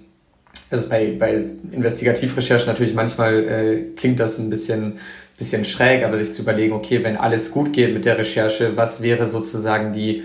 also 0.69 0.89
bei, 0.89 1.15
bei 1.17 1.39
Investigativrecherche 1.71 2.67
natürlich 2.67 2.93
manchmal 2.93 3.43
äh, 3.43 3.83
klingt 3.95 4.19
das 4.19 4.37
ein 4.37 4.49
bisschen 4.49 4.99
bisschen 5.37 5.65
schräg, 5.65 6.03
aber 6.03 6.17
sich 6.17 6.33
zu 6.33 6.41
überlegen, 6.41 6.73
okay, 6.73 7.03
wenn 7.03 7.17
alles 7.17 7.51
gut 7.51 7.71
geht 7.73 7.93
mit 7.93 8.05
der 8.05 8.17
Recherche, 8.17 8.75
was 8.75 9.01
wäre 9.01 9.25
sozusagen 9.25 9.93
die 9.93 10.23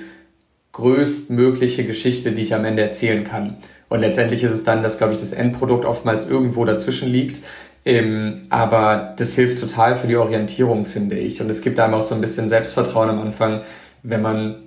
größtmögliche 0.72 1.85
Geschichte, 1.85 2.33
die 2.33 2.42
ich 2.42 2.55
am 2.55 2.64
Ende 2.64 2.83
erzählen 2.83 3.25
kann. 3.25 3.59
Und 3.90 4.01
letztendlich 4.01 4.42
ist 4.42 4.53
es 4.53 4.64
dann, 4.64 4.83
dass, 4.83 4.96
glaube 4.96 5.12
ich, 5.12 5.20
das 5.20 5.35
Endprodukt 5.35 5.85
oftmals 5.85 6.29
irgendwo 6.29 6.64
dazwischen 6.64 7.11
liegt. 7.11 7.42
Ähm, 7.85 8.46
aber 8.48 9.14
das 9.18 9.35
hilft 9.35 9.59
total 9.61 9.96
für 9.96 10.07
die 10.07 10.16
Orientierung, 10.16 10.87
finde 10.87 11.18
ich. 11.18 11.42
Und 11.42 11.51
es 11.51 11.61
gibt 11.61 11.79
einem 11.79 11.94
auch 11.94 12.01
so 12.01 12.14
ein 12.14 12.20
bisschen 12.22 12.48
Selbstvertrauen 12.48 13.11
am 13.11 13.20
Anfang, 13.20 13.61
wenn 14.03 14.22
man 14.22 14.62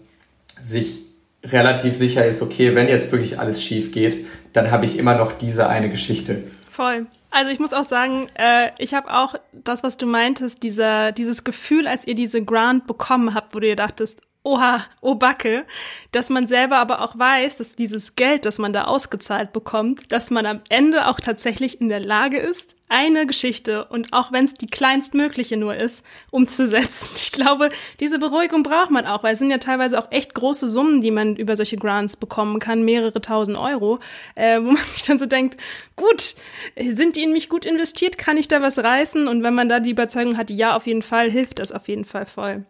sich 0.61 1.01
relativ 1.43 1.95
sicher 1.95 2.25
ist, 2.25 2.41
okay, 2.41 2.75
wenn 2.75 2.87
jetzt 2.87 3.11
wirklich 3.11 3.39
alles 3.39 3.63
schief 3.63 3.91
geht, 3.91 4.25
dann 4.53 4.71
habe 4.71 4.85
ich 4.85 4.97
immer 4.97 5.15
noch 5.15 5.31
diese 5.31 5.69
eine 5.69 5.89
Geschichte. 5.89 6.43
Voll. 6.75 7.07
Also 7.31 7.51
ich 7.51 7.59
muss 7.59 7.71
auch 7.71 7.85
sagen, 7.85 8.25
äh, 8.37 8.71
ich 8.79 8.93
habe 8.93 9.09
auch 9.09 9.35
das, 9.53 9.81
was 9.81 9.95
du 9.95 10.05
meintest, 10.05 10.61
dieser, 10.61 11.13
dieses 11.13 11.45
Gefühl, 11.45 11.87
als 11.87 12.05
ihr 12.05 12.15
diese 12.15 12.43
Grant 12.43 12.85
bekommen 12.85 13.33
habt, 13.33 13.55
wo 13.55 13.61
du 13.61 13.67
dir 13.67 13.77
dachtest, 13.77 14.19
oha, 14.43 14.83
oh 14.99 15.15
Backe, 15.15 15.65
dass 16.11 16.29
man 16.29 16.47
selber 16.47 16.75
aber 16.75 16.99
auch 17.01 17.17
weiß, 17.17 17.57
dass 17.57 17.77
dieses 17.77 18.15
Geld, 18.15 18.45
das 18.45 18.57
man 18.57 18.73
da 18.73 18.83
ausgezahlt 18.83 19.53
bekommt, 19.53 20.11
dass 20.11 20.31
man 20.31 20.45
am 20.45 20.59
Ende 20.67 21.07
auch 21.07 21.21
tatsächlich 21.21 21.79
in 21.79 21.87
der 21.87 22.01
Lage 22.01 22.39
ist, 22.39 22.74
eine 22.87 23.25
Geschichte 23.25 23.85
und 23.85 24.13
auch 24.13 24.31
wenn 24.31 24.45
es 24.45 24.53
die 24.53 24.67
kleinstmögliche 24.67 25.57
nur 25.57 25.75
ist, 25.75 26.05
umzusetzen. 26.29 27.09
Ich 27.15 27.31
glaube, 27.31 27.69
diese 27.99 28.19
Beruhigung 28.19 28.63
braucht 28.63 28.91
man 28.91 29.05
auch, 29.05 29.23
weil 29.23 29.33
es 29.33 29.39
sind 29.39 29.49
ja 29.49 29.57
teilweise 29.57 29.97
auch 29.97 30.11
echt 30.11 30.33
große 30.33 30.67
Summen, 30.67 31.01
die 31.01 31.11
man 31.11 31.35
über 31.35 31.55
solche 31.55 31.77
Grants 31.77 32.15
bekommen 32.17 32.59
kann, 32.59 32.83
mehrere 32.83 33.19
tausend 33.21 33.57
Euro, 33.57 33.99
äh, 34.35 34.59
wo 34.59 34.71
man 34.71 34.83
sich 34.91 35.03
dann 35.03 35.17
so 35.17 35.25
denkt, 35.25 35.59
gut, 35.95 36.35
sind 36.77 37.15
die 37.15 37.23
in 37.23 37.31
mich 37.31 37.49
gut 37.49 37.65
investiert, 37.65 38.17
kann 38.17 38.37
ich 38.37 38.47
da 38.47 38.61
was 38.61 38.77
reißen? 38.77 39.27
Und 39.27 39.43
wenn 39.43 39.55
man 39.55 39.67
da 39.67 39.79
die 39.79 39.91
Überzeugung 39.91 40.37
hat, 40.37 40.49
ja, 40.49 40.75
auf 40.75 40.85
jeden 40.87 41.01
Fall, 41.01 41.31
hilft 41.31 41.59
das 41.59 41.71
auf 41.71 41.87
jeden 41.87 42.05
Fall 42.05 42.25
voll. 42.25 42.65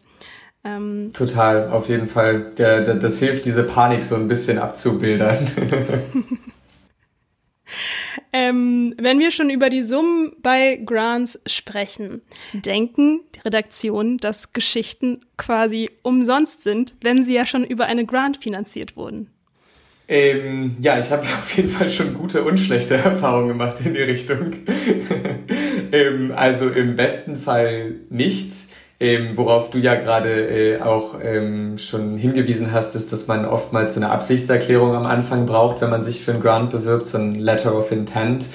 Ähm, 0.64 1.12
Total, 1.14 1.70
auf 1.70 1.90
jeden 1.90 2.08
Fall. 2.08 2.52
Der, 2.58 2.82
der, 2.82 2.96
das 2.96 3.20
hilft, 3.20 3.46
diese 3.46 3.64
Panik 3.64 4.04
so 4.04 4.16
ein 4.16 4.28
bisschen 4.28 4.58
abzubildern. 4.58 5.48
ähm, 8.34 8.94
wenn 8.98 9.20
wir 9.20 9.32
schon 9.32 9.50
über 9.50 9.70
die 9.70 9.84
Summen 9.84 10.34
bei 10.42 10.80
Grants 10.84 11.42
sprechen, 11.46 12.22
denken 12.54 13.22
die 13.36 13.40
Redaktionen, 13.40 14.18
dass 14.18 14.54
Geschichten 14.54 15.22
quasi 15.38 15.90
umsonst 16.04 16.64
sind, 16.64 16.96
wenn 17.02 17.24
sie 17.24 17.34
ja 17.34 17.46
schon 17.46 17.64
über 17.64 17.86
eine 17.86 18.06
Grant 18.06 18.38
finanziert 18.38 18.96
wurden? 18.96 19.30
Ähm, 20.08 20.78
ja, 20.80 21.00
ich 21.00 21.10
habe 21.12 21.22
auf 21.24 21.56
jeden 21.56 21.70
Fall 21.70 21.90
schon 21.90 22.14
gute 22.14 22.44
und 22.44 22.60
schlechte 22.60 22.96
Erfahrungen 22.96 23.50
gemacht 23.50 23.78
in 23.84 23.94
die 23.94 24.02
Richtung. 24.02 24.54
ähm, 25.92 26.32
also 26.36 26.70
im 26.70 26.96
besten 26.96 27.40
Fall 27.40 27.96
nicht 28.10 28.52
Ähm, 28.98 29.32
worauf 29.36 29.72
du 29.72 29.78
ja 29.78 29.96
gerade 29.96 30.30
äh, 30.30 30.82
auch 30.82 31.16
ähm, 31.22 31.78
schon 31.78 32.18
hingewiesen 32.18 32.72
hast, 32.72 32.96
ist, 32.96 33.12
dass 33.12 33.28
man 33.28 33.46
oftmals 33.46 33.96
so 33.96 34.00
eine 34.00 34.10
Absichtserklärung 34.10 34.96
am 34.96 35.06
Anfang 35.06 35.46
braucht, 35.46 35.82
wenn 35.82 35.90
man 35.90 36.04
sich 36.04 36.24
für 36.24 36.32
einen 36.32 36.42
Grant 36.42 36.70
bewirbt, 36.70 37.08
so 37.08 37.18
ein 37.18 37.36
Letter 37.36 37.78
of 37.78 37.92
Intent. 37.92 38.46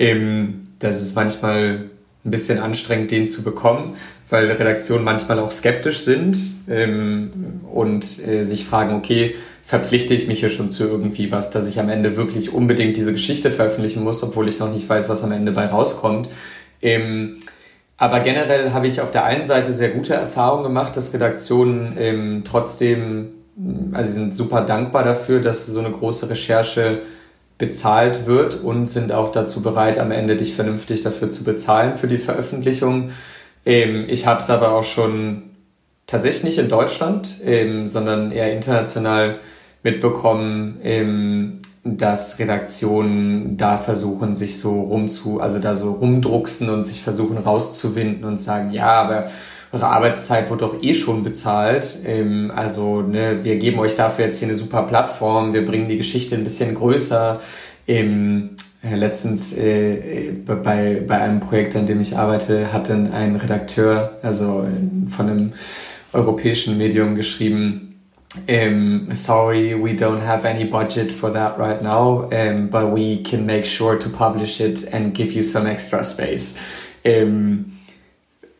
Ähm, 0.00 0.68
das 0.80 1.00
ist 1.00 1.14
manchmal 1.14 1.90
ein 2.24 2.30
bisschen 2.30 2.58
anstrengend, 2.58 3.12
den 3.12 3.28
zu 3.28 3.44
bekommen, 3.44 3.94
weil 4.30 4.50
Redaktionen 4.50 5.04
manchmal 5.04 5.38
auch 5.38 5.52
skeptisch 5.52 6.00
sind 6.00 6.36
ähm, 6.68 7.60
und 7.72 8.26
äh, 8.26 8.42
sich 8.42 8.64
fragen, 8.64 8.96
okay, 8.96 9.36
verpflichte 9.64 10.12
ich 10.12 10.26
mich 10.26 10.40
hier 10.40 10.50
schon 10.50 10.70
zu 10.70 10.84
irgendwie 10.84 11.30
was, 11.30 11.50
dass 11.50 11.68
ich 11.68 11.78
am 11.78 11.88
Ende 11.88 12.16
wirklich 12.16 12.52
unbedingt 12.52 12.96
diese 12.96 13.12
Geschichte 13.12 13.50
veröffentlichen 13.50 14.02
muss, 14.02 14.22
obwohl 14.22 14.48
ich 14.48 14.58
noch 14.58 14.72
nicht 14.72 14.88
weiß, 14.88 15.08
was 15.08 15.22
am 15.22 15.32
Ende 15.32 15.52
bei 15.52 15.66
rauskommt. 15.66 16.28
Ähm, 16.82 17.38
aber 17.96 18.20
generell 18.20 18.72
habe 18.72 18.88
ich 18.88 19.00
auf 19.00 19.12
der 19.12 19.24
einen 19.24 19.44
Seite 19.44 19.72
sehr 19.72 19.90
gute 19.90 20.14
Erfahrungen 20.14 20.64
gemacht, 20.64 20.96
dass 20.96 21.14
Redaktionen 21.14 21.94
ähm, 21.96 22.42
trotzdem, 22.44 23.32
also 23.92 24.12
sie 24.12 24.18
sind 24.18 24.34
super 24.34 24.62
dankbar 24.62 25.04
dafür, 25.04 25.40
dass 25.40 25.66
so 25.66 25.78
eine 25.78 25.90
große 25.90 26.28
Recherche 26.28 27.00
bezahlt 27.56 28.26
wird 28.26 28.62
und 28.62 28.88
sind 28.88 29.12
auch 29.12 29.30
dazu 29.30 29.62
bereit, 29.62 29.98
am 29.98 30.10
Ende 30.10 30.36
dich 30.36 30.54
vernünftig 30.54 31.02
dafür 31.02 31.30
zu 31.30 31.44
bezahlen 31.44 31.96
für 31.96 32.08
die 32.08 32.18
Veröffentlichung. 32.18 33.10
Ähm, 33.64 34.06
ich 34.08 34.26
habe 34.26 34.40
es 34.40 34.50
aber 34.50 34.72
auch 34.72 34.84
schon 34.84 35.54
tatsächlich 36.06 36.44
nicht 36.44 36.58
in 36.58 36.68
Deutschland, 36.68 37.36
ähm, 37.44 37.86
sondern 37.86 38.32
eher 38.32 38.52
international 38.52 39.34
mitbekommen, 39.84 40.78
ähm, 40.82 41.60
dass 41.84 42.38
Redaktionen 42.38 43.58
da 43.58 43.76
versuchen, 43.76 44.34
sich 44.34 44.58
so 44.58 44.80
rumzu, 44.80 45.40
also 45.40 45.58
da 45.58 45.76
so 45.76 45.92
rumdrucksen 45.92 46.70
und 46.70 46.84
sich 46.86 47.02
versuchen 47.02 47.36
rauszuwinden 47.36 48.24
und 48.24 48.40
sagen, 48.40 48.72
ja, 48.72 49.02
aber 49.02 49.30
eure 49.70 49.86
Arbeitszeit 49.88 50.50
wird 50.50 50.62
doch 50.62 50.82
eh 50.82 50.94
schon 50.94 51.22
bezahlt. 51.24 51.98
Ähm, 52.06 52.50
also 52.54 53.02
ne, 53.02 53.44
wir 53.44 53.56
geben 53.56 53.78
euch 53.78 53.96
dafür 53.96 54.26
jetzt 54.26 54.38
hier 54.38 54.48
eine 54.48 54.56
super 54.56 54.84
Plattform, 54.84 55.52
wir 55.52 55.64
bringen 55.64 55.88
die 55.88 55.98
Geschichte 55.98 56.36
ein 56.36 56.44
bisschen 56.44 56.74
größer. 56.74 57.40
Ähm, 57.86 58.50
letztens 58.82 59.56
äh, 59.56 60.32
bei, 60.46 61.02
bei 61.06 61.18
einem 61.18 61.40
Projekt, 61.40 61.76
an 61.76 61.86
dem 61.86 62.00
ich 62.00 62.16
arbeite, 62.16 62.72
hat 62.72 62.88
dann 62.88 63.12
ein 63.12 63.36
Redakteur, 63.36 64.18
also 64.22 64.66
von 65.08 65.28
einem 65.28 65.52
europäischen 66.12 66.78
Medium 66.78 67.14
geschrieben, 67.14 67.93
um, 68.48 69.14
sorry, 69.14 69.74
we 69.74 69.94
don't 69.94 70.20
have 70.20 70.44
any 70.44 70.64
budget 70.64 71.12
for 71.12 71.30
that 71.30 71.58
right 71.58 71.82
now, 71.82 72.28
um, 72.30 72.68
but 72.68 72.90
we 72.90 73.22
can 73.22 73.46
make 73.46 73.64
sure 73.64 73.98
to 73.98 74.08
publish 74.08 74.60
it 74.60 74.84
and 74.92 75.14
give 75.14 75.32
you 75.32 75.42
some 75.42 75.66
extra 75.66 76.04
space. 76.04 76.58
Um, 77.04 77.78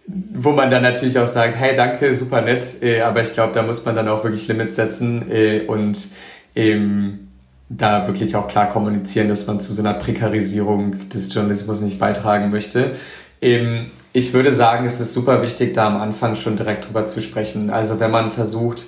wo 0.06 0.52
man 0.52 0.70
dann 0.70 0.82
natürlich 0.82 1.18
auch 1.18 1.26
sagt, 1.26 1.56
hey, 1.56 1.74
danke, 1.74 2.14
super 2.14 2.42
nett, 2.42 2.82
äh, 2.82 3.00
aber 3.00 3.22
ich 3.22 3.32
glaube, 3.32 3.54
da 3.54 3.62
muss 3.62 3.84
man 3.84 3.96
dann 3.96 4.08
auch 4.08 4.22
wirklich 4.22 4.46
Limits 4.48 4.76
setzen 4.76 5.30
äh, 5.30 5.62
und 5.66 6.08
ähm, 6.54 7.28
da 7.70 8.06
wirklich 8.06 8.36
auch 8.36 8.48
klar 8.48 8.68
kommunizieren, 8.68 9.28
dass 9.28 9.46
man 9.46 9.60
zu 9.60 9.72
so 9.72 9.80
einer 9.80 9.94
Prekarisierung 9.94 11.08
des 11.08 11.32
Journalismus 11.32 11.80
nicht 11.80 11.98
beitragen 11.98 12.50
möchte. 12.50 12.92
Ähm, 13.40 13.86
ich 14.12 14.32
würde 14.32 14.52
sagen, 14.52 14.84
es 14.84 15.00
ist 15.00 15.14
super 15.14 15.42
wichtig, 15.42 15.74
da 15.74 15.86
am 15.86 15.96
Anfang 15.96 16.36
schon 16.36 16.56
direkt 16.56 16.86
drüber 16.86 17.06
zu 17.06 17.20
sprechen. 17.20 17.70
Also 17.70 17.98
wenn 17.98 18.10
man 18.10 18.30
versucht, 18.30 18.84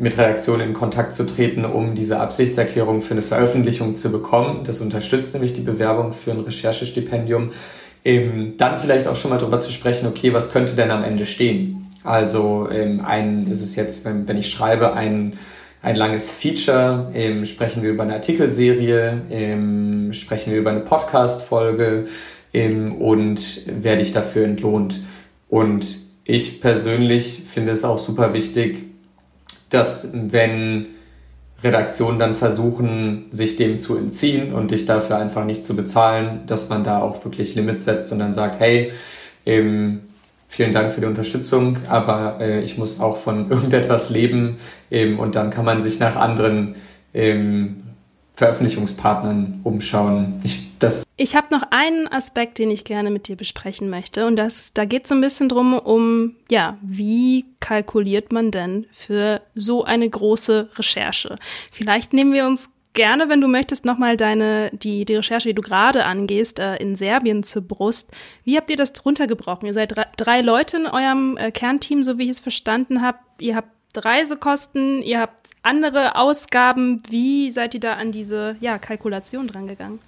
mit 0.00 0.16
Redaktionen 0.16 0.68
in 0.68 0.74
Kontakt 0.74 1.12
zu 1.12 1.26
treten, 1.26 1.66
um 1.66 1.94
diese 1.94 2.20
Absichtserklärung 2.20 3.02
für 3.02 3.12
eine 3.12 3.22
Veröffentlichung 3.22 3.96
zu 3.96 4.10
bekommen. 4.10 4.64
Das 4.64 4.80
unterstützt 4.80 5.34
nämlich 5.34 5.52
die 5.52 5.60
Bewerbung 5.60 6.14
für 6.14 6.30
ein 6.30 6.40
Recherchestipendium. 6.40 7.50
Ähm, 8.02 8.54
dann 8.56 8.78
vielleicht 8.78 9.06
auch 9.06 9.16
schon 9.16 9.30
mal 9.30 9.38
darüber 9.38 9.60
zu 9.60 9.70
sprechen, 9.70 10.08
okay, 10.08 10.32
was 10.32 10.52
könnte 10.52 10.74
denn 10.74 10.90
am 10.90 11.04
Ende 11.04 11.26
stehen? 11.26 11.86
Also 12.02 12.70
ähm, 12.72 13.02
ein 13.04 13.46
ist 13.46 13.62
es 13.62 13.76
jetzt, 13.76 14.06
wenn, 14.06 14.26
wenn 14.26 14.38
ich 14.38 14.48
schreibe, 14.50 14.94
ein, 14.94 15.34
ein 15.82 15.96
langes 15.96 16.30
Feature, 16.30 17.10
ähm, 17.12 17.44
sprechen 17.44 17.82
wir 17.82 17.90
über 17.90 18.04
eine 18.04 18.14
Artikelserie, 18.14 19.20
ähm, 19.30 20.14
sprechen 20.14 20.50
wir 20.50 20.60
über 20.60 20.70
eine 20.70 20.80
Podcast-Folge 20.80 22.06
ähm, 22.54 22.94
und 22.94 23.66
werde 23.82 24.00
ich 24.00 24.14
dafür 24.14 24.46
entlohnt. 24.46 24.98
Und 25.50 25.84
ich 26.24 26.62
persönlich 26.62 27.42
finde 27.46 27.72
es 27.72 27.84
auch 27.84 27.98
super 27.98 28.32
wichtig, 28.32 28.89
dass 29.70 30.10
wenn 30.14 30.86
Redaktionen 31.62 32.18
dann 32.18 32.34
versuchen, 32.34 33.26
sich 33.30 33.56
dem 33.56 33.78
zu 33.78 33.96
entziehen 33.96 34.52
und 34.54 34.70
dich 34.70 34.86
dafür 34.86 35.18
einfach 35.18 35.44
nicht 35.44 35.64
zu 35.64 35.76
bezahlen, 35.76 36.40
dass 36.46 36.68
man 36.68 36.84
da 36.84 37.00
auch 37.00 37.22
wirklich 37.24 37.54
Limits 37.54 37.84
setzt 37.84 38.12
und 38.12 38.18
dann 38.18 38.34
sagt, 38.34 38.60
hey, 38.60 38.92
ähm, 39.44 40.00
vielen 40.48 40.72
Dank 40.72 40.92
für 40.92 41.00
die 41.00 41.06
Unterstützung, 41.06 41.78
aber 41.88 42.38
äh, 42.40 42.62
ich 42.62 42.78
muss 42.78 43.00
auch 43.00 43.18
von 43.18 43.50
irgendetwas 43.50 44.10
leben 44.10 44.58
ähm, 44.90 45.18
und 45.18 45.34
dann 45.34 45.50
kann 45.50 45.64
man 45.64 45.80
sich 45.80 46.00
nach 46.00 46.16
anderen 46.16 46.76
ähm, 47.12 47.82
Veröffentlichungspartnern 48.34 49.60
umschauen. 49.64 50.40
Ich 50.44 50.69
ich 51.20 51.36
habe 51.36 51.48
noch 51.50 51.64
einen 51.70 52.08
Aspekt, 52.08 52.58
den 52.58 52.70
ich 52.70 52.84
gerne 52.84 53.10
mit 53.10 53.28
dir 53.28 53.36
besprechen 53.36 53.90
möchte. 53.90 54.26
Und 54.26 54.36
das, 54.36 54.72
da 54.72 54.86
geht 54.86 55.02
es 55.04 55.10
so 55.10 55.14
ein 55.14 55.20
bisschen 55.20 55.50
drum, 55.50 55.74
um, 55.74 56.34
ja, 56.50 56.78
wie 56.80 57.44
kalkuliert 57.60 58.32
man 58.32 58.50
denn 58.50 58.86
für 58.90 59.42
so 59.54 59.84
eine 59.84 60.08
große 60.08 60.70
Recherche? 60.76 61.36
Vielleicht 61.70 62.14
nehmen 62.14 62.32
wir 62.32 62.46
uns 62.46 62.70
gerne, 62.94 63.28
wenn 63.28 63.42
du 63.42 63.48
möchtest, 63.48 63.84
nochmal 63.84 64.16
deine, 64.16 64.70
die, 64.72 65.04
die 65.04 65.16
Recherche, 65.16 65.48
die 65.48 65.54
du 65.54 65.60
gerade 65.60 66.06
angehst, 66.06 66.58
äh, 66.58 66.76
in 66.76 66.96
Serbien 66.96 67.42
zur 67.42 67.68
Brust. 67.68 68.10
Wie 68.44 68.56
habt 68.56 68.70
ihr 68.70 68.78
das 68.78 69.04
runtergebrochen? 69.04 69.66
Ihr 69.66 69.74
seid 69.74 69.94
drei, 69.94 70.06
drei 70.16 70.40
Leute 70.40 70.78
in 70.78 70.86
eurem 70.86 71.36
äh, 71.36 71.50
Kernteam, 71.50 72.02
so 72.02 72.16
wie 72.16 72.24
ich 72.24 72.30
es 72.30 72.40
verstanden 72.40 73.02
habe. 73.02 73.18
Ihr 73.38 73.56
habt 73.56 73.68
Reisekosten, 73.94 75.02
ihr 75.02 75.20
habt 75.20 75.50
andere 75.62 76.16
Ausgaben. 76.16 77.02
Wie 77.10 77.50
seid 77.50 77.74
ihr 77.74 77.80
da 77.80 77.94
an 77.94 78.10
diese 78.10 78.56
ja, 78.60 78.78
Kalkulation 78.78 79.48
drangegangen? 79.48 79.98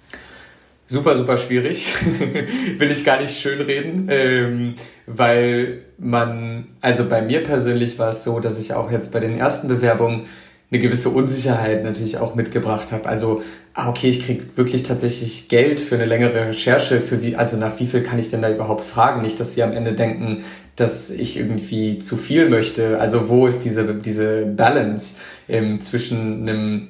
Super, 0.87 1.15
super 1.15 1.37
schwierig. 1.37 1.93
Will 2.77 2.91
ich 2.91 3.03
gar 3.03 3.19
nicht 3.19 3.39
schönreden, 3.39 4.07
ähm, 4.09 4.75
weil 5.07 5.83
man, 5.97 6.67
also 6.81 7.09
bei 7.09 7.21
mir 7.21 7.43
persönlich 7.43 7.99
war 7.99 8.09
es 8.09 8.23
so, 8.23 8.39
dass 8.39 8.59
ich 8.59 8.73
auch 8.73 8.91
jetzt 8.91 9.11
bei 9.11 9.19
den 9.19 9.37
ersten 9.37 9.67
Bewerbungen 9.67 10.25
eine 10.71 10.81
gewisse 10.81 11.09
Unsicherheit 11.09 11.83
natürlich 11.83 12.17
auch 12.17 12.33
mitgebracht 12.33 12.91
habe. 12.91 13.07
Also, 13.07 13.43
ah, 13.75 13.89
okay, 13.89 14.09
ich 14.09 14.25
krieg 14.25 14.57
wirklich 14.57 14.81
tatsächlich 14.83 15.47
Geld 15.47 15.79
für 15.79 15.95
eine 15.95 16.05
längere 16.05 16.47
Recherche, 16.47 16.99
für 16.99 17.21
wie, 17.21 17.35
also 17.35 17.57
nach 17.57 17.79
wie 17.79 17.85
viel 17.85 18.01
kann 18.01 18.17
ich 18.17 18.29
denn 18.29 18.41
da 18.41 18.49
überhaupt 18.49 18.83
fragen? 18.83 19.21
Nicht, 19.21 19.39
dass 19.39 19.53
sie 19.53 19.61
am 19.61 19.71
Ende 19.71 19.93
denken, 19.93 20.43
dass 20.75 21.11
ich 21.11 21.37
irgendwie 21.37 21.99
zu 21.99 22.17
viel 22.17 22.49
möchte. 22.49 22.99
Also 22.99 23.29
wo 23.29 23.45
ist 23.45 23.59
diese, 23.59 23.93
diese 23.93 24.45
Balance 24.45 25.17
ähm, 25.47 25.79
zwischen 25.79 26.41
einem 26.41 26.87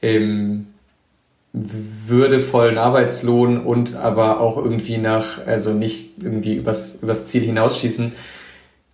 ähm, 0.00 0.68
würdevollen 1.56 2.76
Arbeitslohn 2.76 3.58
und 3.58 3.96
aber 3.96 4.40
auch 4.40 4.58
irgendwie 4.58 4.98
nach, 4.98 5.46
also 5.46 5.72
nicht 5.72 6.22
irgendwie 6.22 6.54
übers, 6.54 7.02
übers 7.02 7.26
Ziel 7.26 7.42
hinausschießen. 7.42 8.12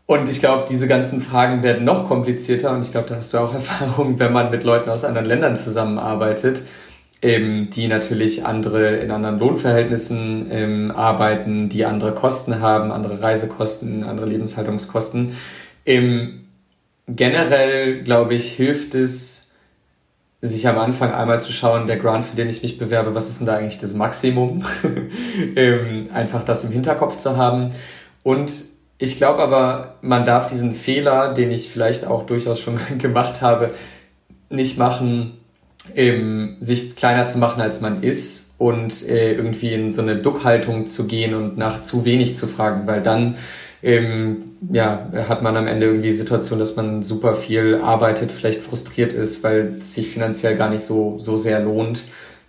Und 0.07 0.29
ich 0.29 0.39
glaube, 0.39 0.67
diese 0.69 0.87
ganzen 0.87 1.21
Fragen 1.21 1.65
werden 1.65 1.85
noch 1.85 2.07
komplizierter 2.07 2.73
und 2.73 2.83
ich 2.83 2.93
glaube, 2.93 3.09
da 3.09 3.17
hast 3.17 3.35
du 3.35 3.39
auch 3.39 3.53
Erfahrung, 3.55 4.19
wenn 4.21 4.33
man 4.33 4.51
mit 4.51 4.63
Leuten 4.63 4.91
aus 4.91 5.05
anderen 5.05 5.27
Ländern 5.27 5.57
zusammenarbeitet, 5.57 6.63
ähm, 7.21 7.69
die 7.71 7.89
natürlich 7.89 8.47
andere 8.47 8.97
in 8.97 9.11
anderen 9.11 9.41
Lohnverhältnissen 9.41 10.47
ähm, 10.51 10.91
arbeiten, 10.93 11.69
die 11.69 11.85
andere 11.85 12.13
Kosten 12.13 12.61
haben, 12.61 12.93
andere 12.93 13.21
Reisekosten, 13.21 14.05
andere 14.05 14.27
Lebenshaltungskosten. 14.27 15.37
Ähm, 15.85 16.45
generell, 17.09 18.03
glaube 18.05 18.35
ich, 18.35 18.53
hilft 18.53 18.95
es, 18.95 19.42
sich 20.43 20.67
am 20.67 20.79
Anfang 20.79 21.13
einmal 21.13 21.41
zu 21.41 21.53
schauen, 21.53 21.87
der 21.87 21.97
Grant, 21.97 22.25
für 22.25 22.35
den 22.35 22.49
ich 22.49 22.63
mich 22.65 22.77
bewerbe, 22.77 23.15
was 23.15 23.31
ist 23.31 23.39
denn 23.39 23.47
da 23.47 23.57
eigentlich 23.57 23.79
das 23.79 23.95
Maximum? 23.95 24.65
ähm, 25.57 26.09
einfach 26.13 26.45
das 26.45 26.65
im 26.65 26.73
Hinterkopf 26.73 27.17
zu 27.17 27.37
haben. 27.37 27.71
Und 28.25 28.53
ich 28.99 29.17
glaube 29.17 29.41
aber, 29.41 29.95
man 30.03 30.27
darf 30.27 30.47
diesen 30.47 30.75
Fehler, 30.75 31.33
den 31.35 31.53
ich 31.53 31.71
vielleicht 31.71 32.05
auch 32.05 32.27
durchaus 32.27 32.59
schon 32.59 32.79
gemacht 32.99 33.41
habe, 33.41 33.71
nicht 34.51 34.79
machen, 34.79 35.39
ähm, 35.95 36.57
sich 36.61 36.97
kleiner 36.97 37.27
zu 37.27 37.39
machen, 37.39 37.63
als 37.63 37.81
man 37.81 38.03
ist 38.03 38.57
und 38.59 39.09
äh, 39.09 39.35
irgendwie 39.35 39.73
in 39.73 39.93
so 39.93 40.03
eine 40.03 40.17
Duckhaltung 40.17 40.87
zu 40.89 41.07
gehen 41.07 41.35
und 41.35 41.57
nach 41.57 41.83
zu 41.83 42.05
wenig 42.05 42.37
zu 42.37 42.49
fragen, 42.49 42.87
weil 42.87 43.01
dann 43.01 43.37
ähm, 43.83 44.57
ja, 44.71 45.11
hat 45.29 45.43
man 45.43 45.57
am 45.57 45.67
Ende 45.67 45.87
irgendwie 45.87 46.09
die 46.09 46.13
Situation, 46.13 46.59
dass 46.59 46.77
man 46.77 47.03
super 47.03 47.35
viel 47.35 47.77
arbeitet, 47.77 48.31
vielleicht 48.31 48.61
frustriert 48.61 49.13
ist, 49.13 49.43
weil 49.43 49.77
es 49.79 49.95
sich 49.95 50.09
finanziell 50.09 50.57
gar 50.57 50.71
nicht 50.71 50.85
so, 50.85 51.19
so 51.19 51.37
sehr 51.37 51.61
lohnt, 51.61 52.05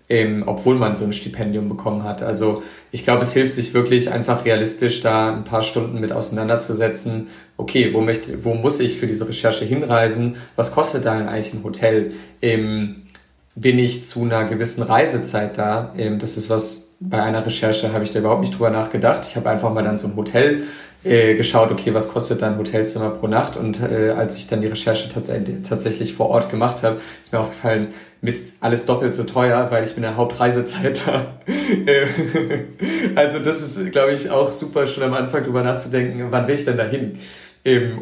ähm, 0.09 0.43
obwohl 0.45 0.75
man 0.75 0.95
so 0.95 1.05
ein 1.05 1.13
Stipendium 1.13 1.69
bekommen 1.69 2.03
hat. 2.03 2.21
Also 2.21 2.61
ich 2.91 3.03
glaube, 3.03 3.23
es 3.23 3.33
hilft 3.33 3.55
sich 3.55 3.73
wirklich 3.73 4.11
einfach 4.11 4.45
realistisch 4.45 5.01
da 5.01 5.33
ein 5.33 5.43
paar 5.43 5.63
Stunden 5.63 5.99
mit 5.99 6.11
auseinanderzusetzen. 6.11 7.27
Okay, 7.57 7.93
wo, 7.93 8.01
möchte, 8.01 8.43
wo 8.43 8.53
muss 8.53 8.79
ich 8.79 8.99
für 8.99 9.07
diese 9.07 9.27
Recherche 9.27 9.65
hinreisen? 9.65 10.35
Was 10.55 10.73
kostet 10.73 11.05
da 11.05 11.13
eigentlich 11.13 11.53
ein 11.53 11.63
Hotel? 11.63 12.11
Ähm, 12.43 13.07
bin 13.55 13.79
ich 13.79 14.05
zu 14.05 14.23
einer 14.23 14.45
gewissen 14.45 14.83
Reisezeit 14.83 15.57
da? 15.57 15.93
Ähm, 15.97 16.19
das 16.19 16.37
ist 16.37 16.49
was, 16.49 16.82
bei 17.09 17.21
einer 17.21 17.45
Recherche 17.45 17.93
habe 17.93 18.03
ich 18.03 18.11
da 18.11 18.19
überhaupt 18.19 18.41
nicht 18.41 18.53
drüber 18.53 18.69
nachgedacht. 18.69 19.25
Ich 19.27 19.35
habe 19.35 19.49
einfach 19.49 19.73
mal 19.73 19.83
dann 19.83 19.97
so 19.97 20.07
ein 20.07 20.15
Hotel 20.15 20.63
äh, 21.03 21.35
geschaut, 21.35 21.71
okay, 21.71 21.93
was 21.93 22.09
kostet 22.09 22.41
dann 22.41 22.57
Hotelzimmer 22.57 23.09
pro 23.09 23.27
Nacht? 23.27 23.57
Und 23.57 23.81
äh, 23.81 24.11
als 24.11 24.37
ich 24.37 24.47
dann 24.47 24.61
die 24.61 24.67
Recherche 24.67 25.09
tats 25.09 25.31
tatsächlich 25.67 26.13
vor 26.13 26.29
Ort 26.29 26.49
gemacht 26.49 26.83
habe, 26.83 27.01
ist 27.21 27.33
mir 27.33 27.39
aufgefallen, 27.39 27.89
Mist, 28.21 28.57
alles 28.61 28.85
doppelt 28.85 29.13
so 29.13 29.25
teuer, 29.25 29.67
weil 29.69 29.83
ich 29.83 29.95
bin 29.95 30.03
der 30.03 30.15
Hauptreisezeit 30.15 31.03
da. 31.05 31.33
also 33.15 33.39
das 33.39 33.61
ist, 33.61 33.91
glaube 33.91 34.13
ich, 34.13 34.29
auch 34.29 34.49
super 34.49 34.87
schon 34.87 35.03
am 35.03 35.13
Anfang 35.13 35.43
drüber 35.43 35.61
nachzudenken, 35.61 36.27
wann 36.29 36.47
will 36.47 36.55
ich 36.55 36.63
denn 36.63 36.77
da 36.77 36.85
hin? 36.85 37.19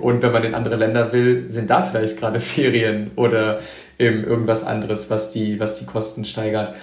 Und 0.01 0.23
wenn 0.23 0.31
man 0.31 0.43
in 0.43 0.55
andere 0.55 0.75
Länder 0.75 1.11
will, 1.11 1.47
sind 1.47 1.69
da 1.69 1.81
vielleicht 1.81 2.19
gerade 2.19 2.39
Ferien 2.39 3.11
oder 3.15 3.59
irgendwas 3.97 4.63
anderes, 4.63 5.09
was 5.09 5.31
die, 5.31 5.59
was 5.59 5.79
die 5.79 5.85
Kosten 5.85 6.25
steigert. 6.25 6.73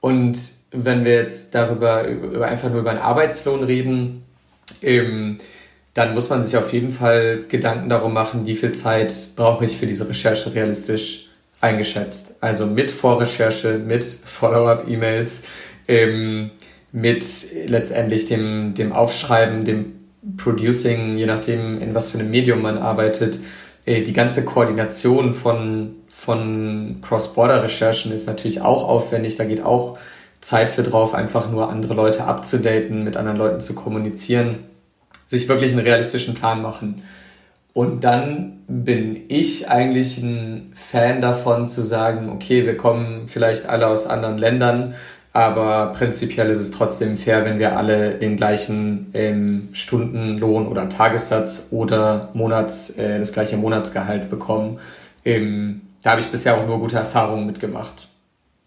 Und 0.00 0.38
wenn 0.74 1.04
wir 1.04 1.14
jetzt 1.14 1.54
darüber, 1.54 2.06
über, 2.06 2.46
einfach 2.46 2.70
nur 2.70 2.80
über 2.80 2.90
einen 2.90 3.00
Arbeitslohn 3.00 3.62
reden, 3.64 4.22
dann 5.94 6.14
muss 6.14 6.28
man 6.28 6.42
sich 6.42 6.56
auf 6.56 6.72
jeden 6.72 6.90
Fall 6.90 7.44
Gedanken 7.48 7.88
darum 7.88 8.12
machen, 8.12 8.46
wie 8.46 8.56
viel 8.56 8.72
Zeit 8.72 9.14
brauche 9.36 9.64
ich 9.64 9.76
für 9.76 9.86
diese 9.86 10.08
Recherche 10.08 10.54
realistisch 10.54 11.28
eingeschätzt. 11.60 12.42
Also 12.42 12.66
mit 12.66 12.90
Vorrecherche, 12.90 13.78
mit 13.78 14.04
Follow-up-E-Mails, 14.04 15.46
mit 16.92 17.24
letztendlich 17.66 18.26
dem, 18.26 18.74
dem 18.74 18.92
Aufschreiben, 18.92 19.64
dem 19.64 19.92
Producing, 20.36 21.16
je 21.18 21.26
nachdem, 21.26 21.80
in 21.80 21.94
was 21.94 22.10
für 22.10 22.18
einem 22.18 22.30
Medium 22.30 22.62
man 22.62 22.78
arbeitet, 22.78 23.38
äh, 23.84 24.02
die 24.02 24.12
ganze 24.12 24.44
Koordination 24.44 25.34
von, 25.34 25.96
von 26.08 26.96
Cross-Border-Recherchen 27.02 28.12
ist 28.12 28.26
natürlich 28.26 28.62
auch 28.62 28.88
aufwendig. 28.88 29.36
Da 29.36 29.44
geht 29.44 29.62
auch 29.62 29.98
Zeit 30.44 30.68
für 30.68 30.82
drauf, 30.82 31.14
einfach 31.14 31.50
nur 31.50 31.70
andere 31.70 31.94
Leute 31.94 32.24
abzudaten, 32.24 33.02
mit 33.02 33.16
anderen 33.16 33.38
Leuten 33.38 33.60
zu 33.62 33.74
kommunizieren, 33.74 34.58
sich 35.26 35.48
wirklich 35.48 35.72
einen 35.72 35.80
realistischen 35.80 36.34
Plan 36.34 36.60
machen. 36.60 37.02
Und 37.72 38.04
dann 38.04 38.60
bin 38.68 39.22
ich 39.28 39.68
eigentlich 39.70 40.18
ein 40.18 40.72
Fan 40.74 41.22
davon 41.22 41.66
zu 41.66 41.82
sagen, 41.82 42.28
okay, 42.28 42.66
wir 42.66 42.76
kommen 42.76 43.26
vielleicht 43.26 43.68
alle 43.68 43.86
aus 43.86 44.06
anderen 44.06 44.36
Ländern, 44.36 44.94
aber 45.32 45.92
prinzipiell 45.92 46.48
ist 46.50 46.60
es 46.60 46.70
trotzdem 46.70 47.16
fair, 47.16 47.44
wenn 47.46 47.58
wir 47.58 47.76
alle 47.76 48.14
den 48.14 48.36
gleichen 48.36 49.10
ähm, 49.14 49.70
Stundenlohn 49.72 50.68
oder 50.68 50.90
Tagessatz 50.90 51.68
oder 51.72 52.28
Monats, 52.34 52.90
äh, 52.90 53.18
das 53.18 53.32
gleiche 53.32 53.56
Monatsgehalt 53.56 54.30
bekommen. 54.30 54.78
Ähm, 55.24 55.80
da 56.02 56.10
habe 56.10 56.20
ich 56.20 56.28
bisher 56.28 56.56
auch 56.56 56.66
nur 56.66 56.78
gute 56.78 56.98
Erfahrungen 56.98 57.46
mitgemacht. 57.46 58.08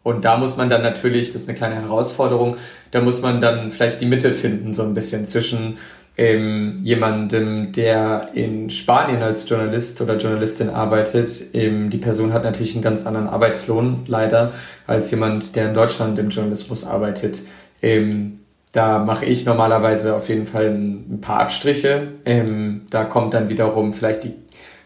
Und 0.08 0.24
da 0.24 0.38
muss 0.38 0.56
man 0.56 0.70
dann 0.70 0.84
natürlich, 0.84 1.34
das 1.34 1.42
ist 1.42 1.50
eine 1.50 1.58
kleine 1.58 1.76
Herausforderung, 1.82 2.56
da 2.92 3.02
muss 3.02 3.22
man 3.22 3.42
dann 3.42 3.72
vielleicht 3.72 4.00
die 4.00 4.06
Mitte 4.06 4.32
finden, 4.32 4.74
so 4.74 4.84
ein 4.84 4.94
bisschen 4.94 5.26
zwischen 5.28 5.80
ähm, 6.16 6.80
jemandem, 6.82 7.74
der 7.74 8.30
in 8.34 8.70
Spanien 8.70 9.22
als 9.22 9.50
Journalist 9.50 10.00
oder 10.00 10.16
Journalistin 10.16 10.70
arbeitet. 10.70 11.54
Ähm, 11.54 11.90
die 11.90 11.98
Person 11.98 12.32
hat 12.32 12.46
natürlich 12.46 12.74
einen 12.74 12.84
ganz 12.84 13.06
anderen 13.06 13.28
Arbeitslohn, 13.28 14.06
leider, 14.08 14.54
als 14.88 15.12
jemand, 15.12 15.58
der 15.58 15.68
in 15.68 15.76
Deutschland 15.76 16.18
im 16.20 16.30
Journalismus 16.30 16.88
arbeitet. 16.88 17.42
Ähm, 17.82 18.40
da 18.72 19.00
mache 19.00 19.26
ich 19.26 19.46
normalerweise 19.46 20.16
auf 20.16 20.30
jeden 20.30 20.46
Fall 20.46 20.68
ein, 20.68 21.20
paar 21.20 21.42
Abstriche. 21.42 22.14
Ähm, 22.24 22.84
da 22.92 23.04
kommt 23.04 23.34
dann 23.34 23.50
wiederum 23.50 23.92
vielleicht 23.92 24.24
die 24.24 24.36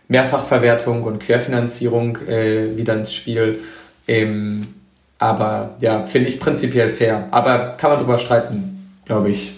Mehrfachverwertung 0.08 1.04
und 1.04 1.20
Querfinanzierung 1.20 2.18
äh, 2.28 2.76
wieder 2.76 2.96
ins 2.96 3.14
Spiel. 3.14 3.60
Ähm, 4.08 4.81
aber 5.22 5.76
ja, 5.80 6.06
finde 6.08 6.30
ich 6.30 6.40
prinzipiell 6.40 6.90
fair. 6.90 7.28
Aber 7.30 7.78
kann 7.78 7.92
man 7.92 8.00
drüber 8.00 8.18
streiten, 8.18 8.92
glaube 9.06 9.30
ich. 9.30 9.54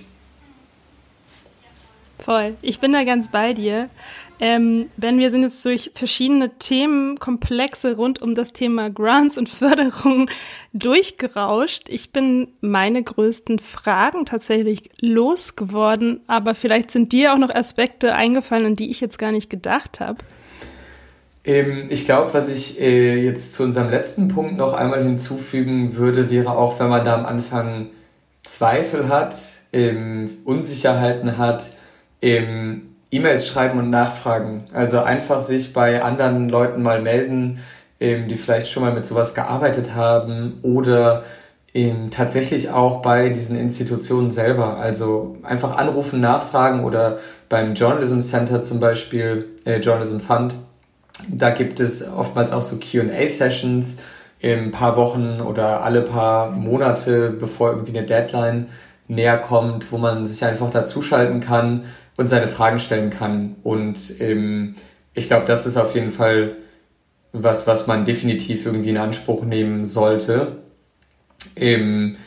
Voll. 2.20 2.56
Ich 2.62 2.80
bin 2.80 2.92
da 2.92 3.06
ganz 3.06 3.30
bei 3.30 3.54
dir. 3.54 3.90
Ähm, 4.42 4.90
ben, 4.98 5.20
wir 5.20 5.32
sind 5.32 5.44
jetzt 5.44 5.64
durch 5.64 5.92
verschiedene 5.96 6.58
Themenkomplexe 6.58 7.96
rund 7.96 8.22
um 8.22 8.36
das 8.36 8.52
Thema 8.52 8.90
Grants 8.90 9.38
und 9.38 9.48
Förderung 9.48 10.30
durchgerauscht. 10.74 11.84
Ich 11.88 12.12
bin 12.12 12.50
meine 12.60 13.02
größten 13.02 13.60
Fragen 13.60 14.26
tatsächlich 14.26 14.90
losgeworden, 15.00 16.20
aber 16.28 16.56
vielleicht 16.56 16.92
sind 16.92 17.14
dir 17.14 17.34
auch 17.34 17.38
noch 17.38 17.56
Aspekte 17.56 18.16
eingefallen, 18.16 18.66
an 18.66 18.76
die 18.76 18.90
ich 18.90 19.00
jetzt 19.00 19.18
gar 19.18 19.32
nicht 19.32 19.50
gedacht 19.50 20.02
habe. 20.02 20.18
Ähm, 21.46 21.88
ich 21.90 22.06
glaube, 22.06 22.34
was 22.34 22.48
ich 22.50 22.82
äh, 22.82 23.16
jetzt 23.16 23.54
zu 23.54 23.64
unserem 23.64 23.90
letzten 23.90 24.30
Punkt 24.30 24.58
noch 24.58 24.74
einmal 24.74 25.04
hinzufügen 25.04 25.96
würde, 25.96 26.30
wäre 26.30 26.52
auch, 26.52 26.80
wenn 26.80 26.90
man 26.90 27.04
da 27.06 27.16
am 27.16 27.26
Anfang 27.26 27.88
Zweifel 28.44 29.10
hat, 29.10 29.36
ähm, 29.74 30.30
Unsicherheiten 30.46 31.38
hat, 31.38 31.72
ähm, 32.22 32.96
E-Mails 33.12 33.48
schreiben 33.48 33.80
und 33.80 33.90
nachfragen. 33.90 34.66
Also 34.74 35.00
einfach 35.02 35.42
sich 35.42 35.74
bei 35.74 36.02
anderen 36.02 36.50
Leuten 36.50 36.82
mal 36.82 37.02
melden, 37.02 37.60
die 38.00 38.36
vielleicht 38.36 38.68
schon 38.68 38.84
mal 38.84 38.92
mit 38.92 39.06
sowas 39.06 39.34
gearbeitet 39.36 39.96
haben 39.96 40.60
oder 40.64 41.24
tatsächlich 42.10 42.72
auch 42.72 43.02
bei 43.02 43.30
diesen 43.30 43.58
Institutionen 43.58 44.32
selber. 44.32 44.78
Also 44.78 45.38
einfach 45.44 45.78
anrufen, 45.78 46.20
nachfragen 46.20 46.84
oder 46.84 47.20
beim 47.50 47.76
Journalism 47.76 48.20
Center 48.20 48.62
zum 48.62 48.80
Beispiel, 48.80 49.46
äh, 49.64 49.78
Journalism 49.80 50.20
Fund, 50.20 50.56
da 51.30 51.52
gibt 51.52 51.80
es 51.80 52.10
oftmals 52.12 52.52
auch 52.52 52.62
so 52.62 52.78
QA-Sessions 52.78 53.98
in 54.40 54.60
ein 54.60 54.72
paar 54.72 54.98
Wochen 54.98 55.40
oder 55.42 55.84
alle 55.84 56.02
paar 56.02 56.52
Monate, 56.52 57.30
bevor 57.32 57.72
irgendwie 57.72 57.98
eine 57.98 58.06
Deadline 58.06 58.70
näher 59.08 59.38
kommt, 59.38 59.92
wo 59.92 59.98
man 59.98 60.26
sich 60.26 60.44
einfach 60.44 60.70
dazuschalten 60.70 61.40
kann 61.40 61.86
und 62.18 62.28
seine 62.28 62.48
Fragen 62.48 62.80
stellen 62.80 63.10
kann. 63.10 63.56
Und 63.64 64.20
ähm, 64.20 64.76
ich 65.14 65.28
glaube, 65.28 65.46
das 65.46 65.66
ist 65.66 65.78
auf 65.78 65.96
jeden 65.96 66.12
Fall 66.12 66.56
was, 67.32 67.68
was 67.68 67.88
man 67.88 68.06
definitiv 68.06 68.66
irgendwie 68.66 68.90
in 68.90 68.98
Anspruch 68.98 69.44
nehmen 69.44 69.86
sollte. 69.86 70.60
Ähm, 71.56 72.18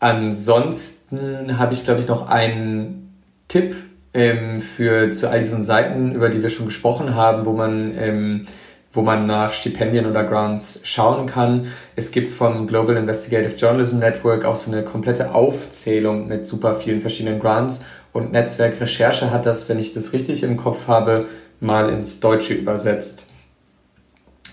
ansonsten 0.00 1.58
habe 1.58 1.74
ich, 1.74 1.84
glaube 1.84 2.00
ich, 2.00 2.08
noch 2.08 2.28
einen 2.28 3.12
Tipp 3.48 3.74
ähm, 4.14 4.60
für 4.60 5.12
zu 5.12 5.28
all 5.30 5.38
diesen 5.38 5.64
Seiten, 5.64 6.14
über 6.14 6.28
die 6.28 6.42
wir 6.42 6.50
schon 6.50 6.66
gesprochen 6.66 7.14
haben, 7.14 7.44
wo 7.44 7.52
man 7.52 7.92
ähm, 7.96 8.46
wo 8.92 9.02
man 9.02 9.26
nach 9.26 9.52
Stipendien 9.52 10.06
oder 10.06 10.24
Grants 10.24 10.80
schauen 10.84 11.26
kann. 11.26 11.68
Es 11.94 12.10
gibt 12.10 12.30
vom 12.30 12.66
Global 12.66 12.96
Investigative 12.96 13.54
Journalism 13.54 13.98
Network 13.98 14.44
auch 14.44 14.56
so 14.56 14.72
eine 14.72 14.82
komplette 14.82 15.34
Aufzählung 15.34 16.26
mit 16.26 16.46
super 16.46 16.74
vielen 16.74 17.00
verschiedenen 17.00 17.38
Grants 17.38 17.84
und 18.12 18.32
Netzwerk 18.32 18.80
Recherche 18.80 19.30
hat 19.30 19.46
das, 19.46 19.68
wenn 19.68 19.78
ich 19.78 19.92
das 19.92 20.12
richtig 20.12 20.42
im 20.42 20.56
Kopf 20.56 20.88
habe, 20.88 21.26
mal 21.60 21.90
ins 21.90 22.20
Deutsche 22.20 22.54
übersetzt. 22.54 23.30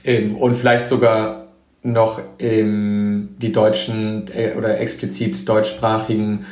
Ähm, 0.04 0.36
und 0.36 0.56
vielleicht 0.56 0.88
sogar 0.88 1.48
noch 1.82 2.22
ähm, 2.40 3.36
die 3.38 3.52
deutschen 3.52 4.30
äh, 4.34 4.54
oder 4.58 4.80
explizit 4.80 5.48
deutschsprachigen 5.48 6.46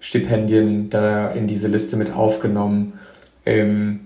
Recherchestipendien 0.00 0.90
da 0.90 1.28
in 1.28 1.46
diese 1.46 1.68
Liste 1.68 1.96
mit 1.96 2.12
aufgenommen. 2.14 2.94
Ähm, 3.44 4.00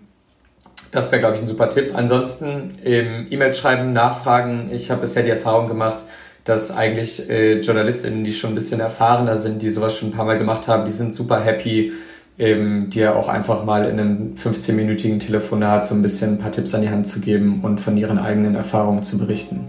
das 0.90 1.10
wäre, 1.10 1.20
glaube 1.20 1.36
ich, 1.36 1.42
ein 1.42 1.46
super 1.46 1.70
Tipp. 1.70 1.92
Ansonsten 1.94 2.76
E-Mails 2.84 3.58
schreiben, 3.58 3.92
nachfragen. 3.92 4.68
Ich 4.70 4.90
habe 4.90 5.00
bisher 5.00 5.22
die 5.22 5.30
Erfahrung 5.30 5.68
gemacht, 5.68 6.04
dass 6.44 6.70
eigentlich 6.70 7.30
äh, 7.30 7.60
JournalistInnen, 7.60 8.24
die 8.24 8.32
schon 8.32 8.52
ein 8.52 8.54
bisschen 8.54 8.80
erfahrener 8.80 9.36
sind, 9.36 9.62
die 9.62 9.70
sowas 9.70 9.96
schon 9.96 10.08
ein 10.08 10.12
paar 10.12 10.26
Mal 10.26 10.38
gemacht 10.38 10.68
haben, 10.68 10.84
die 10.84 10.92
sind 10.92 11.14
super 11.14 11.40
happy, 11.40 11.92
ähm, 12.38 12.90
dir 12.90 13.16
auch 13.16 13.28
einfach 13.28 13.64
mal 13.64 13.88
in 13.88 14.00
einem 14.00 14.34
15-minütigen 14.34 15.18
Telefonat 15.18 15.86
so 15.86 15.94
ein 15.94 16.02
bisschen 16.02 16.32
ein 16.32 16.38
paar 16.38 16.50
Tipps 16.50 16.74
an 16.74 16.82
die 16.82 16.90
Hand 16.90 17.06
zu 17.06 17.20
geben 17.20 17.60
und 17.62 17.80
von 17.80 17.96
ihren 17.96 18.18
eigenen 18.18 18.54
Erfahrungen 18.54 19.02
zu 19.02 19.18
berichten. 19.18 19.68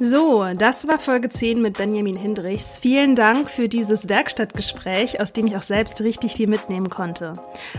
So, 0.00 0.44
das 0.58 0.88
war 0.88 0.98
Folge 0.98 1.28
10 1.28 1.62
mit 1.62 1.78
Benjamin 1.78 2.16
Hindrichs. 2.16 2.78
Vielen 2.78 3.14
Dank 3.14 3.48
für 3.48 3.68
dieses 3.68 4.08
Werkstattgespräch, 4.08 5.20
aus 5.20 5.32
dem 5.32 5.46
ich 5.46 5.56
auch 5.56 5.62
selbst 5.62 6.00
richtig 6.00 6.34
viel 6.34 6.48
mitnehmen 6.48 6.90
konnte. 6.90 7.32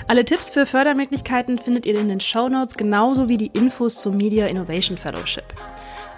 Alle 0.07 0.23
Tipps 0.23 0.49
für 0.49 0.65
Fördermöglichkeiten 0.65 1.57
findet 1.57 1.85
ihr 1.85 1.99
in 1.99 2.07
den 2.07 2.21
Show 2.21 2.47
Notes 2.47 2.77
genauso 2.77 3.27
wie 3.27 3.37
die 3.37 3.51
Infos 3.53 3.99
zum 3.99 4.15
Media 4.15 4.47
Innovation 4.47 4.97
Fellowship. 4.97 5.43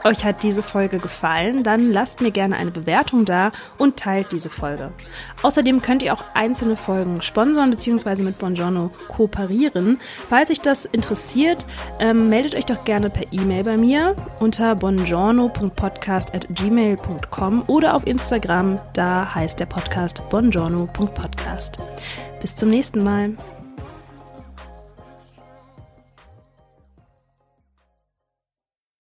Euch 0.04 0.24
hat 0.24 0.44
diese 0.44 0.62
Folge 0.64 1.00
gefallen, 1.00 1.64
dann 1.64 1.92
lasst 1.92 2.22
mir 2.22 2.32
gerne 2.32 2.56
eine 2.56 2.72
Bewertung 2.72 3.26
da 3.26 3.52
und 3.78 3.98
teilt 3.98 4.32
diese 4.32 4.50
Folge. 4.50 4.94
Außerdem 5.42 5.82
könnt 5.82 6.02
ihr 6.04 6.14
auch 6.14 6.24
einzelne 6.34 6.78
Folgen 6.78 7.22
sponsern 7.22 7.72
bzw. 7.72 8.24
mit 8.24 8.38
Bongiorno 8.38 8.92
kooperieren. 9.08 10.00
Falls 10.30 10.52
euch 10.52 10.62
das 10.62 10.86
interessiert, 10.86 11.66
ähm, 12.00 12.30
meldet 12.30 12.56
euch 12.56 12.66
doch 12.66 12.86
gerne 12.86 13.10
per 13.10 13.26
E-Mail 13.32 13.64
bei 13.64 13.78
mir 13.78 14.16
unter 14.40 14.76
bongiorno.podcast.gmail.com 14.76 17.64
oder 17.68 17.96
auf 17.96 18.08
Instagram, 18.08 18.80
da 18.94 19.34
heißt 19.34 19.60
der 19.60 19.66
Podcast 19.66 20.30
bongiorno.podcast. 20.30 21.78
Bis 22.40 22.56
zum 22.56 22.70
nächsten 22.70 23.04
Mal. 23.04 23.36